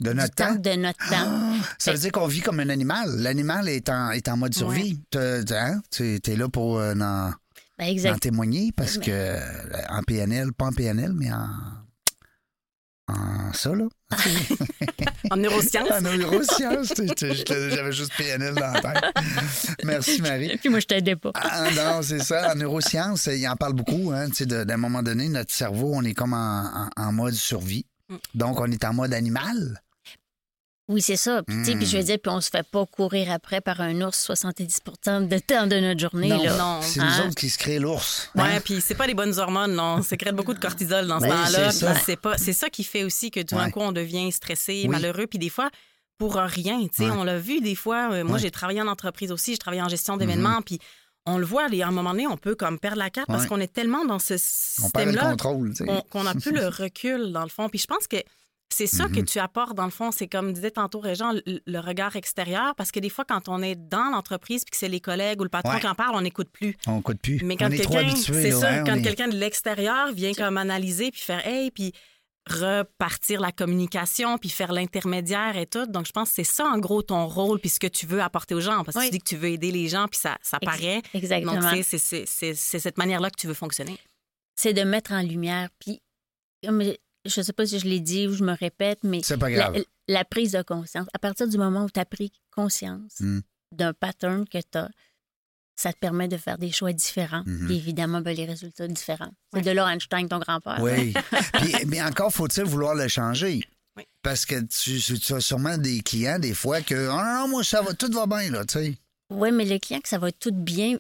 De 0.01 0.13
notre 0.13 0.35
temps? 0.35 0.55
de 0.55 0.71
notre 0.71 0.99
temps. 1.09 1.15
Ah, 1.27 1.55
ça 1.77 1.91
veut 1.93 1.97
dire 1.99 2.11
qu'on 2.11 2.27
vit 2.27 2.41
comme 2.41 2.59
un 2.59 2.69
animal. 2.69 3.09
L'animal 3.17 3.69
est 3.69 3.89
en, 3.89 4.11
est 4.11 4.27
en 4.27 4.37
mode 4.37 4.53
survie. 4.53 4.99
T'as- 5.09 5.41
hein? 5.51 5.81
Tu 5.91 6.19
es 6.25 6.35
là 6.35 6.49
pour 6.49 6.79
euh, 6.79 6.93
en, 6.95 7.31
Ben, 7.77 8.19
témoigner 8.19 8.71
parce 8.75 8.97
que 8.97 9.09
euh, 9.11 9.39
en 9.89 10.03
PNL, 10.03 10.53
pas 10.53 10.65
en 10.65 10.73
PNL, 10.73 11.13
mais 11.13 11.31
en. 11.31 11.47
En 13.07 13.51
ça, 13.53 13.73
là. 13.75 13.87
En 15.31 15.37
neurosciences. 15.37 15.89
En 15.91 16.01
neurosciences. 16.01 16.93
J'avais 17.17 17.91
juste 17.93 18.11
PNL 18.17 18.53
dans 18.55 18.71
la 18.71 18.81
tête. 18.81 19.03
Merci, 19.83 20.21
Marie. 20.21 20.57
Puis 20.57 20.69
moi, 20.69 20.79
je 20.79 20.85
t'aidais 20.85 21.15
pas. 21.15 21.31
Ah, 21.35 21.69
non, 21.75 22.01
c'est 22.03 22.19
ça. 22.23 22.51
En 22.51 22.55
neurosciences, 22.55 23.27
il 23.27 23.47
en 23.47 23.55
parle 23.55 23.73
beaucoup. 23.73 24.11
Hein, 24.11 24.29
tu 24.29 24.35
sais, 24.37 24.45
de- 24.45 24.63
D'un 24.63 24.77
moment 24.77 25.01
donné, 25.01 25.29
notre 25.29 25.53
cerveau, 25.53 25.91
on 25.95 26.03
est 26.03 26.13
comme 26.13 26.33
en, 26.33 26.89
en- 26.97 27.01
en 27.01 27.11
mode 27.11 27.33
survie. 27.33 27.85
Mm. 28.09 28.15
Donc, 28.35 28.59
on 28.59 28.69
est 28.71 28.83
en 28.83 28.93
mode 28.93 29.13
animal. 29.13 29.81
Oui, 30.87 31.01
c'est 31.01 31.15
ça. 31.15 31.41
Puis, 31.43 31.55
tu 31.57 31.65
sais, 31.65 31.75
puis 31.75 31.85
je 31.85 31.97
veux 31.97 32.03
dire, 32.03 32.17
puis 32.21 32.31
on 32.33 32.41
se 32.41 32.49
fait 32.49 32.67
pas 32.69 32.85
courir 32.85 33.31
après 33.31 33.61
par 33.61 33.79
un 33.79 34.01
ours 34.01 34.27
70% 34.29 35.27
de 35.27 35.37
temps 35.39 35.65
de 35.67 35.79
notre 35.79 35.99
journée. 35.99 36.27
non, 36.29 36.43
là. 36.43 36.57
Non. 36.57 36.79
c'est 36.81 36.99
Hein? 36.99 37.09
nous 37.19 37.25
autres 37.27 37.35
qui 37.35 37.49
se 37.49 37.57
créent 37.57 37.79
l'ours. 37.79 38.29
Ouais, 38.35 38.43
Hein? 38.43 38.59
puis 38.63 38.81
c'est 38.81 38.95
pas 38.95 39.07
les 39.07 39.13
bonnes 39.13 39.37
hormones, 39.39 39.73
non. 39.73 39.95
On 39.99 40.01
sécrète 40.01 40.35
beaucoup 40.35 40.53
de 40.53 40.59
cortisol 40.59 41.07
dans 41.07 41.19
ce 41.19 41.25
Oui, 41.25 41.29
temps-là. 41.31 41.71
c'est 41.71 41.79
ça. 41.85 41.93
puis 41.93 42.03
C'est 42.05 42.15
pas, 42.19 42.37
c'est 42.37 42.53
ça 42.53 42.69
qui 42.69 42.83
fait 42.83 43.03
aussi 43.03 43.31
que 43.31 43.39
tout 43.39 43.55
d'un 43.55 43.65
Ouais. 43.65 43.71
coup 43.71 43.79
on 43.79 43.91
devient 43.93 44.29
stressé, 44.31 44.81
Oui. 44.83 44.87
malheureux, 44.89 45.27
puis 45.27 45.39
des 45.39 45.49
fois 45.49 45.69
pour 46.17 46.35
rien. 46.35 46.79
Tu 46.81 46.89
sais, 46.93 47.03
Ouais. 47.09 47.15
on 47.17 47.23
l'a 47.23 47.39
vu 47.39 47.61
des 47.61 47.73
fois. 47.75 48.11
euh, 48.11 48.23
moi, 48.23 48.33
Ouais. 48.33 48.39
j'ai 48.41 48.51
travaillé 48.51 48.81
en 48.81 48.87
entreprise 48.87 49.31
aussi, 49.31 49.53
j'ai 49.53 49.57
travaillé 49.57 49.81
en 49.81 49.89
gestion 49.89 50.17
d'événements, 50.17 50.61
puis 50.61 50.77
on 51.25 51.37
le 51.37 51.45
voit. 51.45 51.67
les- 51.69 51.83
À 51.83 51.87
un 51.87 51.91
moment 51.91 52.11
donné, 52.11 52.27
on 52.27 52.37
peut 52.37 52.55
comme 52.55 52.77
perdre 52.79 52.97
la 52.97 53.09
carte 53.09 53.27
parce 53.27 53.43
Ouais. 53.43 53.47
qu'on 53.49 53.59
est 53.61 53.71
tellement 53.71 54.03
dans 54.05 54.19
ce 54.19 54.33
On 54.83 54.89
perd 54.89 55.05
le 55.07 55.11
système-là 55.13 55.35
qu'on 56.09 56.23
n'a 56.23 56.33
plus 56.35 56.51
le 56.51 56.67
recul 56.67 57.31
dans 57.31 57.43
le 57.43 57.49
fond. 57.49 57.69
Puis 57.69 57.79
je 57.79 57.87
pense 57.87 58.07
que 58.07 58.17
c'est 58.73 58.87
ça 58.87 59.05
Mm-hmm. 59.07 59.15
que 59.15 59.19
tu 59.21 59.39
apportes 59.39 59.75
dans 59.75 59.85
le 59.85 59.91
fond. 59.91 60.11
C'est 60.11 60.27
comme 60.27 60.53
disait 60.53 60.71
tantôt 60.71 60.99
Régent, 60.99 61.31
le, 61.33 61.61
le 61.65 61.79
regard 61.79 62.15
extérieur. 62.15 62.73
Parce 62.75 62.91
que 62.91 62.99
des 62.99 63.09
fois, 63.09 63.25
quand 63.25 63.49
on 63.49 63.61
est 63.61 63.75
dans 63.75 64.09
l'entreprise 64.11 64.63
puis 64.63 64.71
que 64.71 64.77
c'est 64.77 64.89
les 64.89 64.99
collègues 65.01 65.39
ou 65.41 65.43
le 65.43 65.49
patron 65.49 65.73
Ouais. 65.73 65.79
qui 65.79 65.87
en 65.87 65.95
parle, 65.95 66.15
on 66.15 66.21
n'écoute 66.21 66.49
plus. 66.51 66.75
On 66.87 66.97
ne 66.97 67.01
coûte 67.01 67.19
plus. 67.21 67.39
Mais 67.43 67.55
quand 67.57 67.69
quelqu'un, 67.69 68.15
c'est 68.15 68.51
ça, 68.51 68.69
hein, 68.71 68.83
quand 68.85 68.95
est- 68.95 69.01
quelqu'un 69.01 69.27
de 69.27 69.35
l'extérieur 69.37 70.11
vient 70.13 70.33
comme 70.33 70.57
analyser 70.57 71.11
puis 71.11 71.21
faire 71.21 71.45
hey 71.47 71.71
puis 71.71 71.93
repartir 72.49 73.39
la 73.39 73.51
communication 73.51 74.37
puis 74.37 74.49
faire 74.49 74.71
l'intermédiaire 74.73 75.57
et 75.57 75.65
tout. 75.67 75.85
Donc 75.85 76.07
je 76.07 76.11
pense 76.11 76.29
que 76.29 76.35
c'est 76.35 76.43
ça 76.43 76.65
en 76.65 76.79
gros 76.79 77.01
ton 77.01 77.27
rôle 77.27 77.59
puis 77.59 77.69
ce 77.69 77.79
que 77.79 77.87
tu 77.87 78.05
veux 78.05 78.21
apporter 78.21 78.55
aux 78.55 78.59
gens 78.61 78.83
parce 78.83 78.95
que 78.95 79.01
Oui. 79.01 79.05
tu 79.07 79.11
dis 79.11 79.19
que 79.19 79.29
tu 79.29 79.37
veux 79.37 79.49
aider 79.49 79.71
les 79.71 79.87
gens 79.87 80.07
puis 80.07 80.19
ça 80.19 80.37
ça 80.41 80.59
paraît. 80.59 81.01
Exactement. 81.13 81.53
Donc 81.59 81.83
c'est- 81.83 82.55
cette 82.55 82.97
manière-là 82.97 83.29
que 83.29 83.39
tu 83.39 83.47
veux 83.47 83.53
fonctionner. 83.53 83.97
c'est 84.55 84.73
de 84.73 84.81
mettre 84.83 85.11
en 85.13 85.21
lumière. 85.21 85.69
Puis, 85.79 86.01
comme 86.63 86.83
je- 87.25 87.31
je 87.31 87.41
sais 87.41 87.53
pas 87.53 87.65
si 87.65 87.79
je 87.79 87.85
l'ai 87.85 87.99
dit 87.99 88.27
ou 88.27 88.33
je 88.33 88.43
me 88.43 88.53
répète, 88.53 88.99
mais 89.03 89.21
C'est 89.23 89.37
pas 89.37 89.49
la, 89.49 89.55
grave. 89.71 89.83
la 90.07 90.25
prise 90.25 90.51
de 90.53 90.61
conscience, 90.61 91.07
à 91.13 91.19
partir 91.19 91.47
du 91.47 91.57
moment 91.57 91.85
où 91.85 91.89
tu 91.89 91.99
as 91.99 92.05
pris 92.05 92.31
conscience 92.51 93.19
Mm. 93.19 93.39
d'un 93.73 93.93
pattern 93.93 94.47
que 94.47 94.57
tu 94.59 94.77
as, 94.77 94.89
ça 95.75 95.93
te 95.93 95.97
permet 95.99 96.27
de 96.27 96.37
faire 96.37 96.57
des 96.57 96.71
choix 96.71 96.93
différents. 96.93 97.43
Mhm. 97.45 97.65
Puis 97.67 97.77
évidemment, 97.77 98.21
ben, 98.21 98.35
les 98.35 98.45
résultats 98.45 98.87
différents. 98.87 99.31
C'est 99.51 99.59
Ouais. 99.59 99.65
de 99.65 99.71
là 99.71 99.87
Einstein, 99.91 100.27
ton 100.27 100.37
grand-père. 100.39 100.77
Oui. 100.81 101.13
Puis, 101.53 101.85
mais 101.87 102.01
encore 102.03 102.31
faut-il 102.31 102.63
vouloir 102.65 102.93
le 102.93 103.07
changer. 103.07 103.61
Oui. 103.97 104.03
Parce 104.21 104.45
que 104.45 104.55
tu, 104.61 104.99
tu 105.19 105.33
as 105.33 105.39
sûrement 105.41 105.77
des 105.77 106.01
clients, 106.01 106.37
des 106.39 106.53
fois, 106.53 106.81
que 106.81 106.93
oh 107.09 107.11
non, 107.15 107.41
non, 107.41 107.47
moi, 107.47 107.63
ça 107.63 107.81
va, 107.81 107.93
tout 107.93 108.11
va 108.11 108.25
bien, 108.27 108.51
là, 108.51 108.63
tu 108.65 108.73
sais. 108.79 108.97
Oui, 109.31 109.51
mais 109.51 109.65
le 109.65 109.79
client, 109.79 109.99
que 110.01 110.09
ça 110.09 110.17
va 110.19 110.31
tout 110.31 110.51
bien, 110.53 110.97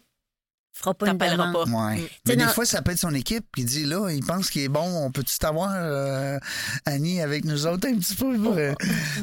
fera 0.73 0.93
pas 0.93 1.07
une 1.09 1.17
demande. 1.17 1.53
pas. 1.53 1.63
Ouais. 1.65 1.97
Mm. 1.97 2.07
Mais 2.27 2.35
des 2.35 2.43
dans- 2.45 2.49
fois, 2.51 2.65
ça 2.65 2.81
peut 2.81 2.91
être 2.91 2.99
son 2.99 3.13
équipe 3.13 3.45
qui 3.55 3.65
dit 3.65 3.85
là, 3.85 4.09
il 4.09 4.23
pense 4.25 4.49
qu'il 4.49 4.61
est 4.63 4.67
bon, 4.69 4.81
on 5.05 5.11
peut-tu 5.11 5.37
t'avoir, 5.37 5.71
euh, 5.73 6.39
Annie, 6.85 7.21
avec 7.21 7.45
nous 7.45 7.67
autres 7.67 7.87
un 7.87 7.95
petit 7.97 8.15
peu? 8.15 8.37
pour, 8.37 8.53
euh? 8.57 8.73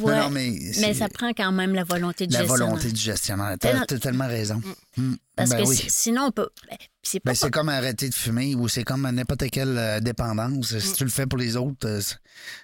Ouais. 0.01 0.15
Non, 0.17 0.25
non, 0.25 0.31
mais. 0.31 0.73
Ça 0.95 1.09
prend 1.09 1.31
quand 1.31 1.53
même 1.53 1.75
la 1.75 1.85
volonté 1.85 2.27
du 2.27 2.33
La 2.35 2.41
gestionnaire. 2.41 2.67
volonté 2.69 2.93
du 2.93 3.01
gestionnaire. 3.01 3.57
T'as 3.59 3.73
dans- 3.75 3.85
totalement 3.87 4.27
raison. 4.27 4.61
Mm. 4.97 5.15
Parce 5.37 5.51
Ben 5.51 5.63
que 5.63 5.69
oui. 5.69 5.87
sinon, 5.89 6.27
on 6.27 6.31
peut. 6.33 6.49
ben, 6.69 6.77
c'est 7.03 7.21
pas 7.21 7.31
Ben, 7.31 7.35
c'est 7.37 7.51
comme 7.51 7.69
arrêter 7.69 8.09
de 8.09 8.15
fumer 8.15 8.55
ou 8.57 8.67
c'est 8.69 8.83
comme 8.83 9.09
n'importe 9.09 9.49
quelle 9.51 9.79
euh, 9.79 10.01
dépendance. 10.01 10.73
Mm. 10.73 10.81
Si 10.81 10.93
tu 10.95 11.05
le 11.05 11.11
fais 11.11 11.27
pour 11.27 11.39
les 11.39 11.57
autres, 11.57 11.87
euh, 11.89 12.01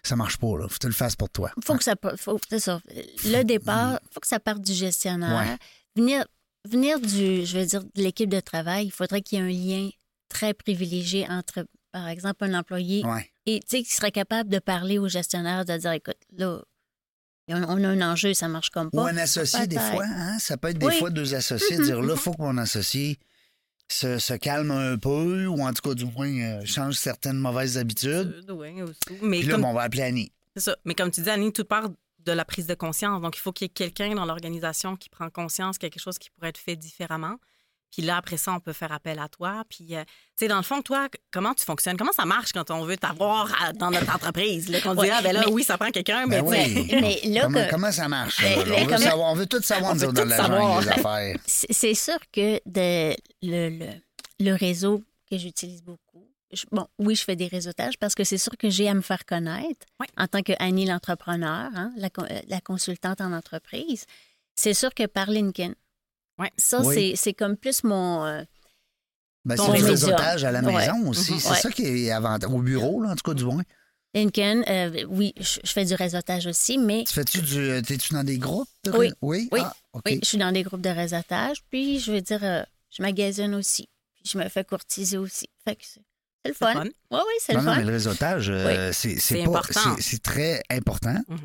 ça 0.02 0.16
marche 0.16 0.36
pas. 0.38 0.58
Là. 0.58 0.64
Faut 0.68 0.74
que 0.74 0.78
tu 0.80 0.86
le 0.88 0.92
fasses 0.92 1.16
pour 1.16 1.30
toi. 1.30 1.50
faut 1.64 1.76
que 1.76 1.84
ça 1.84 1.94
faut, 2.16 2.38
c'est 2.50 2.58
ça. 2.60 2.80
Le 3.24 3.42
départ, 3.44 3.98
faut 4.12 4.20
que 4.20 4.26
ça 4.26 4.40
parte 4.40 4.60
du 4.60 4.72
gestionnaire. 4.74 5.38
Ouais. 5.38 5.56
Venir, 5.96 6.24
venir 6.68 7.00
du, 7.00 7.44
je 7.46 7.58
veux 7.58 7.66
dire, 7.66 7.82
de 7.84 8.02
l'équipe 8.02 8.28
de 8.30 8.40
travail, 8.40 8.86
il 8.86 8.90
faudrait 8.92 9.20
qu'il 9.22 9.38
y 9.38 9.40
ait 9.40 9.44
un 9.44 9.48
lien 9.84 9.90
très 10.28 10.54
privilégié 10.54 11.26
entre, 11.28 11.66
par 11.92 12.08
exemple, 12.08 12.44
un 12.44 12.54
employé 12.54 13.04
Ouais. 13.04 13.30
et 13.46 13.60
tu 13.60 13.76
sais, 13.78 13.82
qui 13.82 13.90
serait 13.92 14.10
capable 14.12 14.48
de 14.50 14.58
parler 14.58 14.98
au 14.98 15.08
gestionnaire, 15.08 15.64
de 15.64 15.76
dire, 15.76 15.92
écoute, 15.92 16.16
là, 16.36 16.60
on 17.48 17.62
a 17.84 17.88
un 17.88 18.00
enjeu, 18.12 18.32
ça 18.34 18.48
marche 18.48 18.70
comme 18.70 18.88
Ou 18.92 18.96
pas. 19.02 19.10
un 19.10 19.16
associé, 19.18 19.66
des 19.66 19.78
fois. 19.78 20.04
Hein? 20.06 20.38
Ça 20.38 20.56
peut 20.56 20.68
être 20.68 20.78
des 20.78 20.86
Oui. 20.86 20.98
fois 20.98 21.10
deux 21.10 21.34
associés. 21.34 21.76
dire 21.78 22.00
là, 22.00 22.14
il 22.14 22.18
faut 22.20 22.32
que 22.32 22.40
mon 22.42 22.56
associé 22.56 23.18
se, 23.90 24.18
se 24.18 24.32
calme 24.34 24.70
un 24.70 24.96
peu 24.96 25.46
ou 25.46 25.60
en 25.60 25.72
tout 25.74 25.86
cas, 25.90 25.94
du 25.94 26.06
moins, 26.06 26.28
euh, 26.30 26.64
change 26.64 26.94
certaines 26.94 27.36
mauvaises 27.36 27.76
habitudes. 27.76 28.46
Ouais, 28.50 28.80
aussi. 28.82 28.98
Mais 29.20 29.40
Puis 29.40 29.48
là, 29.48 29.52
comme- 29.54 29.62
bon, 29.62 29.68
on 29.68 29.74
va 29.74 29.82
appeler 29.82 30.02
Annie. 30.04 30.32
C'est 30.56 30.62
ça. 30.62 30.76
Mais 30.86 30.94
comme 30.94 31.10
tu 31.10 31.20
dis, 31.20 31.28
Annie, 31.28 31.52
tout 31.52 31.64
part 31.64 31.90
de 32.24 32.32
la 32.32 32.44
prise 32.44 32.66
de 32.66 32.74
conscience. 32.74 33.20
Donc, 33.22 33.36
il 33.36 33.40
faut 33.40 33.52
qu'il 33.52 33.66
y 33.66 33.66
ait 33.66 33.72
quelqu'un 33.72 34.14
dans 34.14 34.24
l'organisation 34.24 34.96
qui 34.96 35.08
prend 35.08 35.28
conscience 35.30 35.78
qu'il 35.78 35.86
y 35.86 35.88
a 35.88 35.90
quelque 35.90 36.02
chose 36.02 36.18
qui 36.18 36.30
pourrait 36.30 36.48
être 36.50 36.58
fait 36.58 36.76
différemment. 36.76 37.36
Puis 37.92 38.02
là, 38.02 38.16
après 38.16 38.36
ça, 38.38 38.52
on 38.52 38.58
peut 38.58 38.72
faire 38.72 38.90
appel 38.90 39.20
à 39.20 39.28
toi. 39.28 39.62
Puis, 39.68 39.94
euh, 39.94 40.02
tu 40.02 40.10
sais, 40.40 40.48
dans 40.48 40.56
le 40.56 40.64
fond, 40.64 40.82
toi, 40.82 41.06
comment 41.30 41.54
tu 41.54 41.64
fonctionnes? 41.64 41.96
Comment 41.96 42.10
ça 42.10 42.24
marche 42.24 42.50
quand 42.52 42.68
on 42.72 42.84
veut 42.84 42.96
t'avoir 42.96 43.52
à- 43.62 43.72
dans 43.72 43.92
notre 43.92 44.12
entreprise? 44.12 44.68
Là, 44.68 44.80
qu'on 44.80 44.94
dit, 44.94 45.02
Ouais, 45.02 45.10
ah, 45.12 45.22
ben 45.22 45.32
là, 45.32 45.42
mais- 45.46 45.52
oui, 45.52 45.62
ça 45.62 45.78
prend 45.78 45.90
quelqu'un, 45.92 46.26
mais, 46.26 46.42
Ben 46.42 46.50
tu 46.50 46.56
sais, 46.56 46.80
oui. 46.80 46.88
Mais 47.00 47.20
là, 47.32 47.42
comment, 47.42 47.64
que- 47.64 47.70
comment 47.70 47.92
ça 47.92 48.08
marche? 48.08 48.42
Ben, 48.42 48.58
là? 48.58 48.64
ben, 48.64 48.72
on, 48.72 48.78
veut 48.80 48.84
comment- 48.86 48.98
savoir, 48.98 49.30
on 49.30 49.34
veut 49.36 49.46
tout 49.46 49.62
savoir, 49.62 49.94
nous 49.94 50.12
dans 50.12 50.24
la 50.24 50.36
savoir. 50.36 50.60
jungle 50.82 50.84
des 50.86 50.90
affaires. 50.90 51.36
c'est 51.46 51.72
c'est 51.72 51.94
sûr 51.94 52.18
que 52.32 52.56
de, 52.66 53.16
le, 53.42 53.68
le, 53.78 53.90
le 54.40 54.54
réseau 54.56 55.00
que 55.30 55.38
j'utilise 55.38 55.84
beaucoup, 55.84 56.23
je- 56.54 56.66
bon, 56.72 56.86
oui, 56.98 57.14
je 57.14 57.24
fais 57.24 57.36
des 57.36 57.46
réseautages 57.46 57.98
parce 57.98 58.14
que 58.14 58.24
c'est 58.24 58.38
sûr 58.38 58.56
que 58.56 58.70
j'ai 58.70 58.88
à 58.88 58.94
me 58.94 59.00
faire 59.00 59.24
connaître 59.26 59.86
Oui. 60.00 60.06
en 60.16 60.26
tant 60.26 60.42
que 60.42 60.52
Annie 60.58 60.86
l'entrepreneur, 60.86 61.70
hein, 61.74 61.92
la, 61.96 62.08
euh, 62.18 62.40
la 62.48 62.60
consultante 62.60 63.20
en 63.20 63.32
entreprise. 63.32 64.04
C'est 64.54 64.74
sûr 64.74 64.94
que 64.94 65.06
par 65.06 65.30
LinkedIn. 65.30 65.74
Ouais. 66.38 66.50
Ça, 66.56 66.80
Oui. 66.82 66.94
c'est- 66.94 67.16
c'est 67.16 67.32
comme 67.34 67.56
plus 67.56 67.84
mon. 67.84 68.24
euh, 68.24 68.42
Ben, 69.44 69.56
c'est 69.56 69.64
du 69.66 69.70
réseau. 69.72 69.86
réseautage 69.88 70.44
à 70.44 70.50
la 70.52 70.60
Ouais. 70.60 70.72
maison 70.72 71.08
aussi. 71.10 71.32
Mhm. 71.34 71.38
C'est 71.40 71.50
Ouais. 71.50 71.56
ça 71.56 71.70
qui 71.70 71.82
est 72.06 72.10
avantageux. 72.10 72.52
Au 72.54 72.58
bureau, 72.62 73.02
là, 73.02 73.10
en 73.10 73.14
tout 73.16 73.28
cas, 73.30 73.34
du 73.34 73.44
moins. 73.44 73.62
LinkedIn, 74.14 74.62
euh, 74.68 75.04
oui, 75.08 75.34
je, 75.38 75.58
je 75.64 75.72
fais 75.72 75.84
du 75.84 75.94
réseautage 75.94 76.46
aussi, 76.46 76.78
mais 76.78 77.04
Tu 77.06 77.12
fais-tu 77.14 77.42
du. 77.42 77.58
euh, 77.58 77.82
T'es-tu 77.82 78.14
dans 78.14 78.22
des 78.24 78.38
groupes? 78.38 78.68
de- 78.84 78.92
Oui. 78.92 79.10
Oui? 79.20 79.48
Oui. 79.52 79.60
Ah, 79.62 79.74
OK. 79.92 80.02
oui, 80.06 80.20
je 80.22 80.28
suis 80.28 80.38
dans 80.38 80.52
des 80.52 80.62
groupes 80.62 80.80
de 80.80 80.88
réseautage. 80.88 81.58
Puis, 81.70 81.98
je 81.98 82.12
veux 82.12 82.20
dire, 82.20 82.42
euh, 82.44 82.62
je 82.90 83.02
magasine 83.02 83.54
aussi. 83.56 83.88
Puis, 84.14 84.22
je 84.32 84.38
me 84.38 84.48
fais 84.48 84.64
courtiser 84.64 85.18
aussi. 85.18 85.48
Fait 85.64 85.74
que 85.76 85.84
c'est 86.44 86.48
le 86.50 86.54
fun. 86.54 86.72
fun. 86.74 86.84
Oui, 86.84 86.90
oui, 87.12 87.34
c'est 87.40 87.52
Non, 87.54 87.60
le 87.60 87.64
non, 87.66 87.72
fun. 87.72 87.78
mais 87.78 87.84
le 87.84 87.92
réseautage, 87.92 88.50
euh, 88.50 88.92
c'est 88.92 89.44
pas. 89.44 89.62
très 90.22 90.62
important. 90.70 91.18
Mhm. 91.28 91.38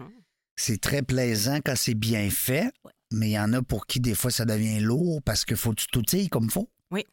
C'est 0.55 0.81
très 0.81 1.01
plaisant 1.01 1.59
quand 1.63 1.75
c'est 1.77 1.93
bien 1.93 2.29
fait. 2.29 2.71
Mais 3.12 3.29
il 3.29 3.33
y 3.33 3.39
en 3.39 3.53
a 3.53 3.62
pour 3.63 3.88
qui, 3.88 3.99
des 3.99 4.13
fois, 4.13 4.29
ça 4.29 4.45
devient 4.45 4.79
lourd 4.81 5.21
parce 5.23 5.43
qu'il 5.45 5.57
faut 5.57 5.71
que 5.71 5.81
tu 5.81 5.88
t'outilles 5.88 6.29
comme 6.29 6.45
il 6.45 6.51
faut. 6.51 6.69
Oui. 6.91 7.03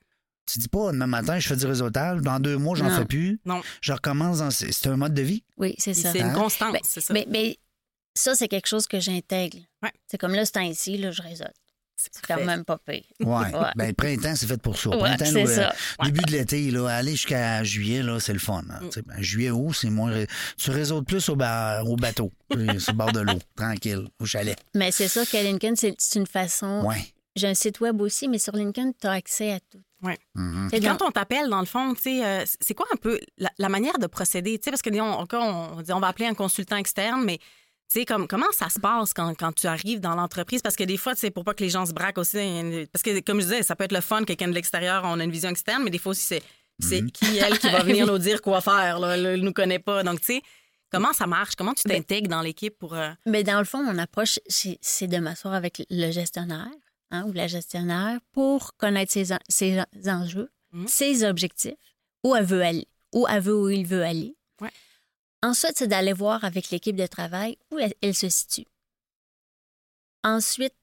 Tu 0.45 0.59
dis 0.59 0.69
pas, 0.69 0.93
demain 0.93 1.07
matin, 1.07 1.39
je 1.39 1.49
fais 1.49 1.57
du 1.57 1.65
réseautage. 1.67 2.21
Dans 2.21 2.39
deux 2.39 2.59
mois, 2.59 2.77
j'en 2.77 2.91
Non. 2.91 2.99
fais 2.99 3.05
plus. 3.07 3.41
Non. 3.47 3.63
Je 3.81 3.93
recommence. 3.93 4.39
dans- 4.39 4.51
C'est 4.51 4.73
c'est 4.73 4.89
un 4.89 4.97
mode 4.97 5.15
de 5.15 5.23
vie. 5.23 5.43
Oui, 5.57 5.75
c'est 5.79 5.95
ça. 5.95 6.13
C'est 6.13 6.19
une 6.21 6.27
Hein? 6.27 6.35
constance, 6.35 6.73
Ben, 6.73 6.81
c'est 6.85 7.01
ça. 7.01 7.15
Mais, 7.15 7.27
mais 7.31 7.57
ça, 8.15 8.35
c'est 8.35 8.49
quelque 8.49 8.67
chose 8.67 8.87
que 8.87 9.01
j'intègre. 9.01 9.59
Ouais. 9.83 9.91
C'est 10.07 10.19
comme 10.19 10.35
là, 10.35 10.45
ce 10.45 10.53
temps-ci, 10.53 10.99
là, 10.99 11.11
je 11.11 11.23
réseaute. 11.23 11.47
C'est 12.13 12.27
quand 12.27 12.45
même 12.45 12.65
pas 12.65 12.79
pire. 12.79 13.03
Ouais. 13.21 13.27
Ouais. 13.55 13.71
Ben, 13.77 13.89
le 13.89 13.93
printemps, 13.95 14.35
c'est 14.37 14.47
fait 14.47 14.61
pour 14.61 14.79
ça. 14.79 14.91
Ouais, 14.91 14.99
printemps, 15.17 15.37
euh, 15.37 15.47
ça. 15.47 15.73
Début 16.05 16.23
de 16.23 16.33
l'été, 16.33 16.71
là, 16.71 16.89
aller 16.89 17.13
jusqu'à 17.13 17.63
juillet, 17.65 18.03
là, 18.03 18.19
c'est 18.21 18.33
le 18.33 18.39
fun. 18.39 18.63
hein. 18.71 18.79
Mm. 18.83 18.87
Tu 18.89 18.93
sais, 18.93 19.03
ben, 19.03 19.21
juillet, 19.23 19.51
août, 19.51 19.73
c'est 19.75 19.91
moins. 19.91 20.11
ré- 20.11 20.27
Tu 20.57 20.71
réseautes 20.71 21.07
plus 21.07 21.29
au, 21.29 21.37
ba- 21.37 21.83
au 21.85 21.97
bateau, 21.97 22.33
puis 22.51 22.81
sur 22.81 22.93
le 22.93 22.99
bord 22.99 23.13
de 23.13 23.21
l'eau, 23.21 23.39
tranquille, 23.57 24.07
au 24.21 24.25
chalet. 24.27 24.57
Mais 24.75 24.91
c'est 24.91 25.09
ça 25.09 25.25
que 25.25 25.37
LinkedIn, 25.37 25.75
c'est 25.99 26.19
une 26.19 26.27
façon. 26.27 26.83
Ouais. 26.85 27.05
J'ai 27.37 27.49
un 27.49 27.55
site 27.55 27.81
web 27.81 28.01
aussi, 28.01 28.29
mais 28.29 28.39
sur 28.39 28.57
LinkedIn, 28.57 28.93
tu 28.99 29.07
as 29.07 29.13
accès 29.13 29.53
à 29.53 29.61
tout. 29.61 29.83
Puis 30.71 30.81
dans- 30.81 30.97
quand 30.97 31.09
on 31.09 31.11
t'appelle, 31.11 31.49
dans 31.49 31.61
le 31.61 31.67
fond, 31.67 31.95
tu 31.95 32.03
sais, 32.03 32.25
euh, 32.25 32.45
c'est 32.61 32.75
quoi 32.75 32.87
un 32.93 32.97
peu 32.97 33.19
la, 33.39 33.51
la 33.59 33.69
manière 33.69 33.99
de 33.99 34.07
procéder? 34.07 34.59
Tu 34.59 34.65
sais, 34.65 34.71
parce 34.71 34.83
que 34.83 34.91
on, 35.01 35.27
on 35.79 35.83
dit 35.83 35.93
on 35.93 36.01
va 36.01 36.09
appeler 36.09 36.27
un 36.27 36.35
consultant 36.35 36.77
externe, 36.77 37.25
mais 37.25 37.39
tu 37.91 38.01
sais, 38.01 38.05
comme, 38.05 38.27
comment 38.27 38.47
ça 38.53 38.69
se 38.69 38.81
passe 38.81 39.13
quand, 39.15 39.35
quand 39.39 39.53
tu 39.53 39.67
arrives 39.67 40.01
dans 40.01 40.15
l'entreprise? 40.15 40.61
Parce 40.63 40.75
que 40.77 40.85
des 40.85 40.97
fois, 40.97 41.15
c'est 41.15 41.31
pour 41.31 41.45
pas 41.45 41.55
que 41.55 41.63
les 41.63 41.71
gens 41.71 41.87
se 41.87 41.93
braquent 41.93 42.19
aussi. 42.19 42.39
Parce 42.93 43.03
que, 43.03 43.21
comme 43.21 43.39
je 43.41 43.45
disais, 43.47 43.63
ça 43.63 43.77
peut 43.77 43.85
être 43.85 43.93
le 43.93 44.01
fun, 44.01 44.25
quelqu'un 44.25 44.49
de 44.49 44.55
l'extérieur, 44.55 45.03
on 45.05 45.21
a 45.21 45.25
une 45.25 45.31
vision 45.31 45.51
externe, 45.51 45.83
mais 45.85 45.91
des 45.91 45.99
fois 45.99 46.11
aussi, 46.11 46.23
c'est 46.27 46.43
c'est 46.79 47.01
Mhm. 47.01 47.11
qui, 47.11 47.39
elle, 47.39 47.59
qui 47.59 47.71
va 47.71 47.79
venir 47.85 48.07
nous 48.07 48.19
dire 48.19 48.43
quoi 48.43 48.61
faire. 48.61 48.99
Là, 48.99 49.17
elle 49.17 49.41
nous 49.41 49.53
connaît 49.55 49.79
pas. 49.79 50.03
Donc, 50.03 50.21
tu 50.21 50.27
sais, 50.35 50.43
comment 50.93 51.15
ça 51.15 51.27
marche? 51.27 51.55
Comment 51.57 51.73
tu 51.73 51.89
Ben- 51.89 51.97
t'intègres 52.03 52.29
dans 52.29 52.43
l'équipe 52.43 52.77
pour. 52.79 52.93
euh, 52.95 53.11
Mais 53.25 53.43
dans 53.45 53.59
le 53.59 53.65
fond, 53.65 53.83
mon 53.83 53.97
approche, 53.97 54.39
c'est 54.47 55.07
de 55.07 55.17
m'asseoir 55.17 55.55
avec 55.55 55.83
le 55.89 56.11
gestionnaire 56.11 56.69
hein, 57.13 57.25
ou 57.29 57.33
la 57.33 57.47
gestionnaire 57.47 58.19
pour 58.33 58.77
connaître 58.77 59.11
ses, 59.13 59.33
en- 59.33 59.39
ses 59.49 59.81
en- 59.81 59.87
enjeux, 60.23 60.51
Mhm. 60.73 60.87
ses 60.87 61.25
objectifs, 61.25 61.73
où 62.25 62.37
elle 62.37 62.45
veut 62.45 62.61
aller, 62.63 62.87
où 63.15 63.27
elle 63.27 63.41
veut, 63.41 63.57
où 63.57 63.71
il 63.71 63.87
veut 63.87 64.05
aller. 64.05 64.36
Ensuite, 65.43 65.75
c'est 65.77 65.89
d'aller 65.89 66.13
voir 66.13 66.45
avec 66.45 66.71
l'équipe 66.71 66.97
de 66.97 67.07
travail 67.07 67.57
où 67.71 67.79
elle, 67.79 68.15
se 68.15 68.29
situe. 68.29 68.67
Ensuite, 70.25 70.75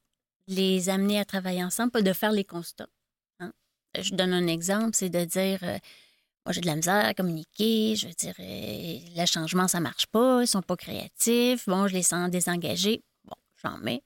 les 0.48 0.90
amener 0.90 1.20
à 1.20 1.26
travailler 1.26 1.64
ensemble, 1.64 2.04
de 2.04 2.14
faire 2.14 2.32
les 2.32 2.46
constats. 2.46 2.90
hein. 3.40 3.52
Je 4.00 4.14
donne 4.14 4.34
un 4.34 4.48
exemple, 4.48 4.96
c'est 4.96 5.10
de 5.10 5.26
dire, 5.26 5.60
euh, 5.64 5.78
moi 6.46 6.52
j'ai 6.54 6.62
de 6.62 6.66
la 6.68 6.76
misère 6.76 7.06
à 7.06 7.14
communiquer, 7.14 7.96
je 7.96 8.08
veux 8.08 8.14
dire, 8.14 8.36
euh, 8.40 9.00
le 9.16 9.26
changement, 9.26 9.68
ça 9.68 9.80
marche 9.80 10.08
pas, 10.08 10.42
ils 10.44 10.48
sont 10.48 10.62
pas 10.62 10.76
créatifs, 10.76 11.68
bon, 11.68 11.88
je 11.88 11.94
les 11.94 12.04
sens 12.04 12.30
désengagés, 12.30 13.04
bon, 13.24 13.36
j'en 13.64 13.78
mets. 13.80 14.04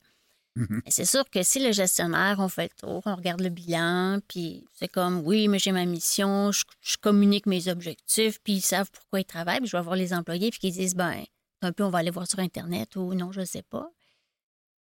Mhm. 0.58 0.82
C'est 0.88 1.04
sûr 1.04 1.28
que 1.30 1.42
si 1.42 1.60
le 1.60 1.70
gestionnaire, 1.72 2.36
on 2.40 2.48
fait 2.48 2.70
le 2.74 2.86
tour, 2.88 3.02
on 3.06 3.14
regarde 3.14 3.40
le 3.40 3.48
bilan, 3.48 4.18
puis 4.28 4.64
c'est 4.74 4.88
comme, 4.88 5.20
oui, 5.24 5.46
mais 5.46 5.58
j'ai 5.58 5.70
ma 5.72 5.84
mission, 5.84 6.50
je, 6.52 6.64
je 6.80 6.96
communique 6.96 7.46
mes 7.46 7.68
objectifs, 7.68 8.40
puis 8.42 8.54
ils 8.54 8.60
savent 8.60 8.90
pourquoi 8.90 9.20
ils 9.20 9.24
travaillent, 9.24 9.60
puis 9.60 9.68
je 9.68 9.76
vais 9.76 9.82
voir 9.82 9.94
les 9.96 10.12
employés, 10.12 10.50
puis 10.50 10.58
qu'ils 10.58 10.72
disent, 10.72 10.94
ben, 10.96 11.22
un 11.62 11.72
peu, 11.72 11.84
on 11.84 11.90
va 11.90 11.98
aller 11.98 12.10
voir 12.10 12.26
sur 12.28 12.38
Internet 12.40 12.96
ou 12.96 13.14
non, 13.14 13.30
je 13.32 13.44
sais 13.44 13.62
pas. 13.62 13.88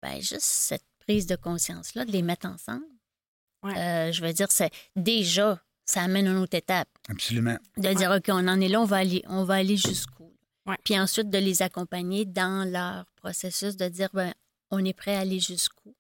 Ben, 0.02 0.20
juste 0.20 0.40
cette 0.42 0.85
prise 1.00 1.26
de 1.26 1.37
conscience-là, 1.37 2.04
de 2.04 2.12
les 2.12 2.22
mettre 2.22 2.46
ensemble, 2.46 2.85
Ouais. 3.64 3.76
euh, 3.76 4.12
je 4.12 4.22
veux 4.24 4.33
dire, 4.33 4.46
c'est 4.50 4.70
déjà, 4.94 5.61
ça 5.85 6.02
amène 6.02 6.28
une 6.28 6.37
autre 6.38 6.57
étape 6.57 6.88
Absolument. 7.09 7.59
de 7.76 7.92
dire 7.92 8.11
OK, 8.12 8.26
on 8.28 8.46
en 8.46 8.61
est 8.61 8.68
là, 8.68 8.81
on 8.81 8.85
va 8.85 8.98
aller, 8.98 9.22
on 9.28 9.42
va 9.44 9.54
aller 9.54 9.76
jusqu'où? 9.76 10.33
Ouais. 10.66 10.76
Puis 10.85 10.98
ensuite 10.98 11.28
de 11.28 11.38
les 11.38 11.61
accompagner 11.62 12.24
dans 12.24 12.70
leur 12.70 13.04
processus, 13.16 13.76
de 13.76 13.88
dire 13.88 14.11
ben, 14.14 14.33
on 14.70 14.85
est 14.85 14.92
prêt 14.92 15.16
à 15.16 15.20
aller 15.20 15.40
jusqu'où. 15.40 15.94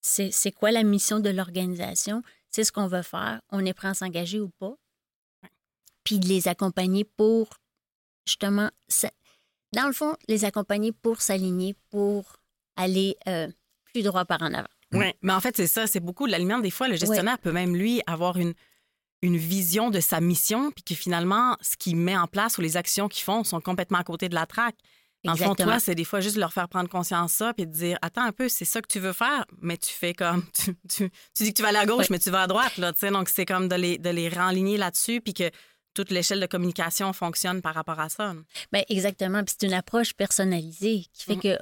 C'est 0.00 0.52
quoi 0.52 0.70
la 0.70 0.82
mission 0.82 1.20
de 1.20 1.30
l'organisation? 1.30 2.22
C'est 2.48 2.64
ce 2.64 2.72
qu'on 2.72 2.86
veut 2.86 3.02
faire. 3.02 3.40
On 3.50 3.64
est 3.64 3.74
prêt 3.74 3.88
à 3.88 3.94
s'engager 3.94 4.40
ou 4.40 4.48
pas? 4.48 4.74
Puis 6.04 6.18
de 6.18 6.26
les 6.26 6.48
accompagner 6.48 7.04
pour 7.04 7.48
justement, 8.26 8.70
dans 9.72 9.86
le 9.86 9.92
fond, 9.92 10.16
les 10.28 10.44
accompagner 10.44 10.92
pour 10.92 11.20
s'aligner, 11.20 11.74
pour 11.90 12.36
aller 12.76 13.16
euh, 13.28 13.48
plus 13.92 14.02
droit 14.02 14.24
par 14.24 14.42
en 14.42 14.54
avant. 14.54 14.68
Oui, 14.92 15.12
mais 15.22 15.32
en 15.32 15.40
fait, 15.40 15.56
c'est 15.56 15.66
ça, 15.66 15.86
c'est 15.86 16.00
beaucoup 16.00 16.26
de 16.26 16.32
l'aliment. 16.32 16.58
Des 16.58 16.70
fois, 16.70 16.88
le 16.88 16.96
gestionnaire 16.96 17.38
peut 17.38 17.52
même, 17.52 17.76
lui, 17.76 18.02
avoir 18.06 18.38
une, 18.38 18.54
une 19.22 19.36
vision 19.36 19.90
de 19.90 20.00
sa 20.00 20.20
mission, 20.20 20.72
puis 20.72 20.82
que 20.82 20.94
finalement, 20.94 21.56
ce 21.60 21.76
qu'il 21.76 21.96
met 21.96 22.16
en 22.16 22.26
place 22.26 22.58
ou 22.58 22.60
les 22.60 22.76
actions 22.76 23.08
qu'ils 23.08 23.24
font 23.24 23.44
sont 23.44 23.60
complètement 23.60 23.98
à 23.98 24.04
côté 24.04 24.28
de 24.28 24.34
la 24.34 24.46
traque. 24.46 24.78
Dans 25.24 25.32
le 25.32 25.36
fond, 25.36 25.44
Exactement. 25.52 25.72
toi, 25.72 25.80
c'est 25.80 25.94
des 25.94 26.04
fois 26.04 26.20
juste 26.20 26.36
de 26.36 26.40
leur 26.40 26.52
faire 26.52 26.68
prendre 26.68 26.88
conscience 26.88 27.32
ça, 27.32 27.52
puis 27.52 27.66
de 27.66 27.72
dire 27.72 27.98
Attends 28.00 28.22
un 28.24 28.32
peu, 28.32 28.48
c'est 28.48 28.64
ça 28.64 28.80
que 28.80 28.88
tu 28.88 28.98
veux 29.00 29.12
faire, 29.12 29.44
mais 29.60 29.76
tu 29.76 29.90
fais 29.92 30.14
comme. 30.14 30.44
Tu, 30.54 30.74
tu- 30.88 31.10
tu 31.34 31.42
dis 31.42 31.50
que 31.52 31.56
tu 31.56 31.62
vas 31.62 31.68
aller 31.68 31.78
à 31.78 31.86
gauche, 31.86 32.08
mais 32.10 32.18
tu 32.18 32.30
vas 32.30 32.42
à 32.42 32.46
droite, 32.46 32.76
là, 32.78 32.92
tu 32.92 33.00
sais. 33.00 33.10
Donc, 33.10 33.28
c'est 33.28 33.44
comme 33.44 33.68
de 33.68 33.74
les, 33.76 33.98
de 33.98 34.08
les 34.10 34.28
renligner 34.30 34.76
là-dessus, 34.78 35.20
puis 35.20 35.34
que 35.34 35.50
toute 35.92 36.10
l'échelle 36.10 36.40
de 36.40 36.46
communication 36.46 37.12
fonctionne 37.12 37.60
par 37.62 37.74
rapport 37.74 37.98
à 38.00 38.08
ça. 38.08 38.34
Ben, 38.72 38.82
exactement. 38.88 39.44
Puis 39.44 39.56
c'est 39.60 39.66
une 39.66 39.74
approche 39.74 40.14
personnalisée 40.14 41.04
qui 41.12 41.24
fait 41.24 41.34
Mhm. 41.36 41.42
que 41.42 41.58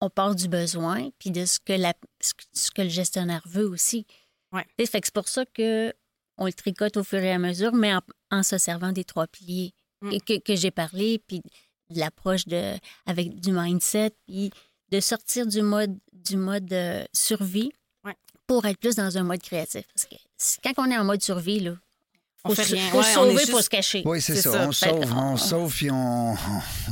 on 0.00 0.08
part 0.10 0.34
du 0.34 0.48
besoin 0.48 1.10
puis 1.18 1.30
de 1.30 1.44
ce 1.44 1.58
que, 1.60 1.74
la, 1.74 1.92
ce 2.20 2.70
que- 2.72 2.82
le 2.82 2.88
gestionnaire 2.88 3.42
veut 3.46 3.68
aussi. 3.68 4.06
Ouais. 4.52 4.64
Fait 4.86 5.00
que 5.00 5.06
c'est 5.06 5.14
pour 5.14 5.28
ça 5.28 5.44
que 5.46 5.92
on 6.38 6.46
le 6.46 6.52
tricote 6.54 6.96
au 6.96 7.04
fur 7.04 7.18
et 7.20 7.30
à 7.30 7.38
mesure, 7.38 7.74
mais 7.74 7.94
en, 7.94 8.00
en 8.30 8.42
se 8.42 8.56
servant 8.58 8.92
des 8.92 9.04
trois 9.04 9.26
piliers 9.26 9.74
Mm. 10.02 10.16
que, 10.26 10.38
que 10.40 10.56
j'ai 10.56 10.70
parlé, 10.70 11.22
puis 11.28 11.42
de 11.90 11.98
l'approche 12.00 12.46
de 12.46 12.74
avec 13.06 13.40
du 13.40 13.52
mindset, 13.52 14.12
puis 14.26 14.50
de 14.90 15.00
sortir 15.00 15.46
du 15.46 15.62
mode 15.62 15.96
du 16.12 16.36
mode 16.36 16.72
euh, 16.72 17.04
survie 17.12 17.70
Ouais. 18.04 18.14
pour 18.46 18.64
être 18.66 18.78
plus 18.78 18.94
dans 18.96 19.16
un 19.18 19.22
mode 19.22 19.40
créatif. 19.42 19.84
Parce 19.94 20.06
que 20.06 20.16
quand 20.62 20.72
on 20.86 20.90
est 20.90 20.96
en 20.98 21.04
mode 21.04 21.22
survie, 21.22 21.60
là, 21.60 21.72
On 22.44 22.48
faut, 22.50 22.54
fait 22.56 22.64
se- 22.64 22.74
rien. 22.74 22.88
faut 22.90 22.98
Ouais, 22.98 23.02
se 23.04 23.10
on 23.18 23.24
sauver 23.24 23.38
juste- 23.38 23.50
pour 23.50 23.60
se 23.62 23.68
cacher. 23.68 24.02
Oui, 24.06 24.20
c'est 24.22 24.36
ça. 24.36 24.52
ça. 24.52 24.66
On 24.68 24.72
sauve, 24.72 25.12
on 25.14 25.36
sauve, 25.36 25.74
puis 25.74 25.90
on, 25.90 26.34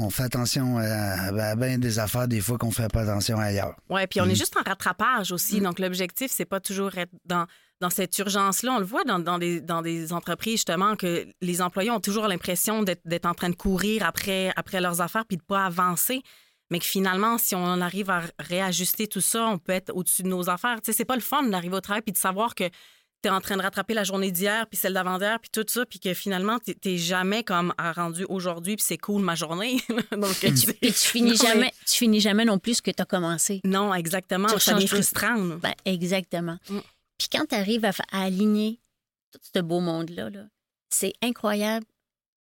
on 0.00 0.10
fait 0.10 0.24
attention 0.24 0.76
à, 0.78 0.84
à 1.50 1.56
bien 1.56 1.78
des 1.78 1.98
affaires 1.98 2.28
des 2.28 2.40
fois 2.40 2.58
qu'on 2.58 2.70
fait 2.70 2.88
pas 2.92 3.02
attention 3.02 3.38
ailleurs. 3.38 3.74
Oui, 3.88 4.06
puis 4.06 4.20
on 4.20 4.26
Mm. 4.26 4.30
est 4.30 4.34
juste 4.34 4.56
en 4.58 4.62
rattrapage 4.68 5.32
aussi. 5.32 5.60
Donc, 5.60 5.78
l'objectif, 5.78 6.30
c'est 6.34 6.44
pas 6.44 6.60
toujours 6.60 6.96
être 6.98 7.12
dans, 7.24 7.46
dans 7.80 7.90
cette 7.90 8.16
urgence-là. 8.18 8.72
On 8.72 8.78
le 8.78 8.84
voit 8.84 9.04
dans, 9.04 9.18
dans 9.18 9.38
des, 9.38 9.60
dans 9.60 9.82
des 9.82 10.12
entreprises, 10.12 10.54
justement, 10.54 10.96
que 10.96 11.26
les 11.40 11.62
employés 11.62 11.90
ont 11.90 12.00
toujours 12.00 12.26
l'impression 12.26 12.82
d'être 12.82 13.26
en 13.26 13.34
train 13.34 13.50
de 13.50 13.54
courir 13.56 14.04
après, 14.04 14.52
après 14.56 14.80
leurs 14.80 15.00
affaires 15.00 15.24
puis 15.26 15.36
de 15.36 15.42
pas 15.42 15.64
avancer. 15.66 16.22
Mais 16.70 16.80
que 16.80 16.84
finalement, 16.84 17.38
si 17.38 17.54
on 17.54 17.80
arrive 17.80 18.10
à 18.10 18.22
réajuster 18.38 19.06
tout 19.06 19.22
ça, 19.22 19.46
on 19.46 19.58
peut 19.58 19.72
être 19.72 19.90
au-dessus 19.94 20.22
de 20.22 20.28
nos 20.28 20.50
affaires. 20.50 20.76
Tu 20.82 20.90
sais, 20.92 20.96
c'est 20.98 21.04
pas 21.06 21.14
le 21.14 21.22
fun 21.22 21.44
d'arriver 21.44 21.76
au 21.76 21.80
travail 21.80 22.02
puis 22.02 22.12
de 22.12 22.18
savoir 22.18 22.54
que 22.54 22.64
tu 23.22 23.28
es 23.28 23.30
en 23.30 23.40
train 23.40 23.56
de 23.56 23.62
rattraper 23.62 23.94
la 23.94 24.04
journée 24.04 24.30
d'hier 24.30 24.66
puis 24.68 24.78
celle 24.78 24.92
d'avant-hier 24.92 25.40
puis 25.40 25.50
tout 25.50 25.64
ça 25.66 25.86
puis 25.86 25.98
que 25.98 26.12
finalement, 26.14 26.58
tu 26.58 26.74
n'es 26.84 26.98
jamais 26.98 27.42
comme 27.42 27.72
à 27.78 27.92
rendu 27.92 28.24
aujourd'hui 28.28 28.76
puis 28.76 28.84
c'est 28.86 28.98
cool 28.98 29.22
ma 29.22 29.34
journée. 29.34 29.78
Donc, 30.12 30.38
tu 30.40 30.50
Puis 30.50 30.92
tu 30.92 30.92
finis 30.92 31.30
non, 31.30 31.36
mais- 31.42 31.48
jamais, 31.48 31.72
tu 31.86 31.96
finis 31.96 32.20
jamais 32.20 32.44
non 32.44 32.58
plus 32.58 32.74
ce 32.74 32.82
que 32.82 32.90
tu 32.90 33.00
as 33.02 33.06
commencé. 33.06 33.60
Non, 33.64 33.94
exactement. 33.94 34.48
Ça 34.58 34.74
devient 34.74 34.88
frustrant. 34.88 35.36
Ben, 35.38 35.74
exactement. 35.84 36.58
Mm. 36.68 36.78
Puis 37.18 37.28
quand 37.30 37.46
tu 37.46 37.54
arrives 37.54 37.84
à, 37.84 37.92
aligner 38.12 38.80
tout 39.32 39.40
ce 39.54 39.60
beau 39.60 39.80
monde-là, 39.80 40.30
là, 40.30 40.44
c'est 40.90 41.12
incroyable 41.22 41.86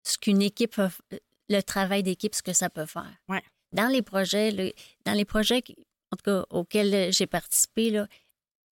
ce 0.04 0.18
qu'une 0.18 0.42
équipe, 0.42 0.76
peut 0.76 0.84
f- 0.88 1.20
le 1.50 1.62
travail 1.62 2.04
d'équipe, 2.04 2.36
ce 2.36 2.44
que 2.44 2.54
ça 2.54 2.70
peut 2.70 2.86
faire. 2.86 3.16
Ouais. 3.30 3.42
Dans 3.72 3.88
les 3.88 4.02
projets, 4.02 4.52
le- 4.52 4.74
dans 5.06 5.14
les 5.14 5.26
projets, 5.26 5.64
en 6.12 6.18
tout 6.18 6.24
cas, 6.24 6.46
auxquels 6.50 7.12
j'ai 7.12 7.26
participé, 7.28 7.90
là, 7.90 8.08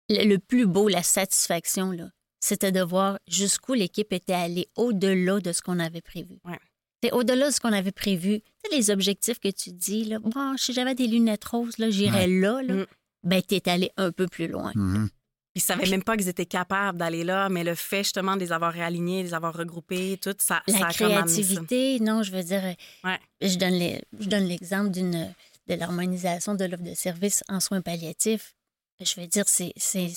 le, 0.09 0.25
le 0.25 0.39
plus 0.39 0.67
beau, 0.67 0.89
la 0.89 1.03
satisfaction, 1.03 1.91
là, 1.91 2.11
c'était 2.41 2.73
de 2.73 2.81
voir 2.81 3.19
jusqu'où 3.27 3.75
l'équipe 3.75 4.13
était 4.13 4.33
allée 4.33 4.69
au-delà 4.77 5.41
de 5.41 5.53
ce 5.53 5.61
qu'on 5.61 5.79
avait 5.81 6.01
prévu. 6.01 6.39
Ouais. 6.45 6.59
C'est 7.03 7.13
au-delà 7.13 7.49
de 7.49 7.53
ce 7.55 7.61
qu'on 7.61 7.73
avait 7.73 7.93
prévu. 7.93 8.41
Tu 8.41 8.71
sais, 8.71 8.77
les 8.77 8.91
objectifs 8.91 9.39
que 9.39 9.51
tu 9.51 9.71
dis, 9.73 10.05
là, 10.05 10.19
bon, 10.19 10.57
si 10.57 10.73
j'avais 10.73 10.95
des 10.95 11.07
lunettes 11.07 11.45
roses, 11.45 11.79
là, 11.79 11.91
j'irais 11.91 12.27
là, 12.27 12.63
là. 12.63 12.75
Mm. 12.75 12.87
Ben, 13.25 13.43
t'es 13.43 13.69
allé 13.69 13.91
un 13.97 14.11
peu 14.13 14.27
plus 14.27 14.47
loin. 14.49 14.73
Mhm. 14.75 15.09
Ils 15.55 15.61
savaient 15.63 15.89
même 15.91 16.05
pas 16.05 16.17
qu'ils 16.17 16.29
étaient 16.29 16.47
capables 16.47 16.99
d'aller 16.99 17.25
là, 17.25 17.49
mais 17.49 17.65
le 17.65 17.75
fait 17.75 18.05
justement 18.05 18.37
de 18.37 18.41
les 18.41 18.53
avoir 18.53 18.73
réalignés, 18.73 19.23
de 19.23 19.29
les 19.29 19.35
avoir 19.35 19.55
regroupés, 19.55 20.19
tout 20.23 20.35
ça, 20.39 20.63
La 20.69 20.79
ça 20.79 20.87
a 20.87 20.93
comme 20.95 21.07
amené 21.13 21.19
ça. 21.29 21.43
créativité, 21.43 22.01
non, 22.01 22.23
je 22.23 22.31
veux 22.31 22.45
dire, 22.45 22.65
euh, 22.65 22.75
Ouais. 23.09 23.19
je 23.41 23.57
donne 23.57 23.73
les- 23.75 24.01
je 24.21 24.29
donne 24.29 24.45
l'exemple 24.47 24.91
d'une 24.91 25.35
de 25.67 25.75
l'harmonisation 25.75 26.55
de 26.55 26.65
l'offre 26.65 26.83
de 26.85 26.95
services 26.95 27.43
en 27.49 27.61
soins 27.61 27.81
palliatifs. 27.83 28.55
Je 29.01 29.21
veux 29.21 29.27
dire, 29.27 29.45
c'est 29.49 29.73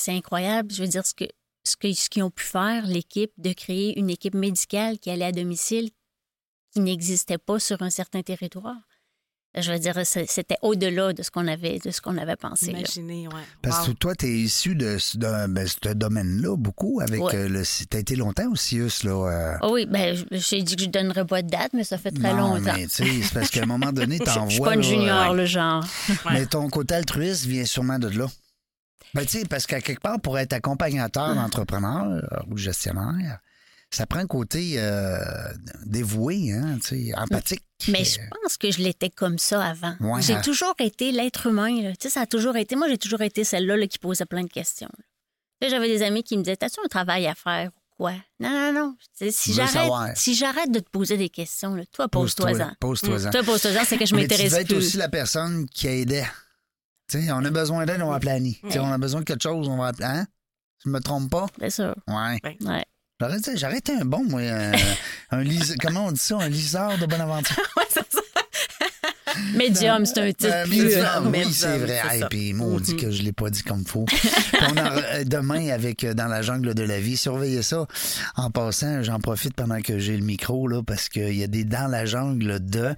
incroyable. 0.09 0.71
Je 0.73 0.81
veux 0.81 0.87
dire, 0.87 1.05
ce 1.05 1.13
que 1.13 1.25
ce 1.63 1.75
que- 1.77 1.93
ce 1.93 2.09
qu'ils 2.09 2.23
ont 2.23 2.31
pu 2.31 2.43
faire, 2.43 2.87
l'équipe, 2.87 3.31
de 3.37 3.53
créer 3.53 3.97
une 3.99 4.09
équipe 4.09 4.33
médicale 4.33 4.97
qui 4.97 5.09
allait 5.11 5.25
à 5.25 5.31
domicile 5.31 5.91
qui 6.73 6.79
n'existait 6.79 7.37
pas 7.37 7.59
sur 7.59 7.81
un 7.83 7.89
certain 7.91 8.21
territoire. 8.23 8.77
Je 9.59 9.69
veux 9.69 9.79
dire, 9.79 9.95
c'était 10.05 10.55
au-delà 10.61 11.11
de 11.11 11.23
ce 11.23 11.29
qu'on 11.29 11.45
avait, 11.47 11.77
de 11.79 11.91
ce 11.91 11.99
qu'on 11.99 12.17
avait 12.17 12.37
pensé. 12.37 12.67
Imaginez, 12.67 13.27
ouais. 13.27 13.33
Parce 13.61 13.85
Wow. 13.85 13.93
que 13.93 13.97
toi, 13.99 14.15
tu 14.15 14.25
es 14.27 14.29
issu 14.39 14.75
de, 14.75 14.97
ben, 15.47 15.67
ce 15.67 15.93
domaine-là 15.93 16.55
beaucoup 16.55 17.01
avec 17.01 17.21
Ouais. 17.21 17.35
euh, 17.35 17.49
le. 17.49 17.63
Tu 17.63 17.97
as 17.97 17.99
été 17.99 18.15
longtemps 18.15 18.49
au 18.49 18.55
CIUS, 18.55 19.03
là. 19.03 19.11
euh, 19.11 19.57
Ah 19.61 19.69
oui, 19.69 19.85
ben, 19.87 20.15
j'ai 20.31 20.63
dit 20.63 20.75
que 20.77 20.81
je 20.83 20.87
ne 20.87 20.91
donnerais 20.93 21.25
pas 21.25 21.41
de 21.41 21.49
date, 21.49 21.71
mais 21.73 21.83
ça 21.83 21.97
fait 21.97 22.11
très 22.11 22.33
non, 22.33 22.55
longtemps. 22.55 22.73
mais 22.75 22.83
tu 22.87 23.03
sais, 23.03 23.21
c'est 23.23 23.33
parce 23.33 23.49
qu'à 23.49 23.63
un 23.63 23.65
moment 23.65 23.91
donné, 23.91 24.17
Je 24.19 24.23
t'en 24.23 24.47
je 24.47 24.53
suis 24.53 24.61
pas 24.63 24.75
une 24.75 24.83
junior, 24.83 25.31
euh, 25.31 25.35
le 25.35 25.45
genre. 25.45 25.83
Ouais. 26.09 26.15
Mais 26.31 26.45
ton 26.45 26.69
côté 26.69 26.95
altruiste 26.95 27.45
vient 27.45 27.65
sûrement 27.65 27.99
de 27.99 28.07
là. 28.07 28.27
Ben, 29.13 29.25
tu 29.25 29.39
sais, 29.39 29.45
parce 29.45 29.65
qu'à 29.67 29.81
quelque 29.81 29.99
part, 30.01 30.21
pour 30.21 30.39
être 30.39 30.53
accompagnateur 30.53 31.35
d'entrepreneur 31.35 32.05
euh, 32.05 32.21
ou 32.49 32.55
gestionnaire, 32.57 33.39
ça 33.91 34.05
prend 34.05 34.19
un 34.19 34.27
côté 34.27 34.75
euh, 34.77 35.17
dévoué, 35.85 36.53
hein, 36.53 36.79
tu 36.85 37.13
empathique. 37.15 37.63
Mais 37.89 38.05
je 38.05 38.19
pense 38.29 38.57
que 38.57 38.71
je 38.71 38.79
l'étais 38.79 39.09
comme 39.09 39.37
ça 39.37 39.63
avant. 39.63 39.95
Ouais, 39.99 40.21
j'ai 40.21 40.35
hein. 40.35 40.41
toujours 40.41 40.75
été 40.79 41.11
l'être 41.11 41.47
humain. 41.47 41.81
là. 41.81 41.95
Tu 41.95 42.09
ça 42.09 42.21
a 42.21 42.25
toujours 42.25 42.55
été. 42.55 42.75
Moi, 42.75 42.87
j'ai 42.87 42.97
toujours 42.97 43.21
été 43.21 43.43
celle-là 43.43 43.75
là, 43.75 43.87
qui 43.87 43.99
posait 43.99 44.25
plein 44.25 44.43
de 44.43 44.49
questions. 44.49 44.89
Tu 45.61 45.69
J'avais 45.69 45.87
des 45.87 46.03
amis 46.03 46.23
qui 46.23 46.37
me 46.37 46.43
disaient 46.43 46.63
As-tu 46.63 46.79
un 46.83 46.87
travail 46.87 47.27
à 47.27 47.35
faire 47.35 47.69
ou 47.69 47.95
quoi? 47.97 48.13
Non, 48.39 48.49
non, 48.49 48.73
non. 48.73 48.95
Tu 49.17 49.31
Si 49.31 49.53
j'arrête, 49.53 50.17
si 50.17 50.35
j'arrête 50.35 50.71
de 50.71 50.79
te 50.79 50.89
poser 50.89 51.17
des 51.17 51.29
questions, 51.29 51.75
là, 51.75 51.83
toi, 51.91 52.07
pose-toi-en. 52.07 52.73
Pose-toi-en. 52.79 53.29
Toi, 53.29 53.43
pose-toi-en, 53.43 53.83
c'est 53.85 53.97
que 53.97 54.05
je 54.05 54.15
tu 54.15 54.21
m'intéresse 54.21 54.63
plus. 54.65 54.75
aussi 54.77 54.97
la 54.97 55.09
personne 55.09 55.67
qui 55.67 55.87
aidait. 55.87 56.27
Tu 57.09 57.21
sais, 57.21 57.31
on 57.31 57.43
a 57.43 57.49
besoin 57.49 57.85
d'aide, 57.85 58.01
on 58.01 58.09
va 58.09 58.15
appeler 58.15 58.31
Annie. 58.31 58.59
Tu 58.63 58.71
sais, 58.71 58.79
on 58.79 58.91
a 58.91 58.97
besoin 58.97 59.19
de 59.19 59.25
quelque 59.25 59.43
chose, 59.43 59.67
on 59.67 59.77
va 59.77 59.87
appeler. 59.87 60.05
Hein? 60.05 60.27
Je 60.85 60.89
me 60.89 60.99
trompe 60.99 61.29
pas? 61.29 61.47
C'est 61.59 61.69
sûr. 61.69 61.95
Ouais. 62.07 62.39
Ouais. 62.61 62.85
J'aurais 63.21 63.37
été- 63.37 63.57
J'aurais 63.57 63.77
été 63.77 63.93
un 63.93 64.05
bon, 64.05 64.23
moi. 64.27 64.41
Un, 64.41 64.71
un 65.31 65.43
lis- 65.43 65.75
Comment 65.81 66.07
on 66.07 66.11
dit 66.11 66.19
ça? 66.19 66.37
Un 66.39 66.49
liseur 66.49 66.97
de 66.97 67.05
bonne 67.05 67.21
aventure. 67.21 67.55
Ouais, 67.77 67.83
c'est 67.89 67.99
ça. 68.11 68.19
Médium, 69.55 70.05
c'est 70.05 70.19
un 70.19 70.27
titre 70.27 70.47
Euh, 70.51 70.63
plus. 70.65 70.83
médium, 70.83 71.05
euh, 71.27 71.31
oui, 71.31 71.53
c'est 71.53 71.77
vrai. 71.77 72.01
Hey, 72.09 72.19
ça. 72.21 72.27
puis 72.27 72.53
maudit 72.53 72.95
que 72.97 73.09
je 73.11 73.23
l'ai 73.23 73.31
pas 73.31 73.49
dit 73.49 73.63
comme 73.63 73.85
faut. 73.85 74.03
Puis 74.05 74.29
on 74.69 74.77
a, 74.77 74.91
euh, 74.97 75.23
demain, 75.23 75.69
avec 75.69 76.03
euh, 76.03 76.13
Dans 76.13 76.27
la 76.27 76.41
jungle 76.41 76.73
de 76.73 76.83
la 76.83 76.99
vie, 76.99 77.15
surveillez 77.17 77.61
ça. 77.61 77.85
En 78.35 78.51
passant, 78.51 79.03
j'en 79.03 79.19
profite 79.19 79.53
pendant 79.55 79.81
que 79.81 79.99
j'ai 79.99 80.17
le 80.17 80.23
micro, 80.23 80.67
là, 80.67 80.81
parce 80.83 81.07
qu'il 81.09 81.33
y 81.35 81.43
a 81.43 81.47
des 81.47 81.63
Dans 81.63 81.89
la 81.89 82.05
jungle 82.05 82.59
de 82.63 82.93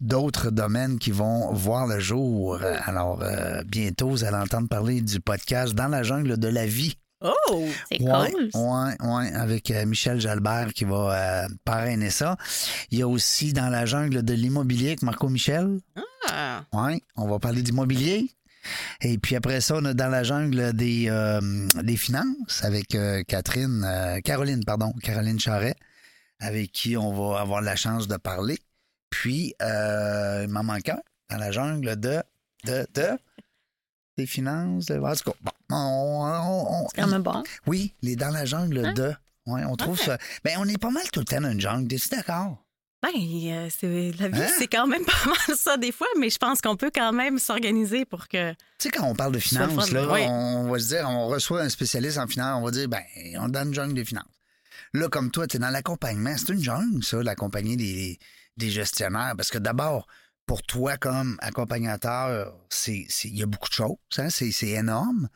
d'autres 0.00 0.50
domaines 0.50 0.98
qui 0.98 1.10
vont 1.12 1.52
voir 1.52 1.86
le 1.86 2.00
jour. 2.00 2.58
Alors, 2.84 3.22
euh, 3.22 3.62
bientôt, 3.66 4.08
vous 4.10 4.24
allez 4.24 4.36
entendre 4.36 4.68
parler 4.68 5.00
du 5.00 5.20
podcast 5.20 5.74
Dans 5.74 5.88
la 5.88 6.02
jungle 6.02 6.36
de 6.38 6.48
la 6.48 6.66
vie 6.66 6.96
Oh! 7.22 7.66
C'est 7.90 8.00
Ouais, 8.02 8.30
cool. 8.32 8.50
ouais, 8.54 8.96
ouais, 9.00 9.32
avec 9.34 9.70
euh, 9.70 9.84
Michel 9.86 10.20
Jalbert 10.20 10.72
qui 10.72 10.84
va 10.84 11.44
euh, 11.44 11.48
parrainer 11.64 12.10
ça. 12.10 12.36
Il 12.90 12.98
y 12.98 13.02
a 13.02 13.08
aussi 13.08 13.52
dans 13.52 13.68
la 13.68 13.84
jungle 13.86 14.22
de 14.22 14.32
l'immobilier 14.34 14.88
avec 14.88 15.02
Marco 15.02 15.28
Michel. 15.28 15.80
Ah, 16.28 16.64
Ouais, 16.72 17.02
on 17.16 17.28
va 17.28 17.38
parler 17.38 17.62
d'immobilier. 17.62 18.30
Et 19.00 19.16
puis 19.18 19.36
après 19.36 19.60
ça, 19.60 19.76
on 19.76 19.84
a 19.86 19.94
dans 19.94 20.08
la 20.08 20.22
jungle 20.22 20.72
des, 20.74 21.06
euh, 21.08 21.40
des 21.82 21.96
finances 21.96 22.62
avec 22.62 22.94
euh, 22.94 23.22
Catherine, 23.26 23.82
euh, 23.86 24.20
Caroline, 24.20 24.64
pardon, 24.64 24.92
Caroline 25.02 25.40
Charret, 25.40 25.76
avec 26.40 26.70
qui 26.72 26.96
on 26.96 27.12
va 27.12 27.40
avoir 27.40 27.62
la 27.62 27.74
chance 27.76 28.06
de 28.06 28.16
parler. 28.16 28.58
Puis, 29.10 29.54
euh, 29.62 30.44
il 30.46 30.50
m'en 30.52 30.62
manque 30.62 30.88
un 30.90 31.00
dans 31.30 31.38
la 31.38 31.50
jungle 31.52 31.98
de, 31.98 32.22
de, 32.64 32.86
de, 32.94 33.08
des 34.16 34.26
finances. 34.26 34.86
De, 34.86 34.98
en 34.98 35.14
tout 35.16 35.30
cas, 35.30 35.36
bon, 35.42 35.50
on- 35.76 36.24
on- 36.24 36.84
on- 36.84 36.88
C'est 36.94 37.00
quand 37.02 37.08
même 37.08 37.22
bon. 37.22 37.42
oui, 37.66 37.94
les 38.02 38.16
dans 38.16 38.30
la 38.30 38.44
jungle 38.44 38.92
de. 38.94 39.12
Ouais, 39.46 39.62
on 39.64 39.74
trouve 39.76 39.98
ça. 39.98 40.18
Ben, 40.44 40.56
on 40.58 40.68
est 40.68 40.78
pas 40.78 40.90
mal 40.90 41.02
tout 41.12 41.20
le 41.20 41.26
temps 41.26 41.40
dans 41.40 41.50
une 41.50 41.60
jungle. 41.60 41.92
Es-tu 41.92 42.08
d'accord? 42.10 42.58
ben, 43.02 43.08
euh, 43.16 43.68
c'est, 43.70 44.12
la 44.20 44.28
vie, 44.28 44.42
Hein? 44.42 44.48
c'est 44.58 44.66
quand 44.66 44.86
même 44.86 45.02
pas 45.06 45.24
mal 45.26 45.56
ça 45.56 45.78
des 45.78 45.90
fois, 45.90 46.06
mais 46.18 46.28
je 46.28 46.36
pense 46.36 46.60
qu'on 46.60 46.76
peut 46.76 46.90
quand 46.94 47.12
même 47.12 47.38
s'organiser 47.38 48.04
pour 48.04 48.28
que. 48.28 48.52
Tu 48.52 48.56
sais, 48.78 48.90
quand 48.90 49.04
on 49.06 49.14
parle 49.14 49.32
de 49.32 49.38
finances, 49.38 49.88
fun, 49.88 49.94
là, 49.94 50.06
oui. 50.12 50.20
on 50.28 50.70
va 50.70 50.78
se 50.78 50.88
dire, 50.88 51.06
on 51.08 51.26
reçoit 51.28 51.62
un 51.62 51.70
spécialiste 51.70 52.18
en 52.18 52.26
finance, 52.26 52.60
on 52.60 52.64
va 52.64 52.70
dire, 52.70 52.88
ben, 52.88 53.00
on 53.38 53.48
dans 53.48 53.64
une 53.64 53.72
jungle 53.72 53.94
des 53.94 54.04
finances. 54.04 54.24
Là, 54.92 55.08
comme 55.08 55.30
toi, 55.30 55.46
tu 55.46 55.56
es 55.56 55.60
dans 55.60 55.70
l'accompagnement. 55.70 56.34
C'est 56.36 56.52
une 56.52 56.62
jungle, 56.62 57.02
ça, 57.02 57.22
d'accompagner 57.22 57.76
des, 57.76 58.18
des 58.58 58.70
gestionnaires. 58.70 59.32
Parce 59.36 59.48
que 59.50 59.58
d'abord, 59.58 60.06
pour 60.50 60.64
toi, 60.64 60.96
comme 60.96 61.36
accompagnateur, 61.42 62.52
c'est, 62.68 63.06
il 63.22 63.36
y 63.38 63.42
a 63.44 63.46
beaucoup 63.46 63.68
de 63.68 63.72
choses. 63.74 63.94
Hein? 64.18 64.30
C'est, 64.30 64.50
c'est 64.50 64.70
énorme. 64.70 65.28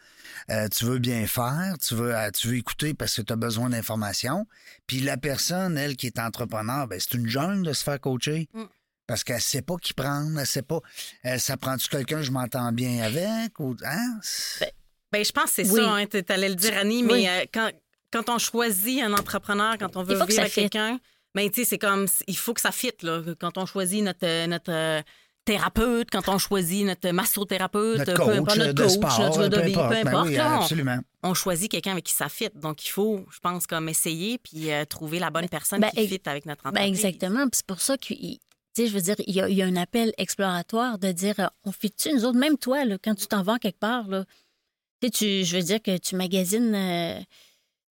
Euh, 0.50 0.66
tu 0.66 0.86
veux 0.86 0.98
bien 0.98 1.24
faire, 1.28 1.76
tu 1.80 1.94
veux, 1.94 2.12
euh, 2.16 2.30
tu 2.32 2.48
veux 2.48 2.56
écouter 2.56 2.94
parce 2.94 3.14
que 3.14 3.22
tu 3.22 3.32
as 3.32 3.36
besoin 3.36 3.70
d'informations. 3.70 4.44
Puis 4.88 4.98
la 4.98 5.16
personne, 5.16 5.78
elle, 5.78 5.94
qui 5.94 6.08
est 6.08 6.18
entrepreneur, 6.18 6.88
ben, 6.88 6.98
c'est 6.98 7.14
une 7.14 7.28
jungle 7.28 7.64
de 7.64 7.72
se 7.72 7.84
faire 7.84 8.00
coacher. 8.00 8.48
Mm. 8.54 8.64
Parce 9.06 9.22
qu'elle 9.22 9.40
sait 9.40 9.62
pas 9.62 9.76
qui 9.76 9.94
prendre, 9.94 10.36
elle 10.40 10.46
sait 10.48 10.62
pas. 10.62 10.80
euh, 11.26 11.38
ça 11.38 11.56
prend-tu 11.56 11.88
quelqu'un 11.88 12.16
que 12.16 12.22
je 12.24 12.32
m'entends 12.32 12.72
bien 12.72 13.04
avec? 13.04 13.60
Ou, 13.60 13.76
hein? 13.84 14.18
Ben, 15.12 15.24
je 15.24 15.30
pense 15.30 15.44
que 15.44 15.62
c'est 15.62 15.70
Oui. 15.70 15.80
ça, 15.80 15.92
hein, 15.94 16.06
tu 16.06 16.24
allais 16.32 16.48
le 16.48 16.56
dire, 16.56 16.76
Annie, 16.76 17.04
mais 17.04 17.12
Oui. 17.12 17.28
euh, 17.28 17.44
quand, 17.54 17.70
quand 18.10 18.30
on 18.30 18.38
choisit 18.38 19.00
un 19.00 19.12
entrepreneur, 19.12 19.78
quand 19.78 19.96
on 19.96 20.02
veut 20.02 20.14
que 20.18 20.24
vivre 20.26 20.32
ça 20.32 20.40
avec 20.40 20.54
quelqu'un, 20.54 20.98
ben, 21.34 21.50
tu 21.50 21.62
sais, 21.62 21.68
c'est 21.70 21.78
comme, 21.78 22.06
il 22.28 22.36
faut 22.36 22.54
que 22.54 22.60
ça 22.60 22.72
fitte, 22.72 23.02
là. 23.02 23.22
Quand 23.40 23.58
on 23.58 23.66
choisit 23.66 24.02
notre, 24.02 24.46
notre 24.46 24.72
euh, 24.72 25.02
thérapeute, 25.44 26.08
quand 26.10 26.28
on 26.28 26.38
choisit 26.38 26.86
notre 26.86 27.10
massothérapeute, 27.10 27.98
Notre 27.98 28.12
peu 28.14 28.18
coach, 28.24 28.36
importe, 28.38 28.56
notre 28.58 28.72
de 28.72 28.82
coach, 28.82 28.92
sport, 28.92 29.18
notre 29.38 29.40
peu 29.42 29.48
de 29.62 29.66
vie, 29.66 29.72
peu 29.74 29.80
importe. 29.80 29.92
Ben 30.04 30.06
importe, 30.08 30.28
oui, 30.28 30.34
là, 30.36 30.56
absolument. 30.56 30.98
on, 31.22 31.34
choisit 31.34 31.70
quelqu'un 31.70 31.92
avec 31.92 32.04
qui 32.04 32.14
ça 32.14 32.28
fitte. 32.28 32.56
Donc, 32.58 32.84
il 32.86 32.88
faut, 32.88 33.26
je 33.30 33.38
pense, 33.40 33.66
comme 33.66 33.88
essayer 33.88 34.38
puis 34.38 34.72
euh, 34.72 34.84
trouver 34.84 35.18
la 35.18 35.30
bonne 35.30 35.48
personne 35.48 35.80
ben, 35.80 35.90
qui 35.90 36.00
ex- 36.00 36.12
fitte 36.12 36.28
avec 36.28 36.46
notre 36.46 36.62
Ben 36.64 36.70
entreprise. 36.70 37.04
exactement. 37.04 37.42
Puis 37.48 37.58
C'est 37.58 37.66
pour 37.66 37.80
ça 37.80 37.98
que, 37.98 38.14
tu 38.14 38.38
sais, 38.74 38.86
je 38.86 38.92
veux 38.94 39.02
dire, 39.02 39.16
il 39.26 39.34
y, 39.34 39.40
a, 39.40 39.48
il 39.48 39.54
y 39.56 39.62
a 39.62 39.66
un 39.66 39.76
appel 39.76 40.12
exploratoire 40.18 40.98
de 40.98 41.12
dire, 41.12 41.34
euh, 41.40 41.46
on 41.64 41.72
fit-tu, 41.72 42.12
nous 42.14 42.24
autres, 42.24 42.38
même 42.38 42.56
toi, 42.56 42.84
là, 42.86 42.96
quand 43.02 43.14
tu 43.14 43.26
t'en 43.26 43.42
vas 43.42 43.58
quelque 43.58 43.78
part, 43.80 44.08
là, 44.08 44.24
tu 45.02 45.08
sais, 45.08 45.10
tu- 45.10 45.44
je 45.44 45.56
veux 45.56 45.62
dire 45.62 45.82
que 45.82 45.98
tu 45.98 46.16
magasines 46.16 46.74
euh, 46.74 47.20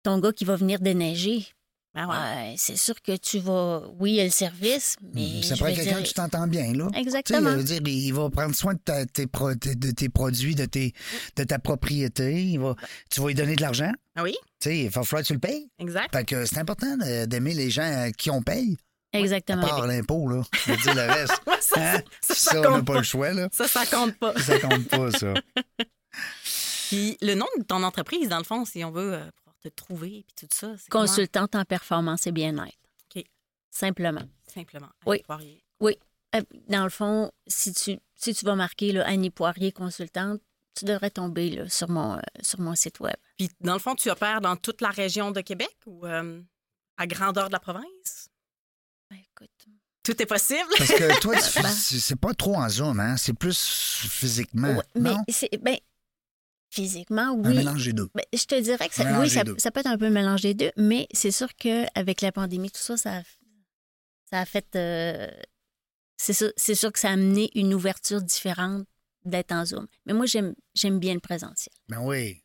ton 0.02 0.18
gars 0.18 0.32
qui 0.32 0.44
va 0.44 0.56
venir 0.56 0.80
déneiger. 0.80 1.46
Ben 1.94 2.08
ouais. 2.08 2.14
Ouais, 2.16 2.54
c'est 2.56 2.76
sûr 2.76 3.00
que 3.00 3.16
tu 3.16 3.38
vas, 3.38 3.82
oui, 4.00 4.10
il 4.12 4.16
y 4.16 4.20
a 4.20 4.24
le 4.24 4.30
service, 4.30 4.96
mais. 5.14 5.42
Ça 5.42 5.54
prend 5.56 5.66
quelqu'un 5.66 5.82
dire- 5.84 6.02
que 6.02 6.08
tu 6.08 6.14
t'entends 6.14 6.46
bien, 6.48 6.72
là. 6.72 6.86
Tu 6.88 6.94
sais, 6.94 7.00
Exactement. 7.00 7.50
je 7.52 7.56
veux 7.56 7.62
dire, 7.62 7.80
il 7.86 8.10
va 8.12 8.30
prendre 8.30 8.54
soin 8.54 8.74
de, 8.74 8.78
ta- 8.80 9.06
tes, 9.06 9.26
pro- 9.28 9.54
de- 9.54 9.74
de 9.74 9.90
tes 9.92 10.08
produits, 10.08 10.56
de, 10.56 10.64
tes, 10.64 10.92
de 11.36 11.44
ta 11.44 11.58
propriété. 11.60 12.42
Il 12.42 12.58
va, 12.58 12.74
tu 13.10 13.20
vas 13.20 13.28
lui 13.28 13.34
donner 13.34 13.54
de 13.54 13.62
l'argent. 13.62 13.92
Ah 14.16 14.24
oui, 14.24 14.34
Tu 14.60 14.68
sais, 14.70 14.78
il 14.80 14.88
va 14.90 15.04
falloir 15.04 15.22
que 15.22 15.28
tu 15.28 15.34
le 15.34 15.38
payes. 15.38 15.68
exact. 15.78 16.12
Fait 16.14 16.24
que 16.24 16.44
c'est 16.46 16.58
important 16.58 16.96
d'aimer 17.26 17.54
les 17.54 17.70
gens 17.70 17.82
à 18.06 18.10
qui 18.10 18.28
on 18.30 18.42
paye. 18.42 18.76
À 19.12 19.20
Exactement. 19.20 19.64
part 19.64 19.86
l'impôt, 19.86 20.26
là. 20.28 20.42
Je 20.66 20.72
veux 20.72 20.76
dire 20.78 20.94
le 20.96 21.02
reste. 21.02 21.40
Ouais, 21.46 21.54
ça, 21.60 21.76
Hein? 21.80 22.00
ça, 22.20 22.34
ça, 22.34 22.50
Ça, 22.50 22.58
on 22.58 22.78
n'a 22.78 22.82
pas 22.82 22.94
pas. 22.94 22.98
le 22.98 23.04
choix, 23.04 23.32
là. 23.32 23.48
Ça, 23.52 23.68
ça 23.68 23.86
compte 23.86 24.16
pas. 24.18 24.34
Ça 24.40 24.58
compte 24.58 24.88
pas, 24.88 25.12
ça. 25.12 25.32
Puis 26.88 27.16
le 27.22 27.34
nom 27.34 27.46
de 27.58 27.62
ton 27.62 27.82
entreprise, 27.84 28.28
dans 28.28 28.38
le 28.38 28.44
fond, 28.44 28.64
si 28.64 28.84
on 28.84 28.90
veut 28.90 29.14
euh, 29.14 29.30
te 29.70 29.76
trouver 29.76 30.24
puis 30.26 30.34
tout 30.46 30.48
ça, 30.54 30.74
comment? 30.88 31.04
Consultante 31.06 31.54
en 31.54 31.64
performance 31.64 32.26
et 32.26 32.32
bien-être. 32.32 32.78
OK. 33.14 33.24
Simplement. 33.70 34.22
Simplement. 34.52 34.90
Oui. 35.06 35.16
Annie 35.16 35.22
Poirier. 35.24 35.64
Euh, 36.36 36.42
Dans 36.68 36.84
le 36.84 36.90
fond, 36.90 37.30
si 37.46 37.72
tu, 37.72 37.98
si 38.14 38.34
tu 38.34 38.44
vas 38.44 38.56
marquer 38.56 38.92
là, 38.92 39.06
Annie 39.06 39.30
Poirier, 39.30 39.70
consultante, 39.72 40.40
tu 40.76 40.84
devrais 40.84 41.10
tomber 41.10 41.50
là, 41.50 41.68
sur, 41.68 41.88
mon, 41.88 42.16
euh, 42.16 42.20
sur 42.42 42.58
mon 42.60 42.74
site 42.74 42.98
web. 43.00 43.14
Puis 43.38 43.48
dans 43.60 43.74
le 43.74 43.78
fond, 43.78 43.94
tu 43.94 44.10
opères 44.10 44.40
dans 44.40 44.56
toute 44.56 44.80
la 44.80 44.90
région 44.90 45.30
de 45.30 45.40
Québec 45.40 45.74
ou 45.86 46.04
euh, 46.06 46.42
à 46.96 47.06
grandeur 47.06 47.46
de 47.48 47.52
la 47.52 47.60
province? 47.60 48.28
Ben, 49.10 49.18
écoute, 49.18 49.50
Tout 50.02 50.20
est 50.20 50.26
possible. 50.26 50.68
Parce 50.76 50.90
que 50.90 51.20
toi, 51.20 51.34
Ben. 51.62 51.68
c'est 51.72 52.16
pas 52.18 52.34
trop 52.34 52.56
en 52.56 52.68
zoom, 52.68 52.98
hein? 52.98 53.16
C'est 53.16 53.34
plus 53.34 53.56
physiquement. 54.10 54.74
ouais, 54.74 54.82
mais 54.96 55.10
non? 55.10 55.24
c'est 55.28 55.50
ben, 55.62 55.76
physiquement, 56.74 57.22
Un 57.32 57.48
oui. 57.50 57.56
mélange 57.56 57.84
des 57.84 57.92
deux. 57.92 58.08
Ben, 58.14 58.24
je 58.32 58.44
te 58.44 58.60
dirais 58.60 58.88
que 58.88 58.94
ça, 58.94 59.04
Mélange 59.04 59.20
oui, 59.22 59.28
des 59.28 59.34
ça, 59.34 59.44
deux. 59.44 59.54
ça 59.58 59.70
peut 59.70 59.80
être 59.80 59.86
un 59.86 59.96
peu 59.98 60.06
le 60.06 60.10
mélange 60.12 60.42
des 60.42 60.54
deux, 60.54 60.72
mais 60.76 61.06
c'est 61.12 61.30
sûr 61.30 61.54
qu'avec 61.54 62.20
la 62.20 62.32
pandémie, 62.32 62.70
tout 62.70 62.80
ça, 62.82 62.96
ça 62.96 63.18
a, 63.18 63.22
ça 64.30 64.40
a 64.40 64.44
fait. 64.44 64.66
euh, 64.76 65.28
c'est 66.16 66.32
sûr, 66.32 66.52
c'est 66.56 66.74
sûr 66.74 66.92
que 66.92 66.98
ça 66.98 67.08
a 67.08 67.12
amené 67.12 67.50
une 67.54 67.72
ouverture 67.74 68.20
différente 68.22 68.86
d'être 69.24 69.52
en 69.52 69.64
Zoom. 69.64 69.86
Mais 70.06 70.12
moi, 70.12 70.26
j'aime 70.26 70.54
j'aime 70.74 70.98
bien 70.98 71.14
le 71.14 71.20
présentiel. 71.20 71.74
Ben 71.88 72.00
oui. 72.00 72.42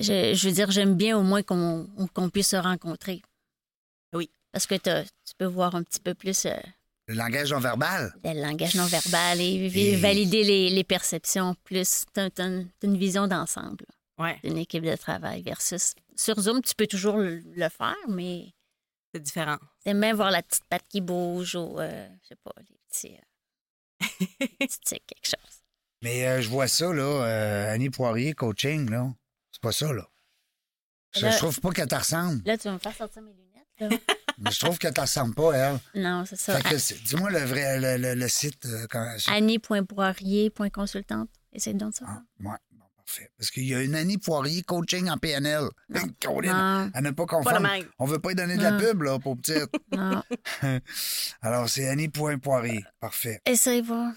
Je, 0.00 0.34
je 0.34 0.48
veux 0.48 0.54
dire, 0.54 0.70
j'aime 0.70 0.94
bien 0.94 1.16
au 1.18 1.22
moins 1.22 1.42
qu'on 1.42 1.86
qu'on 2.14 2.30
puisse 2.30 2.48
se 2.48 2.56
rencontrer. 2.56 3.22
Oui. 4.14 4.30
Parce 4.52 4.66
que 4.66 4.74
tu 4.74 5.34
peux 5.38 5.46
voir 5.46 5.74
un 5.74 5.82
petit 5.82 6.00
peu 6.00 6.14
plus 6.14 6.46
euh, 6.46 6.54
Le 7.12 7.18
langage 7.18 7.52
non 7.52 7.58
verbal. 7.60 8.14
le 8.24 8.40
langage 8.40 8.74
non 8.74 8.86
verbal 8.86 9.38
et, 9.40 9.70
Et- 9.74 9.96
valider 9.96 10.44
les, 10.44 10.70
les 10.70 10.84
perceptions 10.84 11.54
plus. 11.64 12.04
T'as 12.14 12.30
t'as 12.30 12.48
une, 12.82 12.96
vision 12.96 13.26
d'ensemble 13.26 13.84
Ouais, 14.18 14.38
d'une 14.42 14.56
équipe 14.56 14.84
de 14.84 14.96
travail 14.96 15.42
versus. 15.42 15.94
Sur 16.16 16.40
Zoom, 16.40 16.62
tu 16.62 16.74
peux 16.74 16.86
toujours 16.86 17.18
le, 17.18 17.40
le 17.40 17.68
faire, 17.68 17.94
mais 18.08 18.54
c'est 19.12 19.20
différent. 19.22 19.58
t'aimes 19.84 20.00
bien 20.00 20.14
voir 20.14 20.30
la 20.30 20.42
petite 20.42 20.64
patte 20.70 20.84
qui 20.88 21.02
bouge 21.02 21.54
ou, 21.54 21.78
euh, 21.80 22.08
je 22.22 22.28
sais 22.28 22.36
pas, 22.42 22.52
les 22.70 22.78
petits. 22.88 23.14
euh, 23.14 23.98
petits 24.60 24.80
tics, 24.80 25.06
quelque 25.06 25.26
chose. 25.26 25.56
Mais 26.02 26.26
euh, 26.26 26.40
je 26.40 26.48
vois 26.48 26.68
ça, 26.68 26.92
là, 26.92 27.02
euh, 27.02 27.74
Annie 27.74 27.90
Poirier, 27.90 28.32
coaching, 28.32 28.88
là. 28.90 29.12
C'est 29.52 29.60
pas 29.60 29.72
ça, 29.72 29.92
là. 29.92 30.08
Je, 31.14 31.20
Là- 31.26 31.30
je 31.30 31.36
trouve 31.36 31.60
pas 31.60 31.72
qu'elle 31.72 31.88
te 31.88 31.94
ressemble. 31.94 32.40
Là, 32.46 32.56
tu 32.56 32.68
vas 32.68 32.74
me 32.74 32.78
faire 32.78 32.96
sortir 32.96 33.20
mes 33.20 33.32
lunettes. 33.32 33.51
Mais 33.80 34.50
je 34.50 34.58
trouve 34.60 34.78
qu'elle 34.78 34.94
te 34.94 35.00
ressemble 35.00 35.34
pas, 35.34 35.52
elle. 35.52 35.78
non, 36.02 36.24
c'est 36.24 36.36
ça. 36.36 36.58
Dis-moi 37.04 37.30
le 37.30 37.40
vrai, 37.40 37.78
le, 37.80 37.96
le- 38.02 38.14
le 38.14 38.28
site. 38.28 38.64
euh, 38.66 38.86
quand-. 38.90 39.16
Essaye 41.52 41.74
donc 41.74 41.94
ça. 41.94 42.06
Ah, 42.08 42.22
ouais, 42.40 42.56
bon, 42.70 42.84
parfait. 42.96 43.30
Parce 43.36 43.50
qu'il 43.50 43.64
y 43.64 43.74
a 43.74 43.82
une 43.82 43.94
Annie 43.94 44.16
Poirier 44.18 44.62
coaching 44.62 45.08
en 45.10 45.18
PNL. 45.18 45.64
Hein, 45.94 46.00
Non, 46.52 46.90
à 46.94 47.00
ne 47.02 47.10
pas 47.10 47.26
confondre. 47.26 47.60
On 47.98 48.06
veut 48.06 48.18
pas 48.18 48.30
lui 48.30 48.34
donner 48.36 48.56
de 48.56 48.62
la 48.62 48.72
pub, 48.78 49.02
là, 49.02 49.18
pour 49.18 49.36
petite. 49.36 49.68
non. 49.92 50.22
Alors, 51.42 51.68
c'est 51.68 51.88
Annie.poirier. 51.88 52.84
Parfait. 53.00 53.40
Essaye 53.44 53.82
voir. 53.82 54.12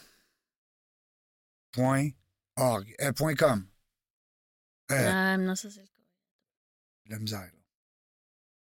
Point 1.74 2.10
org. 2.56 2.96
Euh, 3.02 3.12
point 3.12 3.36
com. 3.36 3.66
Euh, 4.92 5.12
Ah, 5.12 5.38
non, 5.38 5.56
ça, 5.56 5.70
c'est 5.70 5.82
le 5.82 5.86
cas. 5.88 5.92
la 7.08 7.20
misère. 7.20 7.50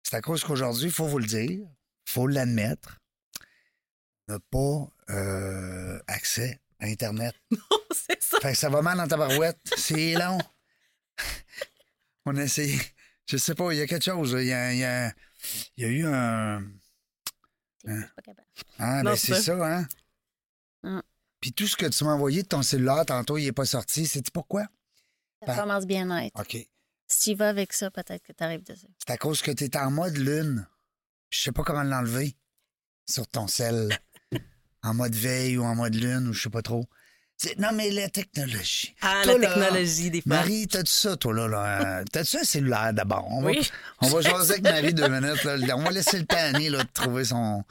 C'est 0.08 0.16
à 0.18 0.22
cause 0.22 0.44
qu'aujourd'hui, 0.44 0.86
il 0.86 0.92
faut 0.92 1.08
vous 1.08 1.18
le 1.18 1.26
dire, 1.26 1.50
il 1.50 1.68
faut 2.06 2.28
l'admettre, 2.28 3.00
on 4.28 4.34
n'a 4.34 4.40
pas 4.40 4.88
euh, 5.14 6.00
accès 6.06 6.62
à 6.80 6.86
Internet. 6.86 7.34
c'est 7.92 8.22
ça. 8.22 8.40
Fait 8.40 8.52
que 8.52 8.58
ça 8.58 8.70
va 8.70 8.84
mal 8.84 8.98
dans 8.98 9.08
ta 9.08 9.18
barouette. 9.18 9.58
C'est 9.78 10.14
long. 10.14 10.38
On 12.28 12.36
a 12.38 12.44
essayé. 12.44 12.80
Je 13.28 13.38
sais 13.38 13.56
pas, 13.56 13.72
il 13.74 13.78
y 13.78 13.82
a 13.82 13.88
quelque 13.88 14.04
chose. 14.06 14.36
Il 14.40 14.46
y 14.48 14.54
a, 14.54 14.74
il 14.74 14.80
y 14.80 14.84
a- 14.84 15.12
il 15.78 15.84
y 15.84 15.86
a 15.86 15.90
eu 15.90 16.06
un. 16.06 16.64
C'est 17.84 17.92
Hein? 17.92 18.10
Ah, 18.80 18.98
Non, 19.04 19.12
ben 19.12 19.16
c'est 19.16 19.34
c'est 19.36 19.42
ça. 19.44 19.78
hein? 19.78 19.88
Hum. 20.84 21.02
Puis 21.40 21.52
tout 21.54 21.68
ce 21.68 21.76
que 21.76 21.86
tu 21.88 22.04
m'as 22.04 22.14
envoyé 22.14 22.42
de 22.44 22.48
ton 22.48 22.62
cellulaire 22.64 23.06
tantôt, 23.06 23.38
il 23.38 23.46
n'est 23.46 23.52
pas 23.52 23.66
sorti. 23.66 24.06
C'est-tu 24.06 24.32
pourquoi? 24.32 24.66
Performance 25.46 25.86
bien-être. 25.86 26.40
OK. 26.40 26.58
Si 27.08 27.32
tu 27.32 27.38
vas 27.38 27.50
avec 27.50 27.74
ça, 27.74 27.92
peut-être 27.92 28.24
que 28.24 28.34
tu 28.34 28.44
arrives 28.44 28.64
dessus. 28.64 28.88
C'est 29.00 29.14
à 29.14 29.18
cause 29.18 29.42
que 29.42 29.52
tu 29.52 29.66
es 29.66 29.78
en 29.78 29.92
mode 29.92 30.18
lune. 30.18 30.68
Je 31.30 31.40
sais 31.40 31.52
pas 31.52 31.64
comment 31.64 31.84
l'enlever 31.84 32.36
sur 33.10 33.28
ton 33.28 33.48
sel. 33.48 33.98
en 34.84 34.94
mode 34.94 35.16
veille 35.16 35.58
ou 35.58 35.64
en 35.64 35.76
mode 35.76 35.96
lune 35.96 36.28
ou 36.30 36.34
je 36.34 36.44
sais 36.44 36.50
pas 36.50 36.62
trop. 36.62 36.86
Non, 37.58 37.70
mais 37.74 37.92
la 37.92 38.10
technologie. 38.10 38.96
Ah, 39.02 39.20
Toi, 39.24 39.38
la 39.38 39.50
là, 39.50 39.54
technologie, 39.56 40.10
des 40.10 40.22
fois. 40.22 40.38
Marie, 40.38 40.68
t'as-tu 40.68 40.92
ça, 40.92 41.18
toi, 41.18 41.34
là? 41.34 41.48
là? 41.50 42.04
T'as-tu 42.10 42.38
un 42.38 42.44
cellulaire 42.46 42.94
d'abord? 42.94 43.28
On 43.30 43.42
va, 43.42 43.50
Oui. 43.52 43.70
on 44.02 44.08
va 44.08 44.22
jaser 44.22 44.54
avec 44.54 44.64
Marie 44.64 44.94
deux 44.94 45.10
minutes. 45.10 45.44
Là. 45.44 45.76
On 45.76 45.84
va 45.84 45.92
laisser 45.92 46.18
le 46.20 46.26
temps 46.26 46.38
à 46.38 46.44
Annie 46.56 46.70
là, 46.70 46.84
de 46.84 46.90
trouver 46.94 47.26
son. 47.26 47.64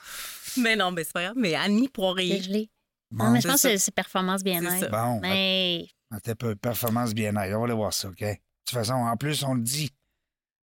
Mais 0.59 0.77
non, 0.77 0.91
mais 0.91 1.03
c'est 1.05 1.15
pas 1.15 1.23
grave. 1.25 1.37
Mais 1.39 1.55
Annie 1.55 1.89
Poirier. 1.89 2.43
gelé. 2.43 2.71
Bon, 3.11 3.25
Non, 3.25 3.31
mais 3.31 3.39
je 3.39 3.43
c'est 3.43 3.49
pense 3.49 3.61
ça. 3.63 3.71
que 3.73 3.77
c'est 3.79 3.91
performance 3.95 4.41
C'est 4.41 4.51
bien-être. 4.51 4.81
ça. 4.81 4.89
bon 4.89 5.21
Mais 5.21 5.87
attends 6.11 6.33
un 6.33 6.35
peu. 6.35 6.57
Performance 6.57 7.15
bien-être. 7.15 7.55
On 7.55 7.61
va 7.61 7.65
aller 7.65 7.75
voir 7.75 7.93
ça, 7.95 8.09
OK? 8.09 8.23
De 8.65 8.71
toute 8.71 8.79
façon, 8.79 8.95
en 8.95 9.17
plus, 9.17 9.43
on 9.45 9.55
le 9.55 9.61
dit. 9.61 9.91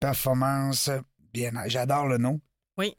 performance, 0.00 0.90
bien 1.32 1.52
J'adore 1.66 2.08
le 2.08 2.18
nom. 2.18 2.40
Oui. 2.76 2.96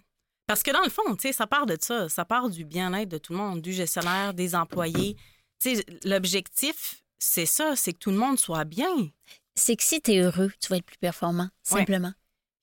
Parce 0.48 0.64
que 0.64 0.72
dans 0.72 0.84
le 0.84 0.90
fond, 0.90 1.16
tu 1.16 1.28
sais, 1.28 1.34
ça 1.34 1.48
part 1.48 1.66
de 1.66 1.78
ça. 1.80 2.08
Ça 2.08 2.24
part 2.24 2.50
du 2.50 2.64
bien-être 2.66 3.10
de 3.10 3.18
tout 3.18 3.34
le 3.34 3.40
monde, 3.40 3.62
du 3.62 3.74
gestionnaire, 3.74 4.34
des 4.34 4.56
employés. 4.56 5.18
Tu 5.60 5.76
sais, 5.76 5.86
l'objectif, 6.06 7.04
c'est 7.20 7.46
ça, 7.46 7.76
c'est 7.76 7.94
que 7.94 8.00
tout 8.00 8.12
le 8.12 8.18
monde 8.18 8.40
soit 8.40 8.64
bien. 8.64 9.10
C'est 9.56 9.76
que 9.76 9.84
si 9.84 10.02
tu 10.02 10.12
es 10.14 10.20
heureux, 10.20 10.52
tu 10.62 10.70
vas 10.70 10.78
être 10.78 10.86
plus 10.86 10.98
performant, 10.98 11.50
simplement. 11.64 12.14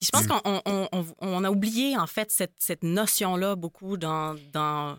Je 0.02 0.10
pense 0.10 0.26
qu'on 0.26 1.44
a 1.44 1.50
oublié, 1.50 1.96
en 1.96 2.06
fait, 2.06 2.30
cette, 2.30 2.54
cette 2.58 2.82
notion-là 2.82 3.54
beaucoup 3.56 3.96
dans, 3.96 4.36
dans 4.52 4.98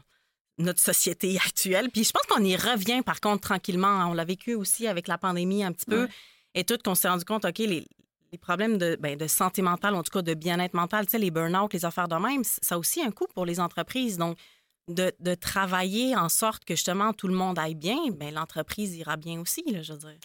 notre 0.57 0.79
société 0.81 1.37
actuelle. 1.45 1.89
Puis 1.91 2.03
je 2.03 2.11
pense 2.11 2.23
qu'on 2.23 2.43
y 2.43 2.55
revient, 2.55 3.01
par 3.03 3.19
contre, 3.19 3.41
tranquillement. 3.41 4.07
On 4.09 4.13
l'a 4.13 4.25
vécu 4.25 4.55
aussi 4.55 4.87
avec 4.87 5.07
la 5.07 5.17
pandémie 5.17 5.63
un 5.63 5.71
petit 5.71 5.85
peu. 5.85 6.07
Et 6.55 6.63
tout, 6.63 6.77
qu'on 6.83 6.95
s'est 6.95 7.07
rendu 7.09 7.25
compte, 7.25 7.45
OK, 7.45 7.59
les, 7.59 7.87
les 8.31 8.37
problèmes 8.37 8.77
de, 8.77 8.97
ben, 8.99 9.17
de, 9.17 9.27
santé 9.27 9.61
mentale, 9.61 9.95
en 9.95 10.03
tout 10.03 10.11
cas 10.11 10.21
de 10.21 10.33
bien-être 10.33 10.73
mental, 10.73 11.05
tu 11.05 11.11
sais, 11.11 11.19
les 11.19 11.31
burn-out, 11.31 11.71
les 11.73 11.85
affaires 11.85 12.07
de 12.07 12.15
même, 12.15 12.43
ça 12.43 12.75
a 12.75 12.77
aussi 12.77 13.01
un 13.01 13.11
coût 13.11 13.27
pour 13.33 13.45
les 13.45 13.59
entreprises. 13.59 14.17
Donc, 14.17 14.37
de, 14.87 15.13
de, 15.19 15.35
travailler 15.35 16.15
en 16.15 16.29
sorte 16.29 16.65
que 16.65 16.75
justement 16.75 17.13
tout 17.13 17.27
le 17.27 17.35
monde 17.35 17.57
aille 17.57 17.75
bien, 17.75 17.97
ben, 18.11 18.33
l'entreprise 18.33 18.95
ira 18.95 19.17
bien 19.17 19.39
aussi, 19.39 19.63
là, 19.67 19.81
je 19.81 19.93
veux 19.93 19.99
dire. 19.99 20.17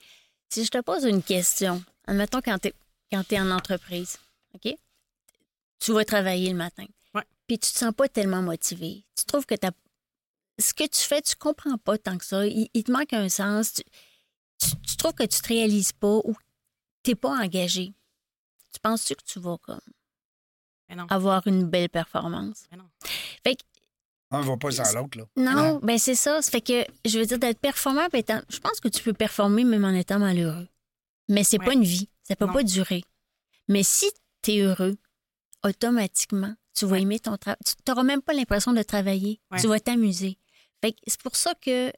Si 0.49 0.65
je 0.65 0.71
te 0.71 0.81
pose 0.81 1.05
une 1.05 1.23
question, 1.23 1.83
admettons 2.07 2.41
quand 2.41 2.59
tu 2.59 2.69
es, 2.69 2.75
es, 3.13 3.41
en 3.41 3.51
entreprise, 3.51 4.19
OK? 4.55 4.75
Tu 5.79 5.93
vas 5.93 6.05
travailler 6.05 6.51
le 6.51 6.57
matin. 6.57 6.87
Ouais. 7.15 7.23
Puis 7.47 7.59
tu 7.59 7.73
te 7.73 7.79
sens 7.79 7.93
pas 7.95 8.09
tellement 8.09 8.43
motivé. 8.43 9.05
Tu 9.15 9.25
trouves 9.27 9.47
que 9.47 9.55
as... 9.63 9.71
ce 10.59 10.75
que 10.75 10.85
tu 10.85 11.01
fais, 11.01 11.21
tu 11.21 11.37
comprends 11.37 11.79
pas 11.79 11.99
tant 11.99 12.17
que 12.19 12.25
ça. 12.25 12.47
Il, 12.47 12.69
te 12.83 12.91
manque 12.91 13.13
un 13.13 13.29
sens. 13.29 13.75
Tu, 13.75 13.83
trouves 14.97 15.15
que 15.15 15.25
tu 15.25 15.41
te 15.41 15.49
réalises 15.49 15.93
pas 15.93 16.17
ou 16.25 16.35
tu 17.03 17.11
n'es 17.11 17.15
pas 17.15 17.31
engagé? 17.31 17.95
Tu 18.73 18.81
penses-tu 18.81 19.15
que 19.15 19.25
tu 19.25 19.41
vas 19.41 19.57
comme 19.59 19.81
avoir 21.11 21.47
une 21.47 21.65
belle 21.65 21.89
performance? 21.89 22.67
Mais 22.71 22.77
non. 22.79 22.89
Fait 23.45 23.57
que 23.57 23.63
on 24.31 24.41
ne 24.41 24.45
va 24.45 24.57
pas 24.59 24.71
sans 24.71 24.93
l'autre, 24.95 25.17
là. 25.17 25.25
Non, 25.37 25.81
ben 25.83 25.97
c'est 25.99 26.15
ça. 26.15 26.43
Ça 26.43 26.51
fait 26.51 26.61
que, 26.61 26.85
je 27.07 27.19
veux 27.19 27.25
dire, 27.25 27.39
d'être 27.39 27.61
performant, 27.61 28.07
je 28.13 28.59
pense 28.59 28.79
que 28.81 28.89
tu 28.89 29.03
peux 29.03 29.15
performer 29.15 29.65
même 29.65 29.85
en 29.85 29.95
étant 29.95 30.19
malheureux. 30.19 30.69
Mais 31.31 31.45
c'est 31.45 31.59
pas 31.59 31.73
une 31.73 31.85
vie. 31.85 32.09
Ça 32.25 32.37
peut 32.37 32.47
pas 32.47 32.63
durer. 32.63 33.03
Mais 33.69 33.83
si 33.83 34.11
tu 34.43 34.53
es 34.53 34.61
heureux, 34.61 34.99
automatiquement, 35.65 36.55
tu 36.75 36.85
vas 36.85 36.99
aimer 36.99 37.19
ton 37.21 37.37
travail. 37.39 37.59
Tu 37.65 37.75
n'auras 37.89 38.03
même 38.03 38.21
pas 38.21 38.35
l'impression 38.35 38.73
de 38.73 38.83
travailler. 38.83 39.41
Tu 39.59 39.67
vas 39.67 39.81
t'amuser. 39.81 40.39
Fait 40.83 40.93
que 40.93 40.99
c'est 41.07 41.23
pour 41.23 41.35
ça 41.35 41.55
que 41.55 41.91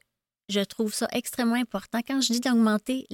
je 0.51 0.59
trouve 0.59 0.93
ça 0.93 1.07
extrêmement 1.11 1.55
important. 1.55 1.99
Quand 2.05 2.21
je 2.21 2.33
dis 2.33 2.39
d'augmenter 2.39 3.07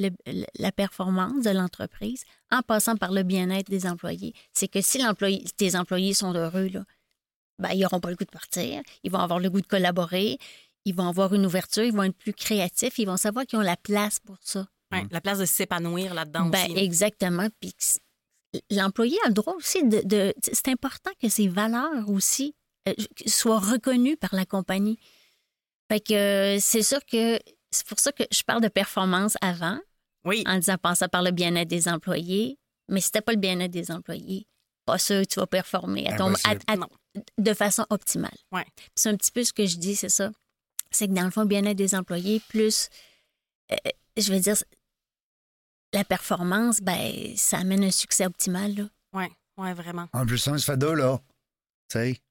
la 0.59 0.71
performance 0.71 1.43
de 1.43 1.51
l'entreprise 1.51 2.23
en 2.51 2.61
passant 2.61 2.95
par 2.95 3.11
le 3.11 3.23
bien-être 3.23 3.69
des 3.69 3.85
employés, 3.85 4.33
c'est 4.53 4.67
que 4.67 4.81
si 4.81 4.99
tes 5.55 5.75
employés 5.75 6.13
sont 6.13 6.33
heureux, 6.33 6.67
là, 6.67 6.83
ben, 7.59 7.69
ils 7.71 7.81
n'auront 7.81 7.99
pas 7.99 8.09
le 8.09 8.15
goût 8.15 8.25
de 8.25 8.29
partir, 8.29 8.81
ils 9.03 9.11
vont 9.11 9.19
avoir 9.19 9.39
le 9.39 9.49
goût 9.49 9.61
de 9.61 9.67
collaborer, 9.67 10.37
ils 10.85 10.95
vont 10.95 11.07
avoir 11.07 11.33
une 11.33 11.45
ouverture, 11.45 11.83
ils 11.83 11.93
vont 11.93 12.03
être 12.03 12.17
plus 12.17 12.33
créatifs, 12.33 12.99
ils 12.99 13.07
vont 13.07 13.17
savoir 13.17 13.45
qu'ils 13.45 13.59
ont 13.59 13.63
la 13.63 13.77
place 13.77 14.19
pour 14.19 14.37
ça. 14.41 14.67
la 14.91 15.21
place 15.21 15.39
de 15.39 15.45
s'épanouir 15.45 16.13
là-dedans 16.13 16.45
ben, 16.45 16.77
Exactement. 16.77 17.47
Puis 17.59 17.73
l'employé 18.69 19.17
a 19.25 19.27
le 19.29 19.33
droit 19.33 19.53
aussi 19.55 19.83
de... 19.83 20.33
c'est 20.41 20.69
important 20.69 21.11
que 21.21 21.29
ses 21.29 21.47
valeurs 21.47 22.09
aussi 22.09 22.55
euh, 22.87 22.93
soient 23.25 23.59
reconnues 23.59 24.17
par 24.17 24.33
la 24.33 24.45
compagnie. 24.45 24.97
Fait 25.89 25.99
que 25.99 26.13
euh, 26.13 26.59
c'est 26.59 26.83
sûr 26.83 26.99
que 27.05 27.39
c'est 27.71 27.87
pour 27.87 27.99
ça 27.99 28.11
que 28.11 28.23
je 28.31 28.43
parle 28.43 28.61
de 28.61 28.67
performance 28.67 29.37
avant. 29.41 29.79
Oui. 30.25 30.43
En 30.47 30.57
disant 30.57 30.77
penser 30.77 31.07
par 31.07 31.23
le 31.23 31.31
bien-être 31.31 31.69
des 31.69 31.87
employés. 31.87 32.59
Mais 32.89 32.99
si 32.99 33.07
c'était 33.07 33.21
pas 33.21 33.33
le 33.33 33.39
bien-être 33.39 33.71
des 33.71 33.91
employés, 33.91 34.47
pas 34.85 34.97
sûr 34.97 35.21
que 35.21 35.27
tu 35.27 35.39
vas 35.39 35.47
performer 35.47 36.07
à 36.07 36.17
ton, 36.17 36.33
de 37.37 37.53
façon 37.53 37.85
optimale. 37.89 38.35
Ouais. 38.51 38.65
C'est 38.95 39.09
un 39.09 39.15
petit 39.15 39.31
peu 39.31 39.43
ce 39.43 39.53
que 39.53 39.65
je 39.65 39.77
dis, 39.77 39.95
c'est 39.95 40.09
ça. 40.09 40.31
C'est 40.91 41.07
que 41.07 41.13
dans 41.13 41.25
le 41.25 41.31
fond, 41.31 41.45
bien-être 41.45 41.77
des 41.77 41.95
employés, 41.95 42.41
plus, 42.47 42.89
euh, 43.71 43.75
je 44.15 44.31
veux 44.31 44.39
dire, 44.39 44.55
la 45.93 46.03
performance, 46.03 46.79
ben, 46.81 47.35
ça 47.35 47.57
amène 47.57 47.83
un 47.83 47.91
succès 47.91 48.25
optimal. 48.25 48.75
Là. 48.75 48.83
Oui, 49.13 49.25
ouais, 49.57 49.73
vraiment. 49.73 50.07
En 50.13 50.25
plus, 50.25 50.37
ça 50.37 50.57
se 50.57 50.65
fait 50.65 50.77
deux, 50.77 50.93
là. 50.93 51.19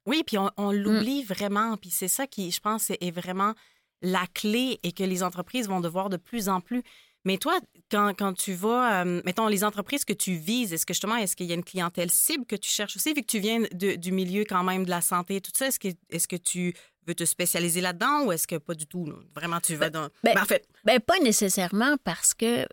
Oui, 0.07 0.23
puis 0.27 0.37
on, 0.39 0.73
l'oublie 0.73 1.23
mm. 1.23 1.27
vraiment. 1.27 1.77
Puis 1.77 1.91
c'est 1.91 2.09
ça 2.09 2.27
qui, 2.27 2.51
je 2.51 2.61
pense, 2.61 2.91
est 2.91 3.11
vraiment 3.11 3.55
la 4.03 4.27
clé 4.35 4.79
et 4.83 4.93
que 4.93 5.05
les 5.05 5.23
entreprises 5.23 5.69
vont 5.69 5.81
devoir 5.81 6.11
de 6.11 6.17
plus 6.17 6.49
en 6.49 6.61
plus 6.61 6.83
mais 7.27 7.39
toi, 7.39 7.59
quand, 7.91 8.15
quand 8.17 8.35
tu 8.35 8.55
vas, 8.55 9.03
euh, 9.03 9.21
mettons, 9.27 9.49
les 9.49 9.65
entreprises 9.65 10.05
que 10.05 10.13
tu 10.13 10.37
vises, 10.37 10.73
est-ce 10.73 10.87
que 10.87 10.95
justement, 10.95 11.17
est-ce 11.17 11.35
qu'il 11.35 11.47
y 11.47 11.51
a 11.51 11.57
une 11.57 11.65
clientèle 11.65 12.09
cible 12.09 12.47
que 12.47 12.55
tu 12.55 12.71
cherches 12.71 12.95
aussi, 12.95 13.15
vu 13.15 13.23
que 13.23 13.27
tu 13.27 13.41
viens 13.41 13.63
du 13.73 14.13
milieu 14.13 14.45
quand 14.49 14.63
même 14.63 14.85
de 14.85 14.91
la 14.91 15.01
santé 15.01 15.35
et 15.35 15.41
tout 15.41 15.51
ça? 15.53 15.67
Est-ce 15.67 15.81
que, 15.81 15.89
est 15.89 16.27
que 16.29 16.37
tu 16.37 16.73
veux 17.05 17.17
te 17.17 17.25
spécialiser 17.25 17.81
là-dedans 17.81 18.27
ou 18.27 18.33
est-ce 18.33 18.47
que 18.47 18.55
pas 18.55 18.75
du 18.75 18.87
tout? 18.87 19.13
Vraiment, 19.35 19.59
tu 19.59 19.75
vas 19.75 19.91
dans. 19.91 20.09
Ben, 20.23 20.35
ben, 20.35 20.43
en 20.43 20.45
fait. 20.45 20.69
Ben, 20.85 21.01
pas 21.01 21.19
nécessairement 21.19 21.97
parce 22.05 22.33
que 22.33 22.65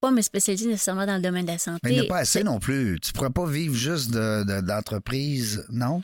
pas 0.00 0.10
me 0.10 0.22
spécialiser 0.22 0.66
nécessairement 0.66 1.06
dans 1.06 1.16
le 1.16 1.22
domaine 1.22 1.46
de 1.46 1.52
la 1.52 1.58
santé. 1.58 1.78
Mais 1.84 1.92
il 1.92 2.00
n'y 2.00 2.06
a 2.06 2.08
pas 2.08 2.18
assez 2.18 2.42
non 2.42 2.58
plus. 2.58 2.98
Tu 2.98 3.12
pourrais 3.12 3.30
pas 3.30 3.46
vivre 3.46 3.76
juste 3.76 4.10
d'entreprise, 4.10 5.64
de, 5.68 5.76
non? 5.76 6.02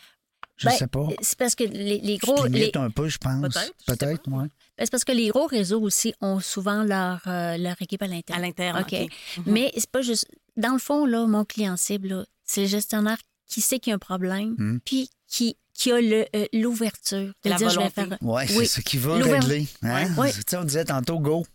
Je 0.57 0.69
ben, 0.69 0.75
sais 0.75 0.87
pas. 0.87 1.07
C'est 1.21 1.39
parce 1.39 1.55
que 1.55 1.65
les, 1.65 1.99
les 1.99 2.17
gros. 2.17 2.47
Les... 2.47 2.71
un 2.75 2.91
peu, 2.91 3.09
je 3.09 3.19
pense. 3.19 3.43
Peut-être. 3.43 3.75
Peut-être, 3.87 4.23
oui. 4.29 4.45
Ben, 4.45 4.85
c'est 4.85 4.91
parce 4.91 5.05
que 5.05 5.13
les 5.13 5.29
gros 5.29 5.47
réseaux 5.47 5.81
aussi 5.81 6.15
ont 6.21 6.41
souvent 6.41 6.83
leur, 6.83 7.21
euh, 7.27 7.57
leur 7.59 7.81
équipe 7.81 8.03
à 8.03 8.07
l'intérieur. 8.07 8.43
À 8.43 8.47
l'intérieur, 8.47 8.81
OK. 8.81 8.93
Mhm. 8.93 9.45
Mais 9.47 9.73
c'est 9.77 9.91
pas 9.91 10.03
juste. 10.03 10.27
Dans 10.57 10.73
le 10.73 10.79
fond, 10.79 11.05
là, 11.05 11.27
mon 11.27 11.45
client 11.45 11.77
cible, 11.77 12.27
c'est 12.45 12.63
le 12.63 12.67
gestionnaire 12.69 13.19
qui 13.47 13.61
sait 13.61 13.79
qu'il 13.79 13.91
y 13.91 13.93
a 13.93 13.97
un 13.97 13.99
problème, 13.99 14.55
hmm. 14.59 14.79
puis 14.85 15.11
qui, 15.29 15.57
qui 15.73 15.93
a 15.93 15.97
euh, 15.97 16.25
l'ouverture 16.53 17.33
de 17.45 17.57
dire 17.57 17.71
je 17.71 17.79
vais 17.79 17.91
faire. 17.91 18.17
Ouais, 18.21 18.47
c'est 18.47 18.65
ce 18.65 18.81
qui 18.81 18.99
va 18.99 19.15
régler. 19.15 19.69
Hein? 19.83 20.15
Ouais. 20.17 20.33
On 20.55 20.65
disait 20.65 20.85
tantôt 20.85 21.19
go. 21.19 21.47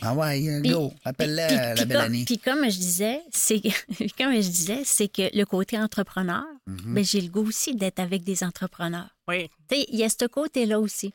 Ah 0.00 0.14
ouais, 0.14 0.62
go, 0.64 0.92
appelle-la 1.04 1.74
la 1.74 1.84
belle 1.84 1.96
année. 1.98 2.24
Puis 2.24 2.38
comme 2.38 2.64
je 2.64 2.78
disais, 2.78 3.20
c'est 3.30 3.60
comme 4.18 4.34
je 4.34 4.48
disais, 4.48 4.82
c'est 4.84 5.08
que 5.08 5.36
le 5.36 5.44
côté 5.44 5.78
entrepreneur, 5.78 6.44
mais 6.66 6.74
mhm. 6.74 6.94
ben, 6.94 7.04
j'ai 7.04 7.20
le 7.20 7.28
goût 7.28 7.46
aussi 7.46 7.74
d'être 7.74 7.98
avec 7.98 8.22
des 8.22 8.44
entrepreneurs. 8.44 9.14
Oui. 9.28 9.50
il 9.70 9.96
y 9.96 10.04
a 10.04 10.08
ce 10.08 10.26
côté-là 10.26 10.80
aussi. 10.80 11.12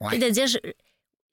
Ouais. 0.00 0.18
de 0.18 0.28
dire, 0.30 0.48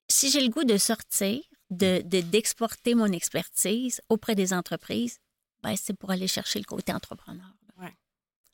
si 0.08 0.30
j'ai 0.30 0.42
le 0.42 0.50
goût 0.50 0.64
de 0.64 0.78
sortir, 0.78 1.42
de 1.72 2.02
d'exporter 2.02 2.94
mon 2.96 3.12
expertise 3.12 4.02
auprès 4.10 4.36
des 4.36 4.54
entreprises, 4.54 5.20
ben, 5.64 5.76
c'est 5.76 5.94
pour 5.94 6.12
aller 6.12 6.28
chercher 6.28 6.60
le 6.60 6.66
côté 6.66 6.94
entrepreneur. 6.94 7.52
Ouais. 7.80 7.94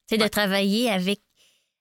C'est 0.07 0.17
de 0.17 0.27
travailler 0.27 0.89
avec 0.89 1.21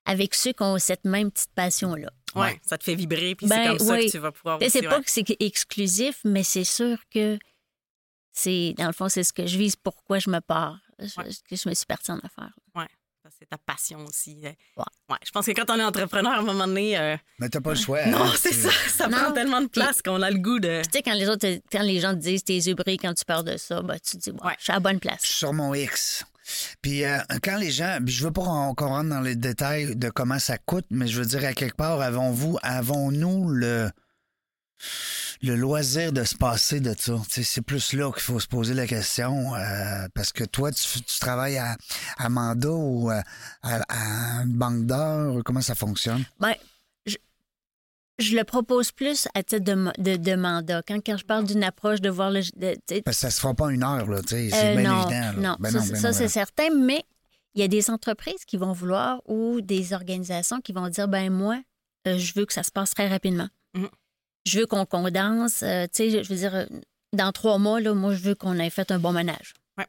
avec 0.05 0.35
ceux 0.35 0.53
qui 0.53 0.63
ont 0.63 0.79
cette 0.79 1.05
même 1.05 1.31
petite 1.31 1.53
passion-là. 1.55 2.11
Oui, 2.35 2.49
ça 2.63 2.79
te 2.79 2.85
fait 2.85 2.95
vibrer, 2.95 3.35
puis 3.35 3.47
c'est 3.47 3.55
ben 3.55 3.77
comme 3.77 3.87
ça 3.87 3.99
que 3.99 4.11
tu 4.11 4.19
vas 4.19 4.33
pouvoir 4.33 4.59
C'est 4.69 4.83
pas 4.83 5.01
que 5.01 5.11
c'est 5.11 5.25
exclusif, 5.41 6.21
mais 6.25 6.43
c'est 6.43 6.65
sûr 6.65 6.99
que 7.13 7.39
c'est, 8.33 8.75
dans 8.77 8.87
le 8.87 8.93
fond, 8.93 9.09
c'est 9.09 9.23
ce 9.23 9.33
que 9.33 9.47
je 9.47 9.57
vise, 9.57 9.77
pourquoi 9.77 10.19
je 10.19 10.29
me 10.29 10.41
pars, 10.41 10.79
que 10.99 11.57
je 11.57 11.69
me 11.69 11.75
suis 11.75 11.87
partie 11.87 12.11
en 12.11 12.19
affaires. 12.19 12.53
Oui, 12.75 12.85
c'est 13.39 13.49
ta 13.49 13.59
passion 13.59 14.05
aussi. 14.05 14.41
Euh. 14.45 14.53
Ouais. 14.77 15.17
Je 15.25 15.31
pense 15.31 15.47
que 15.47 15.53
quand 15.53 15.71
on 15.71 15.79
est 15.79 15.85
entrepreneur, 15.85 16.33
à 16.33 16.39
un 16.39 16.43
moment 16.43 16.67
donné... 16.67 16.99
Euh... 16.99 17.17
Mais 17.39 17.49
t'as 17.49 17.61
pas 17.61 17.71
le 17.71 17.77
choix. 17.77 18.05
Non, 18.07 18.25
hein, 18.25 18.33
c'est 18.37 18.53
ça. 18.53 18.71
Ça 18.89 19.09
prend 19.09 19.33
tellement 19.33 19.63
de 19.63 19.69
place 19.69 20.03
qu'on 20.03 20.21
a 20.21 20.31
le 20.31 20.39
goût 20.39 20.59
de... 20.59 20.83
Tu 20.85 20.91
sais, 20.93 21.03
quand 21.03 21.15
les, 21.15 21.29
autres, 21.29 21.47
quand 21.71 21.83
les 21.83 22.01
gens 22.01 22.13
te 22.13 22.19
disent 22.19 22.45
«t'es 22.45 22.57
yeux 22.57 22.75
quand 22.75 23.15
tu 23.15 23.25
parles 23.25 23.45
de 23.45 23.57
ça, 23.57 23.83
ben, 23.83 23.97
tu 23.99 24.19
te 24.19 24.23
dis 24.23 24.31
ouais, 24.31 24.55
«je 24.59 24.65
suis 24.65 24.73
à 24.73 24.77
la 24.77 24.81
bonne 24.81 25.01
place». 25.01 25.23
Sur 25.25 25.53
mon 25.53 25.73
X. 25.75 26.25
Puis 26.83 27.05
euh, 27.05 27.19
quand 27.43 27.57
les 27.57 27.71
gens, 27.71 27.99
je 28.05 28.25
veux 28.25 28.33
pas 28.33 28.43
qu'on 28.43 28.75
rentre 28.75 29.09
dans 29.09 29.21
les 29.21 29.37
détails 29.37 29.97
de 29.97 30.11
comment 30.11 30.39
ça 30.39 30.59
coûte, 30.59 30.87
mais 30.91 31.07
je 31.07 31.19
veux 31.21 31.27
dire 31.27 31.45
à 31.45 31.53
quelque 31.53 31.77
part, 31.77 32.01
avons-vous, 32.01 32.59
avons-nous 32.63 33.49
le 33.49 33.91
le 35.43 35.57
loisir 35.57 36.13
de 36.13 36.25
se 36.25 36.35
passer 36.37 36.81
de 36.81 36.95
ça? 36.99 37.15
C'est 37.29 37.63
plus 37.63 37.93
là 37.93 38.11
qu'il 38.13 38.23
faut 38.23 38.41
se 38.41 38.47
poser 38.47 38.75
la 38.75 38.87
question. 38.87 39.55
Euh, 39.55 40.07
parce 40.15 40.33
que 40.33 40.45
toi, 40.45 40.71
tu, 40.73 41.03
travailles 41.21 41.59
à, 41.59 41.77
à, 42.19 42.29
ou 42.29 43.11
euh, 43.11 43.21
à, 43.63 43.81
à, 43.89 44.43
une 44.43 44.55
banque 44.55 44.87
d'heures. 44.87 45.43
Comment 45.45 45.61
ça 45.61 45.75
fonctionne? 45.75 46.25
Ben, 46.41 46.55
je 48.19 48.37
le 48.37 48.45
propose 48.45 48.93
plus 48.93 49.27
à 49.35 49.43
titre 49.43 49.65
de, 49.65 50.17
de, 50.17 50.35
mandat. 50.37 50.83
Quand, 50.83 51.01
quand 51.05 51.17
je 51.17 51.25
parle 51.25 51.45
d'une 51.45 51.65
approche 51.65 52.01
de 52.01 52.11
voir 52.11 52.31
le. 52.31 52.43
Parce 53.03 53.17
que 53.17 53.21
ça 53.21 53.31
se 53.31 53.41
fera 53.41 53.55
pas 53.55 53.71
une 53.71 53.83
heure, 53.83 54.09
là, 54.09 54.21
c'est 54.27 54.53
euh, 54.53 54.77
bien 54.77 55.01
évident. 55.01 55.41
Non, 55.41 55.57
ben 55.59 55.71
ça, 55.71 55.81
ça 55.81 55.93
ben 55.93 56.13
c'est 56.13 56.29
certain, 56.29 56.71
mais 56.71 57.03
il 57.55 57.61
y 57.61 57.65
a 57.65 57.69
des 57.69 57.91
entreprises 57.91 58.45
qui 58.47 58.57
vont 58.57 58.73
vouloir 58.73 59.21
ou 59.27 59.61
des 59.61 59.93
organisations 59.93 60.61
qui 60.61 60.73
vont 60.73 60.89
dire 60.89 61.09
ben 61.09 61.31
moi, 61.31 61.61
euh, 62.07 62.19
je 62.19 62.35
veux 62.35 62.47
que 62.47 62.53
ça 62.53 62.63
se 62.63 62.71
passe 62.71 62.91
très 62.91 63.09
rapidement. 63.09 63.49
Mm-hmm. 63.77 63.91
Je 64.47 64.61
veux 64.61 64.67
qu'on 64.67 64.87
condense. 64.87 65.63
Euh, 65.63 65.87
tu 65.87 66.11
sais, 66.11 66.23
je 66.23 66.29
veux 66.29 66.39
dire, 66.39 66.67
dans 67.13 67.33
trois 67.33 67.59
mois, 67.59 67.81
là, 67.81 67.95
moi, 67.95 68.15
je 68.15 68.23
veux 68.23 68.35
qu'on 68.35 68.59
ait 68.59 68.71
fait 68.71 68.91
un 68.91 68.99
bon 68.99 69.13
ménage. 69.13 69.55
Ouais. 69.77 69.87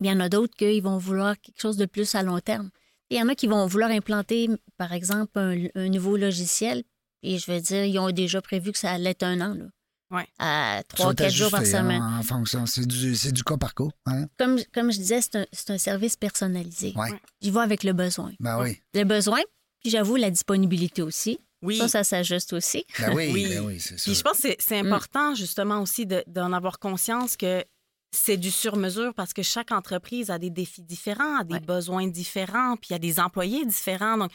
Il 0.00 0.06
y 0.06 0.12
en 0.12 0.20
a 0.20 0.28
d'autres 0.28 0.54
qui 0.56 0.80
vont 0.80 0.98
vouloir 0.98 1.40
quelque 1.40 1.60
chose 1.60 1.76
de 1.76 1.86
plus 1.86 2.14
à 2.14 2.22
long 2.22 2.38
terme. 2.38 2.70
Il 3.10 3.18
y 3.18 3.22
en 3.22 3.28
a 3.28 3.34
qui 3.34 3.46
vont 3.46 3.66
vouloir 3.66 3.90
implanter, 3.90 4.48
par 4.76 4.92
exemple, 4.92 5.38
un 5.38 5.88
nouveau 5.88 6.16
logiciel 6.16 6.82
et 7.22 7.38
je 7.38 7.50
veux 7.50 7.60
dire, 7.60 7.84
ils 7.84 7.98
ont 7.98 8.10
déjà 8.10 8.40
prévu 8.42 8.72
que 8.72 8.78
ça 8.78 8.92
allait 8.92 9.10
être 9.10 9.22
un 9.22 9.40
an. 9.40 9.54
Là. 9.54 9.64
Ouais. 10.12 10.26
à 10.38 10.82
Tu 10.88 10.94
trois, 10.96 11.08
vas 11.08 11.14
quatre 11.14 11.32
jours 11.32 11.50
par 11.50 11.60
t'ajuster, 11.60 11.78
semaine. 11.78 12.00
hein, 12.00 12.18
En, 12.20 12.22
fonction. 12.22 12.64
C'est 12.66 12.86
du, 12.86 13.16
c'est 13.16 13.32
du 13.32 13.42
cas 13.42 13.56
par 13.56 13.74
cas. 13.74 13.88
Hein? 14.06 14.26
Comme, 14.38 14.58
comme 14.72 14.92
je 14.92 14.98
disais, 14.98 15.20
c'est 15.20 15.34
un, 15.36 15.46
c'est 15.52 15.70
un 15.72 15.78
service 15.78 16.16
personnalisé. 16.16 16.92
Ouais. 16.94 17.08
J'y 17.42 17.50
vais 17.50 17.60
avec 17.60 17.82
le 17.82 17.92
besoin. 17.92 18.32
Ben 18.38 18.60
oui. 18.62 18.80
Le 18.94 19.02
besoin, 19.04 19.40
puis 19.80 19.90
j'avoue 19.90 20.14
la 20.16 20.30
disponibilité 20.30 21.02
aussi. 21.02 21.40
Oui. 21.62 21.78
Ça, 21.78 21.88
ça 21.88 22.04
s'ajuste 22.04 22.52
aussi. 22.52 22.84
Ben 23.00 23.14
oui, 23.14 23.30
Oui. 23.32 23.48
ben 23.48 23.64
oui, 23.66 23.80
c'est 23.80 23.98
ça. 23.98 24.04
Puis 24.04 24.14
je 24.14 24.22
pense 24.22 24.36
que 24.36 24.42
c'est- 24.42 24.56
c'est 24.60 24.78
important 24.78 25.34
justement 25.34 25.80
aussi 25.80 26.06
de- 26.06 26.22
d'en 26.28 26.52
avoir 26.52 26.78
conscience 26.78 27.36
que 27.36 27.64
c'est 28.12 28.36
du 28.36 28.50
sur-mesure 28.52 29.12
parce 29.14 29.32
que 29.32 29.42
chaque 29.42 29.72
entreprise 29.72 30.30
a 30.30 30.38
des 30.38 30.50
défis 30.50 30.82
différents, 30.82 31.40
a 31.40 31.44
des 31.44 31.54
Ouais. 31.54 31.60
besoins 31.60 32.06
différents, 32.06 32.76
puis 32.76 32.88
il 32.90 32.92
y 32.92 32.96
a 32.96 32.98
des 33.00 33.18
employés 33.18 33.64
différents. 33.66 34.16
Donc, 34.18 34.30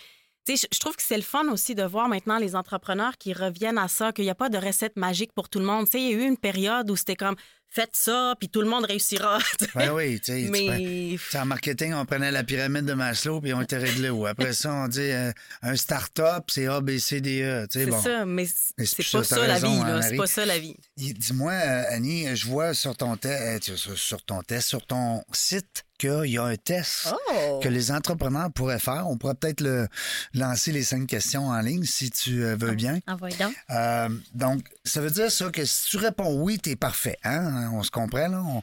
tu 0.45 0.57
sais, 0.57 0.67
je- 0.71 0.79
trouve 0.79 0.95
que 0.95 1.03
c'est 1.03 1.17
le 1.17 1.21
fun 1.23 1.47
aussi 1.49 1.75
de 1.75 1.83
voir 1.83 2.07
maintenant 2.09 2.37
les 2.39 2.55
entrepreneurs 2.55 3.17
qui 3.17 3.33
reviennent 3.33 3.77
à 3.77 3.87
ça, 3.87 4.11
qu'il 4.11 4.23
n'y 4.25 4.31
a 4.31 4.35
pas 4.35 4.49
de 4.49 4.57
recette 4.57 4.95
magique 4.97 5.31
pour 5.33 5.49
tout 5.49 5.59
le 5.59 5.65
monde. 5.65 5.85
Tu 5.85 5.91
sais, 5.91 6.01
il 6.01 6.09
y 6.11 6.13
a 6.13 6.17
eu 6.17 6.27
une 6.27 6.37
période 6.37 6.89
où 6.89 6.95
c'était 6.95 7.15
comme 7.15 7.35
faites 7.73 7.95
ça, 7.95 8.35
puis 8.37 8.49
tout 8.49 8.59
le 8.61 8.67
monde 8.67 8.83
réussira. 8.83 9.39
Ben 9.75 9.93
oui, 9.93 10.19
Mais 10.49 11.15
Tu 11.29 11.37
En 11.37 11.45
marketing, 11.45 11.93
on 11.93 12.05
prenait 12.05 12.29
la 12.31 12.43
pyramide 12.43 12.83
de 12.83 12.93
Maslow 12.93 13.39
puis 13.39 13.53
on 13.53 13.61
était 13.61 13.77
réglé 13.77 14.09
où? 14.09 14.25
Après 14.25 14.51
ça, 14.51 14.73
on 14.73 14.87
dit 14.89 14.99
euh, 14.99 15.31
un 15.61 15.75
start-up, 15.77 16.43
c'est 16.49 16.67
A, 16.67 16.81
B, 16.81 16.97
C, 16.97 17.21
D, 17.21 17.41
E. 17.43 17.67
C'est 17.71 17.85
bon. 17.85 18.01
ça, 18.01 18.25
mais 18.25 18.45
c'est 18.45 19.09
pas 19.09 19.23
ça, 19.23 19.47
la 19.47 19.53
raison, 19.53 19.73
vie, 19.73 19.89
hein. 19.89 20.01
C'est 20.01 20.17
pas 20.17 20.27
ça 20.27 20.45
la 20.45 20.59
vie. 20.59 20.75
Dis-moi, 20.97 21.53
euh, 21.53 21.83
Annie, 21.91 22.35
je 22.35 22.45
vois 22.47 22.73
sur 22.73 22.97
ton, 22.97 23.15
te- 23.15 23.29
euh, 23.29 23.59
sur 23.95 24.21
ton 24.23 24.41
test, 24.41 24.67
sur 24.67 24.85
ton 24.85 25.23
site, 25.31 25.85
qu'il 26.01 26.31
y 26.31 26.37
a 26.37 26.43
un 26.43 26.55
test 26.55 27.13
Oh! 27.33 27.59
que 27.61 27.69
les 27.69 27.91
entrepreneurs 27.91 28.51
pourraient 28.51 28.79
faire. 28.79 29.07
On 29.07 29.17
pourrait 29.17 29.35
peut-être 29.35 29.61
le, 29.61 29.87
lancer 30.33 30.71
les 30.71 30.83
cinq 30.83 31.07
questions 31.07 31.47
en 31.47 31.59
ligne 31.61 31.83
si 31.85 32.09
tu 32.11 32.43
euh, 32.43 32.55
veux 32.59 32.73
bien. 32.73 32.99
Envoyez 33.07 33.35
donc. 33.37 33.53
Euh, 33.69 34.09
donc, 34.33 34.63
ça 34.83 34.99
veut 35.01 35.11
dire 35.11 35.31
ça 35.31 35.49
que 35.49 35.63
si 35.65 35.89
tu 35.89 35.97
réponds 35.97 36.41
oui, 36.41 36.57
t'es 36.59 36.75
parfait. 36.75 37.17
Hein? 37.23 37.69
On 37.73 37.83
se 37.83 37.91
comprend, 37.91 38.27
là? 38.27 38.41
On, 38.43 38.61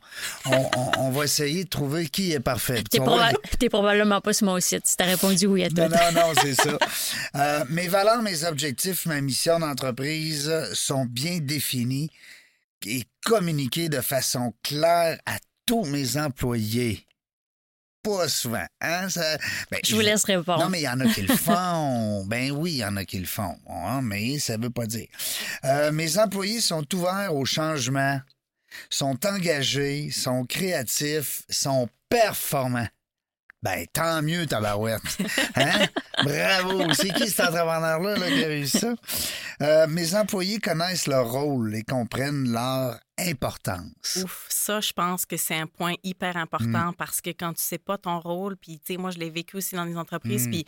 on- 0.51 0.71
on- 0.77 0.91
on 0.99 1.11
va 1.11 1.25
essayer 1.25 1.65
de 1.65 1.69
trouver 1.69 2.09
qui 2.09 2.33
est 2.33 2.41
parfait. 2.41 2.83
T'es 2.83 2.99
Tu 2.99 3.05
proba- 3.05 3.33
t'es 3.59 3.69
probablement 3.69 4.21
pas 4.21 4.33
sur 4.33 4.47
mon 4.47 4.59
site 4.61 4.87
si 4.87 4.97
t'as 4.97 5.05
répondu 5.07 5.47
oui 5.47 5.65
à 5.65 5.69
tout. 5.69 5.77
Non, 5.77 5.89
non, 5.89 6.13
non, 6.13 6.33
c'est 6.43 6.55
ça. 6.55 6.79
Euh, 7.37 7.65
mes 7.69 7.89
valeurs, 7.89 8.23
mes 8.23 8.45
objectifs, 8.45 9.07
ma 9.07 9.21
mission 9.21 9.59
d'entreprise 9.61 10.51
sont 10.73 11.05
bien 11.05 11.39
définis 11.41 12.11
et 12.87 13.05
communiqués 13.25 13.89
de 13.89 14.01
façon 14.01 14.55
claire 14.63 15.19
à 15.27 15.37
tous 15.67 15.85
mes 15.85 16.17
employés. 16.17 17.05
Pas 18.17 18.29
souvent, 18.29 18.65
hein? 18.81 19.09
Ça- 19.09 19.37
ben, 19.71 19.81
Je 19.85 19.95
vous 19.95 20.01
laisse 20.01 20.25
répondre. 20.25 20.63
Non, 20.63 20.69
mais 20.69 20.81
il 20.81 20.85
y 20.85 20.89
en 20.89 21.01
a 21.01 21.07
qui 21.09 21.23
le 21.23 21.35
font. 21.37 22.25
ben 22.27 22.51
oui, 22.53 22.73
il 22.73 22.77
y 22.79 22.85
en 22.85 22.97
a 22.97 23.05
qui 23.05 23.19
le 23.19 23.27
font. 23.27 23.57
hein, 23.69 24.01
mais 24.03 24.39
ça 24.39 24.57
veut 24.57 24.71
pas 24.71 24.87
dire. 24.87 25.07
Euh, 25.65 25.93
mes 25.93 26.19
employés 26.19 26.61
sont 26.61 26.85
ouverts 26.95 27.35
au 27.35 27.45
changement, 27.45 28.21
sont 28.91 29.19
engagés, 29.27 30.11
sont 30.11 30.45
créatifs, 30.45 31.43
sont 31.49 31.89
performants. 32.09 32.89
Ben, 33.63 33.85
tant 33.93 34.23
mieux, 34.23 34.47
tabarouette. 34.47 35.03
Hein? 35.57 35.87
Bravo! 36.23 36.93
C'est 36.95 37.13
qui 37.13 37.29
cet 37.29 37.41
entrepreneur-là 37.41 38.17
là, 38.17 38.29
qui 38.29 38.45
a 38.45 38.47
réussi 38.47 38.79
ça? 38.79 38.95
Euh, 39.63 39.87
mes 39.89 40.15
employés 40.15 40.61
connaissent 40.61 41.09
leur 41.09 41.29
rôle 41.29 41.75
et 41.75 41.83
comprennent 41.83 42.53
leur 42.53 43.01
importance. 43.19 44.19
Ouf, 44.23 44.47
ça, 44.49 44.81
je 44.81 44.93
pense 44.93 45.27
que 45.27 45.37
c'est 45.37 45.57
un 45.57 45.67
point 45.67 45.95
hyper 46.03 46.35
Mm. 46.37 46.41
important 46.41 46.93
parce 46.93 47.21
que 47.21 47.31
quand 47.31 47.53
tu 47.55 47.63
sais 47.63 47.79
pas 47.79 47.99
ton 47.99 48.19
rôle, 48.21 48.57
puis 48.57 48.79
tu 48.79 48.95
sais, 48.95 48.97
moi, 48.99 49.11
je 49.11 49.19
l'ai 49.19 49.31
vécu 49.31 49.57
aussi 49.57 49.75
dans 49.75 49.85
les 49.85 49.97
entreprises, 49.97 50.47
Mm. 50.47 50.51
puis 50.51 50.65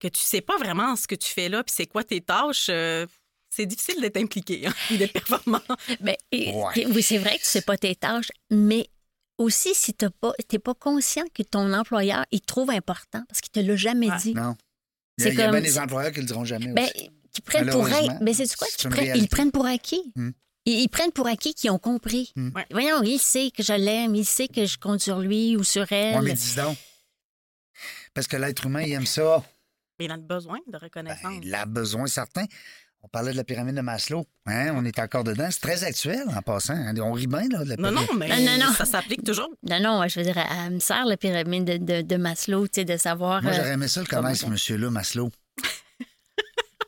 que 0.00 0.08
tu 0.08 0.20
sais 0.22 0.40
pas 0.40 0.56
vraiment 0.58 0.96
ce 0.96 1.06
que 1.06 1.14
tu 1.14 1.28
fais 1.28 1.48
là, 1.48 1.62
puis 1.64 1.74
c'est 1.76 1.86
quoi 1.86 2.04
tes 2.04 2.20
tâches, 2.20 2.66
euh, 2.68 3.06
c'est 3.50 3.66
difficile 3.66 4.00
d'être 4.00 4.16
impliqué, 4.16 4.66
hein, 4.66 4.74
d'être 4.90 5.12
performant. 5.12 5.60
Ben, 6.00 6.16
et- 6.32 6.52
Ouais. 6.52 6.72
et 6.82 6.86
oui, 6.86 7.02
c'est 7.02 7.18
vrai 7.18 7.38
que 7.38 7.42
tu 7.44 7.48
sais 7.48 7.62
pas 7.62 7.76
tes 7.78 7.94
tâches, 7.94 8.30
mais 8.50 8.88
aussi 9.38 9.74
si 9.74 9.94
tu 9.94 10.06
n'es 10.52 10.58
pas 10.58 10.74
conscient 10.74 11.24
que 11.32 11.42
ton 11.42 11.72
employeur, 11.72 12.24
il 12.30 12.40
trouve 12.40 12.70
important 12.70 13.22
parce 13.28 13.40
qu'il 13.40 13.50
te 13.52 13.60
l'a 13.60 13.76
jamais 13.76 14.10
Ouais. 14.10 14.18
dit. 14.18 14.34
Non. 14.34 14.56
Il 15.18 15.24
y 15.24 15.26
a, 15.26 15.30
C'est 15.30 15.34
il 15.34 15.38
y 15.38 15.42
a 15.42 15.44
bien 15.50 15.52
comme- 15.52 15.62
des 15.62 15.78
employeurs 15.78 16.12
qui 16.12 16.20
le 16.20 16.26
diront 16.26 16.44
jamais 16.44 16.72
Ben, 16.72 16.84
aussi. 16.84 17.10
qu'ils 17.32 17.44
prennent 17.44 17.70
pour 17.70 17.86
acquis. 17.86 18.08
Ben, 18.20 18.34
c'est 18.34 18.56
quoi? 18.56 18.66
une 18.84 18.90
prennent- 18.90 19.16
ils 19.16 19.28
prennent 19.28 19.52
pour 19.52 19.66
acquis. 19.66 20.12
Hmm. 20.16 20.30
Ils, 20.66 20.80
ils 20.80 20.88
prennent 20.88 21.12
pour 21.12 21.26
acquis 21.26 21.54
qu'ils 21.54 21.70
ont 21.70 21.78
compris. 21.78 22.32
Hmm. 22.36 22.50
Ouais. 22.54 22.66
Voyons, 22.70 23.02
il 23.02 23.18
sait 23.18 23.50
que 23.50 23.62
je 23.62 23.72
l'aime, 23.74 24.14
il 24.14 24.24
sait 24.24 24.48
que 24.48 24.64
je 24.66 24.78
compte 24.78 25.00
sur 25.00 25.18
lui 25.20 25.56
ou 25.56 25.64
sur 25.64 25.90
elle. 25.92 26.16
Ouais, 26.16 26.22
mais 26.22 26.32
dis 26.34 26.54
donc. 26.56 26.76
Parce 28.14 28.26
que 28.26 28.36
l'être 28.36 28.64
humain, 28.66 28.82
il 28.82 28.92
aime 28.92 29.06
ça. 29.06 29.42
Mais 29.98 30.06
il 30.06 30.10
a 30.12 30.16
besoin 30.16 30.58
de 30.66 30.72
Ben, 30.72 30.78
reconnaissance. 30.78 31.32
il 31.42 31.54
a 31.54 31.66
besoin 31.66 32.06
certain. 32.06 32.44
On 33.02 33.08
parlait 33.08 33.32
de 33.32 33.36
la 33.36 33.44
pyramide 33.44 33.74
de 33.76 33.80
Maslow. 33.82 34.24
Hein? 34.46 34.72
On 34.74 34.84
est 34.84 34.98
encore 34.98 35.24
dedans. 35.24 35.48
C'est 35.50 35.60
très 35.60 35.84
actuel 35.84 36.24
en 36.34 36.40
passant. 36.40 36.72
hein? 36.74 36.94
On 37.00 37.12
rit 37.12 37.26
bien 37.26 37.46
là, 37.50 37.62
de 37.62 37.68
la 37.70 37.76
non, 37.76 37.90
pyramide. 37.90 38.08
non, 38.10 38.16
mais 38.16 38.28
Non, 38.28 38.52
non, 38.58 38.66
non. 38.66 38.72
ça 38.72 38.86
s'applique 38.86 39.22
toujours. 39.24 39.50
Non, 39.68 39.78
non, 39.80 40.08
je 40.08 40.18
veux 40.20 40.24
dire, 40.24 40.38
elle 40.38 40.72
me 40.74 40.78
sert 40.78 41.04
la 41.04 41.16
pyramide 41.18 41.64
de, 41.64 41.76
de, 41.76 42.00
de 42.02 42.16
Maslow, 42.16 42.66
tu 42.66 42.76
sais, 42.80 42.84
de 42.86 42.96
savoir. 42.96 43.42
Moi, 43.42 43.52
euh, 43.52 43.56
j'aurais 43.56 43.72
aimé 43.72 43.88
ça 43.88 44.00
le 44.00 44.06
connaître, 44.06 44.40
ce 44.40 44.46
monsieur-là, 44.46 44.88
Maslow. 44.90 45.30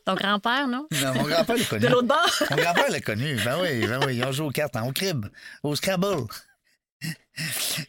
Ton 0.07 0.15
grand-père, 0.15 0.67
non? 0.67 0.87
Non, 0.91 1.13
mon 1.15 1.23
grand-père 1.23 1.57
l'a 1.57 1.65
connu. 1.65 1.81
De 1.81 1.87
l'autre 1.87 2.07
bord? 2.07 2.43
Mon 2.49 2.55
grand-père 2.57 2.89
l'a 2.89 3.01
connu. 3.01 3.35
Ben 3.43 3.59
oui, 3.61 3.85
ben 3.85 3.99
oui. 4.05 4.15
Ils 4.17 4.23
ont 4.23 4.31
joué 4.31 4.47
aux 4.47 4.51
cartes, 4.51 4.75
hein, 4.75 4.83
au 4.87 4.91
crib, 4.93 5.25
au 5.63 5.75
Scrabble. 5.75 6.27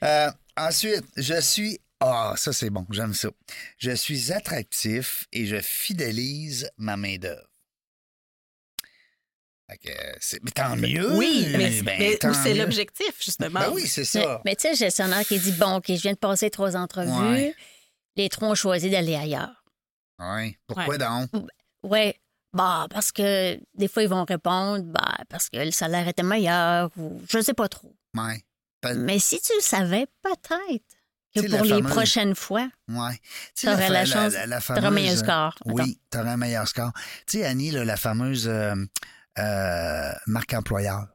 Euh, 0.03 0.31
ensuite, 0.57 1.05
je 1.17 1.41
suis. 1.41 1.79
Ah, 2.01 2.35
ça, 2.37 2.53
c'est 2.53 2.71
bon. 2.71 2.87
J'aime 2.91 3.15
ça. 3.15 3.29
Je 3.79 3.93
suis 3.93 4.33
attractif 4.33 5.27
et 5.33 5.47
je 5.47 5.61
fidélise 5.61 6.71
ma 6.77 6.97
main-d'œuvre. 6.97 7.45
Mais 9.69 10.51
tant 10.55 10.77
mieux. 10.77 11.15
Oui, 11.17 11.47
mais, 11.53 11.83
Ben, 11.83 12.17
mais 12.23 12.35
c'est 12.43 12.55
l'objectif, 12.55 13.13
justement? 13.23 13.61
Ben 13.61 13.71
oui, 13.73 13.87
c'est 13.87 14.05
ça. 14.05 14.41
mais 14.45 14.57
tu 14.57 14.63
sais, 14.63 14.71
le 14.71 14.77
gestionnaire 14.77 15.25
qui 15.27 15.39
dit 15.39 15.53
Bon, 15.53 15.77
OK, 15.77 15.85
je 15.89 16.01
viens 16.01 16.13
de 16.15 16.19
passer 16.19 16.49
trois 16.51 16.75
entrevues, 16.77 17.11
Ouais. 17.11 17.55
les 18.17 18.29
trois 18.31 18.49
ont 18.49 18.55
choisi 18.55 18.89
d'aller 18.91 19.15
ailleurs. 19.15 19.63
Oui. 20.19 20.57
Pourquoi 20.67 20.87
Ouais. 20.95 20.99
donc? 20.99 21.31
Ouais. 21.83 22.19
Bah, 22.55 22.87
parce 22.91 23.13
que 23.13 23.61
des 23.75 23.89
fois, 23.89 24.03
ils 24.03 24.09
vont 24.09 24.25
répondre 24.25 24.83
bah, 24.85 25.17
parce 25.29 25.49
que 25.51 25.59
le 25.59 25.71
salaire 25.71 26.09
était 26.09 26.23
meilleur 26.23 26.91
ou 26.97 27.21
je 27.29 27.41
sais 27.41 27.53
pas 27.55 27.69
trop. 27.69 27.95
Ouais. 28.17 28.43
Mais 28.97 29.19
si 29.19 29.41
tu 29.41 29.53
le 29.55 29.61
savais, 29.61 30.07
peut-être 30.23 30.55
que 31.35 31.41
la 31.47 31.59
pour 31.59 31.65
les 31.67 31.71
fameuse- 31.75 31.91
prochaines 31.93 32.35
fois, 32.35 32.69
Ouais. 32.89 33.17
Tu 33.55 33.67
sais, 33.67 33.67
T'aurais 33.67 33.87
fa- 33.89 33.93
la 33.93 34.05
chance- 34.07 34.33
la 34.47 34.61
tu 34.63 34.73
auras 34.73 34.87
un 34.87 34.91
meilleur 34.91 35.17
score. 35.19 35.55
Attends. 35.61 35.73
Oui, 35.75 36.01
tu 36.11 36.19
aurais 36.19 36.31
un 36.31 36.37
meilleur 36.39 36.67
score. 36.67 36.91
Tu 37.27 37.39
sais, 37.39 37.45
Annie, 37.45 37.71
là, 37.71 37.85
la 37.85 37.97
fameuse 37.99 38.49
euh, 38.49 38.75
euh, 39.39 40.13
marque 40.27 40.55
employeur. 40.55 41.07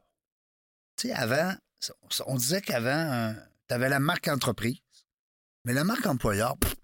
Tu 0.96 1.08
sais, 1.08 1.14
avant, 1.14 1.52
on 2.26 2.36
disait 2.36 2.60
qu'avant, 2.60 3.34
tu 3.68 3.74
avais 3.74 3.88
la 3.88 3.98
marque 3.98 4.28
entreprise, 4.28 4.78
mais 5.64 5.72
la 5.72 5.82
marque 5.84 6.06
employeur, 6.06 6.56
pff, 6.58 6.74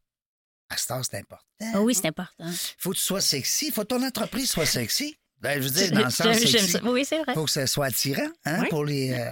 à 0.70 0.76
cette 0.76 0.90
heure, 0.92 1.04
c'est 1.04 1.18
important. 1.18 1.44
Ah 1.74 1.80
oui, 1.82 1.94
c'est 1.94 2.06
important. 2.06 2.46
Il 2.46 2.54
faut 2.78 2.90
que 2.90 2.96
tu 2.96 3.02
sois 3.02 3.20
sexy, 3.20 3.66
il 3.66 3.72
faut 3.72 3.82
que 3.82 3.88
ton 3.88 4.02
entreprise 4.02 4.50
soit 4.50 4.66
sexy. 4.66 5.16
Ben, 5.40 5.60
je 5.60 5.68
veux 5.68 5.74
dire, 5.74 5.90
dans 5.92 6.04
le 6.04 6.10
sens 6.10 6.36
sexy. 6.38 6.70
ça. 6.70 6.80
Oui, 6.84 7.04
c'est 7.04 7.18
vrai. 7.22 7.34
faut 7.34 7.44
que 7.44 7.50
ça 7.50 7.66
soit 7.66 7.86
attirant 7.86 8.28
hein, 8.44 8.60
Oui. 8.62 8.68
pour 8.68 8.84
les 8.84 9.12
euh, 9.12 9.30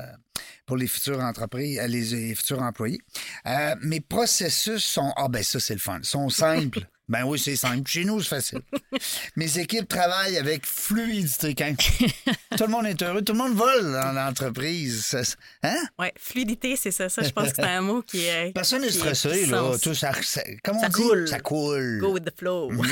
pour 0.66 0.76
les 0.76 0.86
futures 0.88 1.20
entreprises, 1.20 1.78
euh, 1.78 1.86
les, 1.86 2.00
les 2.02 2.34
futurs 2.34 2.62
employés. 2.62 2.98
Euh, 3.46 3.74
mes 3.82 4.00
processus 4.00 4.84
sont 4.84 5.12
ah 5.16 5.28
ben 5.28 5.42
ça 5.42 5.60
c'est 5.60 5.74
le 5.74 5.80
fun, 5.80 6.00
sont 6.02 6.28
simples. 6.44 6.80
Ben 7.08 7.24
oui 7.24 7.38
c'est 7.38 7.56
simple. 7.56 7.88
Chez 7.88 8.04
nous 8.04 8.20
c'est 8.22 8.28
facile. 8.28 8.60
Mes 9.36 9.58
équipes 9.58 9.88
travaillent 9.88 10.36
avec 10.38 10.66
fluidité. 10.66 11.54
Quand 11.54 11.74
tout 12.56 12.64
le 12.64 12.68
monde 12.68 12.86
est 12.86 13.00
heureux, 13.02 13.22
tout 13.22 13.32
le 13.32 13.38
monde 13.38 13.54
vole 13.54 13.92
dans 13.92 14.12
l'entreprise. 14.12 15.16
Hein? 15.62 15.78
Ouais, 15.98 16.12
fluidité, 16.18 16.76
c'est 16.76 16.90
ça. 16.90 17.08
Ça, 17.08 17.22
je 17.22 17.30
pense 17.30 17.48
que 17.50 17.56
c'est 17.56 17.62
un 17.64 17.80
mot 17.80 18.02
qui 18.02 18.24
est. 18.26 18.52
Personne 18.52 18.82
n'est 18.82 18.90
stressé 18.90 19.46
là. 19.46 19.76
Tout 19.82 19.94
ça, 19.94 20.12
ça- 20.22 20.42
comment 20.62 20.78
on 20.80 20.82
Ça 20.82 20.88
dit? 20.88 20.94
coule. 20.94 21.28
Ça 21.28 21.40
coule. 21.40 21.98
Go 22.00 22.12
with 22.12 22.24
the 22.24 22.38
flow. 22.38 22.70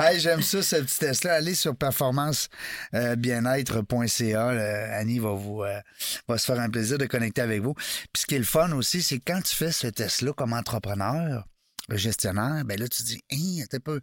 Hey, 0.00 0.18
J'aime 0.20 0.42
ça, 0.42 0.62
ce 0.62 0.76
petit 0.76 0.98
test-là. 0.98 1.34
Allez 1.34 1.54
sur 1.54 1.74
performance-bien-être.ca. 1.76 4.48
Euh, 4.50 5.00
Annie 5.00 5.18
va 5.18 5.32
vous 5.32 5.62
euh, 5.62 5.80
va 6.28 6.38
se 6.38 6.46
faire 6.46 6.60
un 6.60 6.70
plaisir 6.70 6.98
de 6.98 7.06
connecter 7.06 7.42
avec 7.42 7.62
vous. 7.62 7.74
Puis 7.74 8.22
ce 8.22 8.26
qui 8.26 8.34
est 8.34 8.38
le 8.38 8.44
fun 8.44 8.72
aussi, 8.72 9.02
c'est 9.02 9.18
quand 9.18 9.40
tu 9.42 9.54
fais 9.54 9.72
ce 9.72 9.86
test-là 9.86 10.32
comme 10.32 10.52
entrepreneur, 10.52 11.44
gestionnaire, 11.90 12.64
ben 12.64 12.78
là, 12.78 12.88
tu 12.88 13.02
dis, 13.02 13.22
hein, 13.32 13.62
attends 13.64 13.76
un 13.76 13.80
peu. 13.80 14.00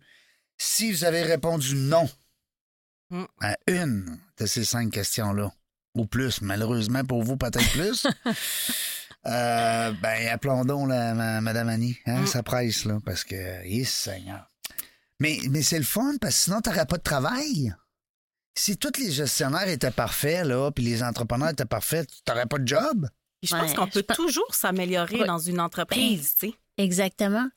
Si 0.58 0.92
vous 0.92 1.04
avez 1.04 1.24
répondu 1.24 1.76
non 1.76 2.10
Mm. 3.10 3.26
à 3.42 3.58
une 3.68 4.20
de 4.38 4.46
ces 4.46 4.64
cinq 4.64 4.92
questions-là, 4.92 5.52
ou 5.96 6.06
plus, 6.06 6.40
malheureusement 6.42 7.04
pour 7.04 7.24
vous, 7.24 7.36
peut-être 7.36 7.70
plus, 7.74 8.08
euh, 9.26 9.92
ben 10.02 10.28
appelons 10.30 10.64
donc 10.66 10.90
la, 10.90 11.14
ma- 11.14 11.42
Madame 11.42 11.70
Annie. 11.70 11.98
Hein, 12.06 12.22
Mm. 12.22 12.28
Ça 12.28 12.44
presse, 12.44 12.86
là, 12.86 13.00
parce 13.06 13.24
que, 13.24 13.66
yes, 13.68 13.90
Seigneur. 13.92 14.48
Mais, 15.20 15.40
mais 15.50 15.62
c'est 15.62 15.78
le 15.78 15.84
fun, 15.86 16.14
parce 16.20 16.36
que 16.36 16.42
sinon, 16.44 16.62
tu 16.62 16.70
n'aurais 16.70 16.86
pas 16.86 16.98
de 16.98 17.04
travail. 17.04 17.74
Si 18.56 18.78
tous 18.78 18.98
les 19.00 19.12
gestionnaires 19.12 19.68
étaient 19.68 19.92
parfaits, 19.92 20.46
là, 20.46 20.72
puis 20.72 20.84
les 20.84 21.04
entrepreneurs 21.04 21.50
étaient 21.50 21.66
parfaits, 21.66 22.08
tu 22.10 22.20
n'aurais 22.28 22.46
pas 22.48 22.58
de 22.58 22.68
job. 22.68 23.08
Puis 23.42 23.50
je 23.50 23.56
pense 23.56 23.74
qu'on 23.74 23.88
peut 23.88 24.04
toujours 24.04 24.54
s'améliorer 24.56 25.22
Ouais. 25.22 25.28
dans 25.28 25.40
une 25.40 25.60
entreprise, 25.60 26.36
tu 26.40 26.48
sais. 26.50 26.54
Exactement. 26.78 27.48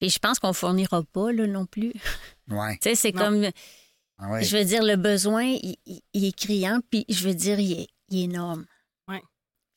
Et 0.00 0.08
je 0.08 0.18
pense 0.18 0.38
qu'on 0.38 0.52
fournira 0.52 1.02
pas 1.02 1.30
là 1.32 1.46
non 1.46 1.66
plus. 1.66 1.92
Ouais. 2.48 2.74
Tu 2.80 2.88
sais, 2.90 2.94
c'est 2.94 3.12
comme 3.12 3.48
Ah 4.18 4.30
ouais. 4.30 4.44
Je 4.44 4.56
veux 4.56 4.64
dire, 4.64 4.82
le 4.82 4.96
besoin, 4.96 5.44
il, 5.44 5.76
il- 5.86 6.00
il 6.14 6.24
est 6.24 6.36
criant, 6.36 6.80
puis 6.90 7.04
je 7.08 7.26
veux 7.26 7.34
dire, 7.34 7.58
il 7.60 7.72
est, 7.80 7.88
il 8.08 8.20
est 8.20 8.24
énorme. 8.24 8.66
Ouais. 9.08 9.22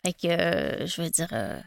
Fait 0.05 0.13
que, 0.13 0.28
euh, 0.28 0.86
je 0.88 1.01
veux 1.01 1.09
dire, 1.09 1.30
euh, 1.34 1.59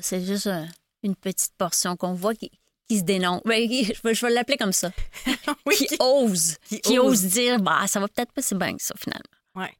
c'est 0.00 0.24
juste 0.24 0.46
un- 0.48 0.66
une 1.02 1.14
petite 1.16 1.52
portion 1.58 1.96
qu'on 1.96 2.14
voit 2.14 2.34
qui, 2.34 2.50
qui 2.88 2.98
se 2.98 3.04
dénonce. 3.04 3.42
Ben, 3.44 3.68
qui- 3.68 3.84
je 3.84 4.00
vais, 4.02 4.14
je 4.14 4.26
vais 4.26 4.32
l'appeler 4.32 4.56
comme 4.56 4.72
ça. 4.72 4.90
oui, 5.66 5.76
qui 5.76 5.86
qui- 5.86 5.96
ose. 6.00 6.56
qui 6.68 6.80
Qui, 6.80 6.98
ose. 6.98 7.24
ose 7.24 7.30
dire, 7.32 7.60
bah, 7.60 7.86
ça 7.86 8.00
va 8.00 8.08
peut-être 8.08 8.32
pas 8.32 8.42
si 8.42 8.54
bien 8.54 8.76
que 8.76 8.82
ça, 8.82 8.94
finalement. 8.98 9.22
ouais. 9.56 9.72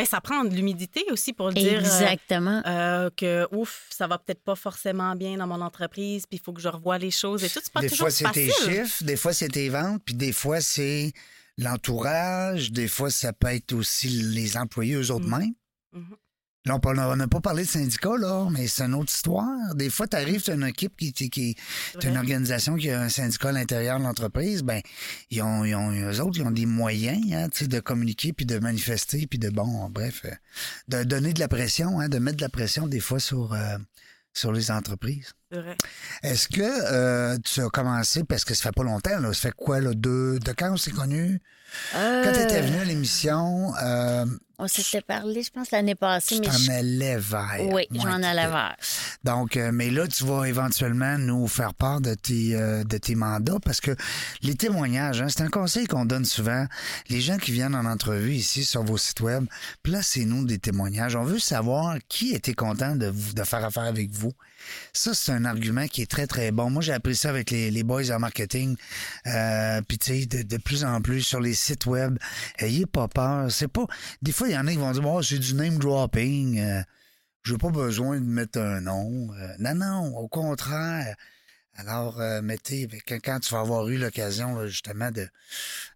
Ben, 0.00 0.06
ça 0.06 0.22
prend 0.22 0.44
de 0.44 0.54
l'humidité 0.54 1.04
aussi 1.10 1.34
pour 1.34 1.52
dire 1.52 1.74
euh, 1.74 1.80
Exactement. 1.80 2.62
euh, 2.64 3.10
que, 3.14 3.46
ouf, 3.52 3.86
ça 3.90 4.06
va 4.06 4.16
peut-être 4.16 4.42
pas 4.42 4.54
forcément 4.54 5.14
bien 5.14 5.36
dans 5.36 5.46
mon 5.46 5.60
entreprise, 5.60 6.24
puis 6.24 6.38
il 6.38 6.42
faut 6.42 6.54
que 6.54 6.62
je 6.62 6.68
revoie 6.68 6.96
les 6.96 7.10
choses 7.10 7.44
et 7.44 7.50
tout. 7.50 7.60
C'est 7.62 7.70
pas 7.70 7.82
Des 7.82 7.90
toujours 7.90 8.08
fois, 8.08 8.10
c'est 8.10 8.32
tes 8.32 8.50
chiffres, 8.50 9.04
des 9.04 9.16
fois, 9.16 9.34
c'est 9.34 9.48
tes 9.48 9.68
ventes, 9.68 10.00
puis 10.02 10.14
des 10.14 10.32
fois, 10.32 10.62
c'est 10.62 11.12
l'entourage, 11.58 12.72
des 12.72 12.88
fois, 12.88 13.10
ça 13.10 13.34
peut 13.34 13.48
être 13.48 13.74
aussi 13.74 14.08
les 14.08 14.56
employés 14.56 14.94
eux-mêmes. 14.94 15.52
Mhm. 15.92 16.16
Là, 16.66 16.78
on 16.84 17.16
n'a 17.16 17.26
pas 17.26 17.40
parlé 17.40 17.64
de 17.64 17.68
syndicat, 17.68 18.18
là, 18.18 18.48
mais 18.50 18.66
c'est 18.66 18.82
une 18.82 18.94
autre 18.94 19.10
histoire. 19.10 19.74
Des 19.74 19.88
fois, 19.88 20.06
tu 20.06 20.16
arrives, 20.16 20.42
tu 20.42 20.50
as 20.50 20.54
une 20.54 20.64
équipe 20.64 20.94
qui, 20.94 21.14
qui, 21.14 21.30
qui 21.30 21.56
une 22.02 22.18
organisation 22.18 22.76
qui 22.76 22.90
a 22.90 23.00
un 23.00 23.08
syndicat 23.08 23.48
à 23.48 23.52
l'intérieur 23.52 23.98
de 23.98 24.04
l'entreprise, 24.04 24.62
ben 24.62 24.82
ils 25.30 25.40
ont, 25.40 25.64
ils 25.64 25.74
ont, 25.74 25.90
eux 25.90 26.20
autres, 26.20 26.38
ils 26.38 26.46
ont 26.46 26.50
des 26.50 26.66
moyens 26.66 27.32
hein, 27.32 27.48
de 27.66 27.80
communiquer, 27.80 28.34
puis 28.34 28.44
de 28.44 28.58
manifester, 28.58 29.26
puis 29.26 29.38
de, 29.38 29.48
bon, 29.48 29.88
bref, 29.88 30.20
euh, 30.26 30.34
de 30.88 31.02
donner 31.04 31.32
de 31.32 31.40
la 31.40 31.48
pression, 31.48 31.98
hein, 31.98 32.10
de 32.10 32.18
mettre 32.18 32.36
de 32.36 32.42
la 32.42 32.50
pression 32.50 32.86
des 32.86 33.00
fois 33.00 33.20
sur, 33.20 33.54
euh, 33.54 33.78
sur 34.34 34.52
les 34.52 34.70
entreprises. 34.70 35.32
Est-ce 36.22 36.46
que 36.46 36.60
euh, 36.60 37.38
tu 37.42 37.62
as 37.62 37.70
commencé, 37.70 38.22
parce 38.22 38.44
que 38.44 38.52
ça 38.52 38.64
fait 38.64 38.74
pas 38.76 38.84
longtemps, 38.84 39.18
là, 39.18 39.32
ça 39.32 39.48
fait 39.48 39.54
quoi, 39.56 39.80
là, 39.80 39.94
deux, 39.94 40.38
de 40.38 40.52
quand 40.52 40.72
on 40.72 40.76
s'est 40.76 40.90
connus? 40.90 41.40
Quand 41.92 42.32
tu 42.34 42.40
étais 42.40 42.58
Euh, 42.58 42.62
venu 42.62 42.78
à 42.80 42.84
l'émission, 42.84 43.72
euh, 43.82 44.26
On 44.62 44.68
s'était 44.68 45.00
parlé, 45.00 45.42
je 45.42 45.50
pense, 45.50 45.70
l'année 45.70 45.94
passée, 45.94 46.34
tu 46.34 46.40
mais 46.42 46.46
t'en 46.48 46.52
je- 46.58 46.70
allais 46.70 47.16
vers. 47.16 47.56
Oui, 47.72 47.86
j'en 47.92 48.22
allais 48.22 48.46
vers. 48.46 48.76
Donc, 49.24 49.56
euh, 49.56 49.70
mais 49.72 49.90
là, 49.90 50.06
tu 50.06 50.24
vas 50.24 50.44
éventuellement 50.46 51.16
nous 51.16 51.46
faire 51.48 51.72
part 51.72 52.02
de 52.02 52.12
tes, 52.14 52.54
euh, 52.54 52.84
de 52.84 52.98
tes 52.98 53.14
mandats 53.14 53.58
parce 53.64 53.80
que 53.80 53.96
les 54.42 54.54
témoignages, 54.56 55.22
hein, 55.22 55.28
c'est 55.30 55.40
un 55.42 55.48
conseil 55.48 55.86
qu'on 55.86 56.04
donne 56.04 56.26
souvent. 56.26 56.66
Les 57.08 57.22
gens 57.22 57.38
qui 57.38 57.52
viennent 57.52 57.74
en 57.74 57.86
entrevue 57.86 58.34
ici 58.34 58.64
sur 58.66 58.82
vos 58.82 58.98
sites 58.98 59.20
web, 59.20 59.46
placez-nous 59.82 60.44
des 60.44 60.58
témoignages. 60.58 61.16
On 61.16 61.24
veut 61.24 61.38
savoir 61.38 61.96
qui 62.08 62.34
était 62.34 62.54
content 62.54 62.96
de, 62.96 63.06
vous, 63.06 63.32
de 63.32 63.42
faire 63.44 63.64
affaire 63.64 63.84
avec 63.84 64.10
vous. 64.10 64.32
Ça, 64.92 65.14
c'est 65.14 65.32
un 65.32 65.46
argument 65.46 65.86
qui 65.86 66.02
est 66.02 66.10
très, 66.10 66.26
très 66.26 66.50
bon. 66.50 66.68
Moi, 66.68 66.82
j'ai 66.82 66.92
appris 66.92 67.16
ça 67.16 67.30
avec 67.30 67.50
les, 67.50 67.70
les 67.70 67.82
boys 67.82 68.10
en 68.10 68.18
marketing. 68.18 68.76
Puis, 69.88 69.98
tu 69.98 70.20
sais, 70.20 70.26
de, 70.26 70.42
de 70.42 70.56
plus 70.58 70.84
en 70.84 71.00
plus 71.00 71.22
sur 71.22 71.40
les 71.40 71.54
sites 71.60 71.86
web, 71.86 72.18
ayez 72.58 72.86
pas 72.86 73.08
peur. 73.08 73.50
C'est 73.50 73.68
pas... 73.68 73.86
Des 74.22 74.32
fois, 74.32 74.48
il 74.48 74.54
y 74.54 74.58
en 74.58 74.66
a 74.66 74.70
qui 74.70 74.78
vont 74.78 74.92
dire, 74.92 75.06
oh, 75.06 75.22
c'est 75.22 75.38
du 75.38 75.54
name 75.54 75.78
dropping. 75.78 76.58
Euh, 76.58 76.82
j'ai 77.44 77.56
pas 77.56 77.70
besoin 77.70 78.20
de 78.20 78.24
mettre 78.24 78.58
un 78.58 78.80
nom. 78.80 79.32
Euh, 79.32 79.54
non, 79.58 79.74
non, 79.74 80.16
au 80.16 80.28
contraire. 80.28 81.16
Alors, 81.76 82.20
euh, 82.20 82.42
mettez, 82.42 82.88
quand, 83.24 83.40
tu 83.40 83.54
vas 83.54 83.60
avoir 83.60 83.88
eu 83.88 83.96
l'occasion, 83.96 84.66
justement, 84.66 85.10
de, 85.10 85.28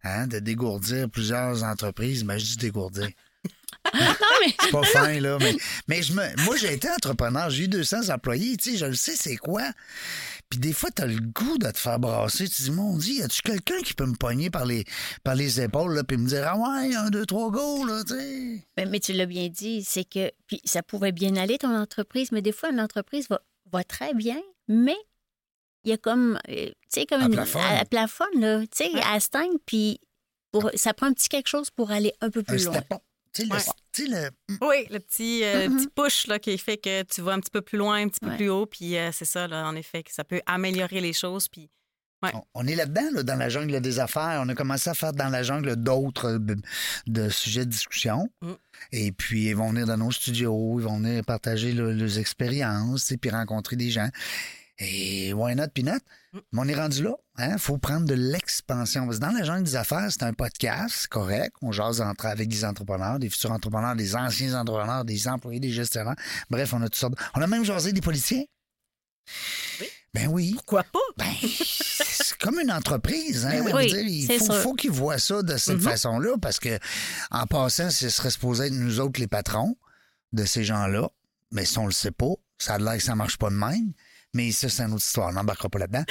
hein, 0.03 0.27
de 0.27 0.39
dégourdir 0.39 1.11
plusieurs 1.11 1.63
entreprises, 1.63 2.25
ben, 2.25 2.39
je 2.39 2.45
dis 2.45 2.57
dégourdir. 2.57 3.09
C'est 4.61 4.71
pas 4.71 4.83
fin, 4.83 5.21
là, 5.21 5.39
mais, 5.41 5.55
mais 5.89 6.03
je 6.03 6.13
me, 6.13 6.45
moi, 6.45 6.57
j'ai 6.57 6.73
été 6.73 6.89
entrepreneur, 6.91 7.51
j'ai 7.51 7.65
eu 7.65 7.69
200 7.69 8.11
employés, 8.11 8.57
tu 8.57 8.73
sais, 8.73 8.77
je 8.77 8.87
le 8.87 8.95
sais, 8.95 9.15
c'est 9.17 9.37
quoi. 9.37 9.63
Puis 10.51 10.59
des 10.59 10.73
fois, 10.73 10.91
t'as 10.91 11.07
le 11.07 11.21
goût 11.21 11.59
de 11.59 11.71
te 11.71 11.79
faire 11.79 11.99
brasser. 11.99 12.49
Tu 12.49 12.63
dis, 12.63 12.71
mon 12.71 12.97
Dieu, 12.97 13.15
y 13.15 13.23
a-tu 13.23 13.43
quelqu'un 13.43 13.81
qui 13.81 13.95
peut 13.95 14.07
me 14.07 14.15
pogner 14.15 14.51
par 14.51 14.67
les, 14.67 14.85
par 15.23 15.35
les 15.35 15.61
épaules, 15.61 15.95
là, 15.95 16.05
puis 16.05 16.17
me 16.17 16.29
dire, 16.29 16.45
ah 16.47 16.57
ouais, 16.57 16.95
un, 16.95 17.11
deux, 17.11 17.27
trois 17.27 17.51
go, 17.51 17.85
là, 17.87 18.03
tu 18.07 18.15
sais? 18.15 18.87
Mais 18.87 19.01
tu 19.01 19.13
l'as 19.13 19.27
bien 19.27 19.49
dit, 19.49 19.83
c'est 19.85 20.05
que 20.05 20.31
puis 20.47 20.61
ça 20.65 20.83
pouvait 20.83 21.13
bien 21.13 21.37
aller 21.37 21.59
ton 21.59 21.75
entreprise, 21.75 22.31
mais 22.33 22.43
des 22.43 22.53
fois 22.53 22.71
une 22.71 22.81
entreprise 22.81 23.29
va, 23.29 23.41
va 23.73 23.85
très 23.85 24.15
bien, 24.15 24.41
mais 24.69 24.97
il 25.85 25.91
y 25.91 25.93
a 25.93 25.97
comme 25.97 26.39
euh, 26.49 26.67
tu 26.67 26.75
sais 26.89 27.07
comme 27.07 27.21
Elle 27.23 27.29
une 27.29 27.35
plafonne. 27.35 27.63
elle 27.79 27.87
plafonne 27.87 28.41
là, 28.41 28.61
tu 28.63 28.85
sais, 28.85 28.91
elle 29.15 29.21
stagne 29.21 29.59
puis 29.67 30.01
pour, 30.53 30.71
ça 30.75 30.95
prend 30.95 31.07
un 31.07 31.13
petit 31.13 31.29
quelque 31.29 31.49
chose 31.49 31.71
pour 31.71 31.91
aller 31.91 32.13
un 32.21 32.31
peu 32.31 32.41
Un 32.41 32.45
plus 32.45 32.67
loin. 32.67 32.81
Tu 33.35 33.43
sais, 33.43 33.49
le- 33.49 33.55
Ouais. 33.55 34.29
le, 34.49 34.67
Oui, 34.67 34.87
le 34.91 34.99
petit, 35.01 35.43
euh, 35.45 35.69
Mhm. 35.69 35.77
petit 35.77 35.89
push 35.95 36.27
là, 36.29 36.39
qui 36.39 36.57
fait 36.59 36.77
que 36.79 37.03
tu 37.03 37.21
vas 37.21 37.33
un 37.33 37.41
petit 37.41 37.51
peu 37.51 37.63
plus 37.63 37.79
loin, 37.79 37.97
un 38.03 38.09
petit 38.09 38.21
peu 38.21 38.29
Ouais. 38.31 38.37
plus 38.37 38.49
haut. 38.51 38.67
Puis 38.67 38.97
euh, 38.97 39.11
c'est 39.13 39.25
ça, 39.25 39.47
là, 39.49 39.67
en 39.67 39.75
effet, 39.77 40.03
que 40.03 40.13
ça 40.13 40.25
peut 40.25 40.41
améliorer 40.47 41.01
les 41.01 41.13
choses. 41.13 41.49
Puis 41.49 41.71
On- 42.33 42.43
On 42.55 42.67
est 42.67 42.75
là-dedans, 42.75 43.11
là, 43.13 43.23
dans 43.23 43.37
la 43.37 43.51
jungle 43.51 43.79
des 43.83 43.99
affaires. 43.99 44.41
On 44.43 44.49
a 44.49 44.55
commencé 44.55 44.89
à 44.89 44.95
faire 44.95 45.13
dans 45.13 45.29
la 45.29 45.43
jungle 45.43 45.77
d'autres 45.77 46.37
euh, 46.37 46.39
de, 46.39 46.57
de 47.07 47.29
sujets 47.29 47.67
de 47.67 47.71
discussion. 47.71 48.31
Mm. 48.41 48.53
Et 48.93 49.13
puis, 49.13 49.49
ils 49.49 49.55
vont 49.55 49.69
venir 49.69 49.85
dans 49.87 49.99
nos 49.99 50.11
studios, 50.11 50.81
ils 50.81 50.85
vont 50.85 50.97
venir 51.01 51.23
partager 51.27 51.73
le- 51.75 51.93
leurs 51.93 52.19
expériences, 52.19 53.13
et 53.13 53.19
puis 53.19 53.29
rencontrer 53.29 53.77
des 53.77 53.91
gens. 53.91 54.09
Et 54.79 55.33
why 55.33 55.55
not, 55.55 55.67
not? 55.83 55.93
Mm. 56.33 56.39
Mais 56.53 56.61
on 56.61 56.69
est 56.69 56.75
rendu 56.75 57.03
là. 57.03 57.13
Il 57.39 57.59
faut 57.59 57.79
prendre 57.79 58.07
de 58.07 58.15
l'expansion. 58.15 59.05
Parce 59.07 59.19
que 59.19 59.25
dans 59.25 59.31
la 59.31 59.45
jungle 59.45 59.63
des 59.65 59.77
affaires, 59.77 60.07
c'est 60.11 60.23
un 60.25 60.33
podcast, 60.33 60.95
c'est 61.03 61.09
correct. 61.11 61.55
On 61.63 61.71
jase 61.73 62.01
entre, 62.01 62.27
avec 62.27 62.49
des 62.49 62.65
entrepreneurs, 62.65 63.19
des 63.19 63.31
futurs 63.31 63.53
entrepreneurs, 63.53 63.95
des 63.95 64.17
anciens 64.17 64.55
entrepreneurs, 64.59 65.05
des 65.05 65.29
employés, 65.29 65.61
des 65.61 65.71
gestionnaires. 65.71 66.17
Bref, 66.51 66.73
on 66.73 66.81
a 66.83 66.87
toutes 66.87 66.97
sortes. 66.97 67.15
On 67.35 67.43
a 67.43 67.47
même 67.47 67.65
jasé 67.65 67.93
des 67.93 68.01
policiers. 68.01 68.49
Oui. 69.81 69.87
Ben 70.13 70.29
oui. 70.29 70.53
pourquoi 70.55 70.85
pas? 70.85 70.99
Ben, 71.17 71.33
c'est 71.43 72.39
comme 72.39 72.61
une 72.61 72.71
entreprise. 72.71 73.47
Hein? 73.47 73.65
Ben 73.65 73.75
oui, 73.75 73.87
dire, 73.87 73.99
il 74.01 74.39
faut, 74.63 74.75
qu'ils 74.75 74.93
voient 74.93 75.19
ça 75.19 75.43
de 75.43 75.57
cette 75.57 75.77
Mhm. 75.77 75.83
façon-là 75.83 76.37
parce 76.41 76.61
que, 76.61 76.79
en 77.33 77.47
passant, 77.47 77.91
ce 77.91 78.09
serait 78.09 78.31
supposé 78.31 78.67
être 78.67 78.73
nous 78.75 79.01
autres 79.01 79.19
les 79.21 79.27
patrons 79.27 79.77
de 80.33 80.45
ces 80.45 80.63
gens-là. 80.63 81.09
Mais 81.51 81.65
si 81.65 81.79
on 81.79 81.87
le 81.87 81.93
sait 81.93 82.13
pas, 82.13 82.33
ça 82.59 82.75
a 82.75 82.79
l'air 82.79 82.97
que 82.97 83.03
ça 83.03 83.17
marche 83.17 83.39
pas 83.39 83.51
de 83.51 83.57
même. 83.57 83.93
Mais 84.35 84.51
ça, 84.53 84.69
c'est 84.69 84.83
une 84.83 84.93
autre 84.93 85.05
histoire. 85.05 85.29
On 85.31 85.33
n'embarquera 85.33 85.69
pas 85.69 85.79
là-dedans. 85.79 86.05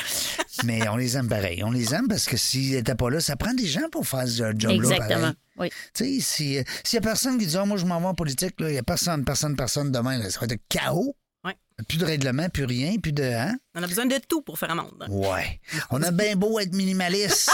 Mais 0.64 0.88
on 0.88 0.96
les 0.96 1.18
aime 1.18 1.28
pareil. 1.28 1.64
On 1.64 1.72
les 1.72 1.94
aime 1.94 2.08
parce 2.08 2.26
que 2.26 2.38
s'ils 2.38 2.72
n'étaient 2.72 2.96
pas 2.96 3.10
là, 3.10 3.20
ça 3.20 3.36
prend 3.36 3.54
des 3.54 3.68
gens 3.68 3.90
pour 3.92 4.08
faire 4.08 4.28
ce 4.28 4.54
job-là. 4.58 4.74
Exactement. 4.76 5.08
pareil. 5.08 5.34
Oui. 5.58 5.70
Tu 5.94 6.22
sais, 6.22 6.60
euh, 6.60 6.64
s'il 6.84 6.96
y 6.96 6.98
a 6.98 7.02
personne 7.02 7.38
qui 7.38 7.46
dit 7.46 7.58
Ah, 7.58 7.66
moi, 7.66 7.78
je 7.78 7.86
m'en 7.86 8.00
vais 8.00 8.08
en 8.08 8.16
politique, 8.16 8.60
là, 8.60 8.70
il 8.70 8.76
y 8.76 8.78
a 8.80 8.84
personne, 8.84 9.24
personne, 9.24 9.56
personne 9.56 9.92
demain, 9.92 10.18
là, 10.18 10.30
ça 10.32 10.40
va 10.40 10.46
être 10.46 10.60
chaos. 10.70 11.16
Ouais. 11.44 11.56
Plus 11.88 11.98
de 11.98 12.06
règlement, 12.06 12.48
plus 12.50 12.64
rien, 12.66 12.96
plus 12.98 13.12
de. 13.12 13.24
Hein? 13.24 13.56
On 13.76 13.84
a 13.84 13.88
besoin 13.88 14.06
de 14.06 14.18
tout 14.28 14.42
pour 14.42 14.58
faire 14.58 14.72
un 14.72 14.76
monde. 14.76 15.06
Ouais. 15.10 15.60
On 15.92 16.02
a 16.02 16.12
bien 16.12 16.36
beau 16.36 16.60
être 16.60 16.74
minimaliste, 16.74 17.52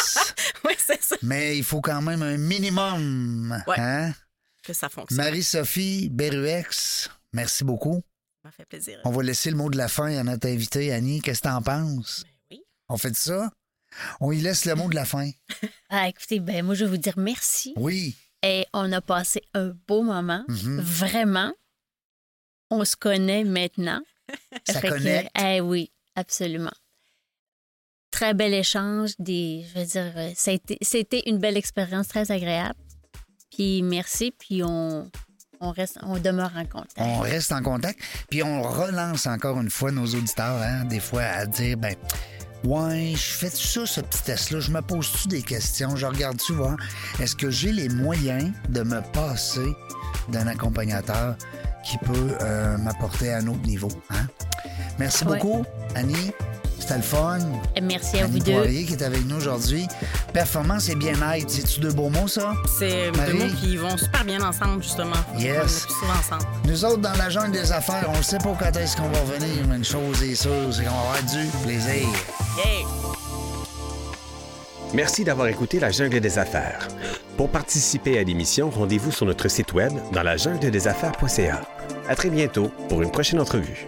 oui, 0.66 0.74
c'est 0.78 1.02
ça. 1.04 1.16
mais 1.24 1.58
il 1.58 1.64
faut 1.64 1.82
quand 1.82 2.02
même 2.02 2.22
un 2.22 2.38
minimum. 2.38 3.62
Ouais. 3.68 3.80
Hein? 3.80 4.14
Que 4.64 4.74
ça 4.74 4.88
fonctionne. 4.88 5.18
Marie-Sophie 5.18 6.10
Beruex, 6.10 7.10
merci 7.34 7.64
beaucoup. 7.64 8.04
Ça 8.42 8.48
m'a 8.48 8.52
fait 8.52 8.66
plaisir. 8.66 9.00
On 9.06 9.12
va 9.12 9.24
laisser 9.24 9.50
le 9.52 9.58
mot 9.58 9.70
de 9.70 9.78
la 9.78 9.88
fin 9.88 10.16
à 10.18 10.24
notre 10.24 10.48
invité, 10.48 10.94
Annie. 10.94 11.22
Qu'est-ce 11.22 11.42
que 11.42 11.48
t'en 11.48 11.62
penses? 11.62 12.24
Ben 12.24 12.58
oui. 12.58 12.64
On 12.88 12.98
fait 12.98 13.16
ça? 13.16 13.52
On 14.22 14.32
y 14.32 14.40
laisse 14.40 14.66
le 14.66 14.76
mot 14.76 14.88
de 14.90 14.96
la 14.96 15.06
fin. 15.06 15.30
Ah, 15.90 16.08
écoutez, 16.08 16.40
ben 16.40 16.64
moi 16.64 16.76
je 16.76 16.86
vais 16.86 16.92
vous 16.92 16.98
dire 16.98 17.18
merci 17.18 17.74
Oui. 17.76 18.16
et 18.44 18.68
on 18.74 18.92
a 18.92 19.02
passé 19.02 19.42
un 19.56 19.74
beau 19.88 20.04
moment, 20.04 20.46
Mhm. 20.48 20.80
vraiment. 20.82 21.52
On 22.70 22.86
se 22.86 22.96
connaît 22.96 23.44
maintenant. 23.44 24.00
Ça 24.68 24.80
Fait 24.82 24.90
que, 24.90 24.94
connecte. 24.94 25.32
eh 25.42 25.60
oui, 25.62 25.92
absolument. 26.16 26.72
Très 28.12 28.36
bel 28.36 28.54
échange, 28.54 29.14
des, 29.18 29.66
je 29.74 29.80
veux 29.80 29.86
dire, 29.86 30.14
euh, 30.16 30.32
c'était 30.36 31.24
une 31.28 31.40
belle 31.40 31.58
expérience 31.58 32.08
très 32.08 32.30
agréable. 32.32 32.80
Puis 33.52 33.82
merci, 33.82 34.32
puis 34.32 34.62
on, 34.64 35.10
on 35.62 35.72
reste, 35.72 36.00
on 36.04 36.18
demeure 36.18 36.52
en 36.56 36.66
contact. 36.66 36.94
On 36.98 37.20
reste 37.20 37.52
en 37.52 37.62
contact. 37.62 38.00
Puis 38.30 38.44
on 38.44 38.62
relance 38.62 39.28
encore 39.28 39.60
une 39.60 39.70
fois 39.70 39.92
nos 39.92 40.06
auditeurs, 40.06 40.62
hein, 40.62 40.86
des 40.86 41.00
fois, 41.00 41.24
à 41.24 41.46
dire, 41.46 41.78
ben, 41.78 41.96
ouais, 42.64 43.12
je 43.16 43.32
fais 43.32 43.50
ça, 43.50 43.86
ce 43.86 44.02
petit 44.02 44.24
test-là, 44.24 44.60
je 44.60 44.72
me 44.72 44.82
pose-tu 44.82 45.28
des 45.28 45.42
questions, 45.42 45.96
je 45.96 46.06
regarde-tu 46.06 46.54
voir, 46.54 46.78
est-ce 47.20 47.36
que 47.36 47.50
j'ai 47.50 47.72
les 47.72 47.90
moyens 47.90 48.52
de 48.70 48.84
me 48.84 49.02
passer 49.12 49.68
d'un 50.30 50.48
accompagnateur 50.48 51.36
qui 51.86 51.98
peut 52.00 52.38
euh, 52.42 52.78
m'apporter 52.78 53.34
à 53.34 53.38
un 53.38 53.48
autre 53.48 53.62
niveau, 53.64 53.90
hein? 54.10 54.28
Merci 54.98 55.24
Ouais. 55.26 55.38
beaucoup, 55.38 55.64
Annie. 55.96 56.32
C'était 56.80 56.96
le 56.96 57.02
fun. 57.02 57.40
Merci 57.82 58.20
à 58.20 58.26
Annie 58.26 58.40
vous 58.40 58.46
deux. 58.46 58.52
Poirier 58.54 58.86
qui 58.86 58.94
est 58.94 59.04
avec 59.04 59.26
nous 59.26 59.36
aujourd'hui. 59.36 59.88
Performance 60.34 60.90
et 60.90 60.96
bien-être, 60.96 61.50
c'est-tu 61.50 61.80
deux 61.82 61.92
beaux 61.92 62.10
mots, 62.10 62.28
ça? 62.28 62.54
C'est 62.80 63.12
deux 63.12 63.34
mots 63.34 63.54
qui 63.62 63.78
vont 63.78 63.98
super 63.98 64.24
bien 64.26 64.42
ensemble, 64.42 64.82
justement. 64.82 65.12
Yes. 65.38 65.50
On 65.50 65.62
est 65.62 65.86
plus 65.86 65.94
souvent 65.94 66.20
ensemble. 66.20 66.46
Nous 66.66 66.86
autres, 66.86 67.02
dans 67.02 67.14
la 67.14 67.30
jungle 67.30 67.52
des 67.52 67.72
affaires, 67.72 68.10
on 68.14 68.18
ne 68.18 68.24
sait 68.24 68.38
pas 68.38 68.56
quand 68.60 68.76
est-ce 68.78 68.98
qu'on 68.98 69.10
va 69.10 69.20
revenir, 69.20 69.68
mais 69.68 69.76
une 69.76 69.86
chose 69.86 70.24
est 70.24 70.36
sûre, 70.36 70.52
c'est 70.72 70.84
qu'on 70.84 70.92
va 70.92 71.00
avoir 71.00 71.24
du 71.24 71.48
plaisir. 71.64 72.08
Yeah! 72.58 72.88
Merci 74.94 75.24
d'avoir 75.24 75.48
écouté 75.48 75.80
La 75.80 75.92
Jungle 75.92 76.20
des 76.20 76.40
Affaires. 76.40 76.88
Pour 77.38 77.50
participer 77.50 78.18
à 78.18 78.24
l'émission, 78.24 78.72
rendez-vous 78.72 79.12
sur 79.12 79.28
notre 79.28 79.48
site 79.48 79.74
web 79.74 79.94
dans 80.12 80.24
la 80.24 80.36
jungle 80.36 80.72
des 80.72 80.88
affaires.ca. 80.88 81.62
À 82.08 82.16
très 82.16 82.32
bientôt 82.32 82.72
pour 82.88 83.04
une 83.04 83.12
prochaine 83.12 83.40
entrevue. 83.40 83.86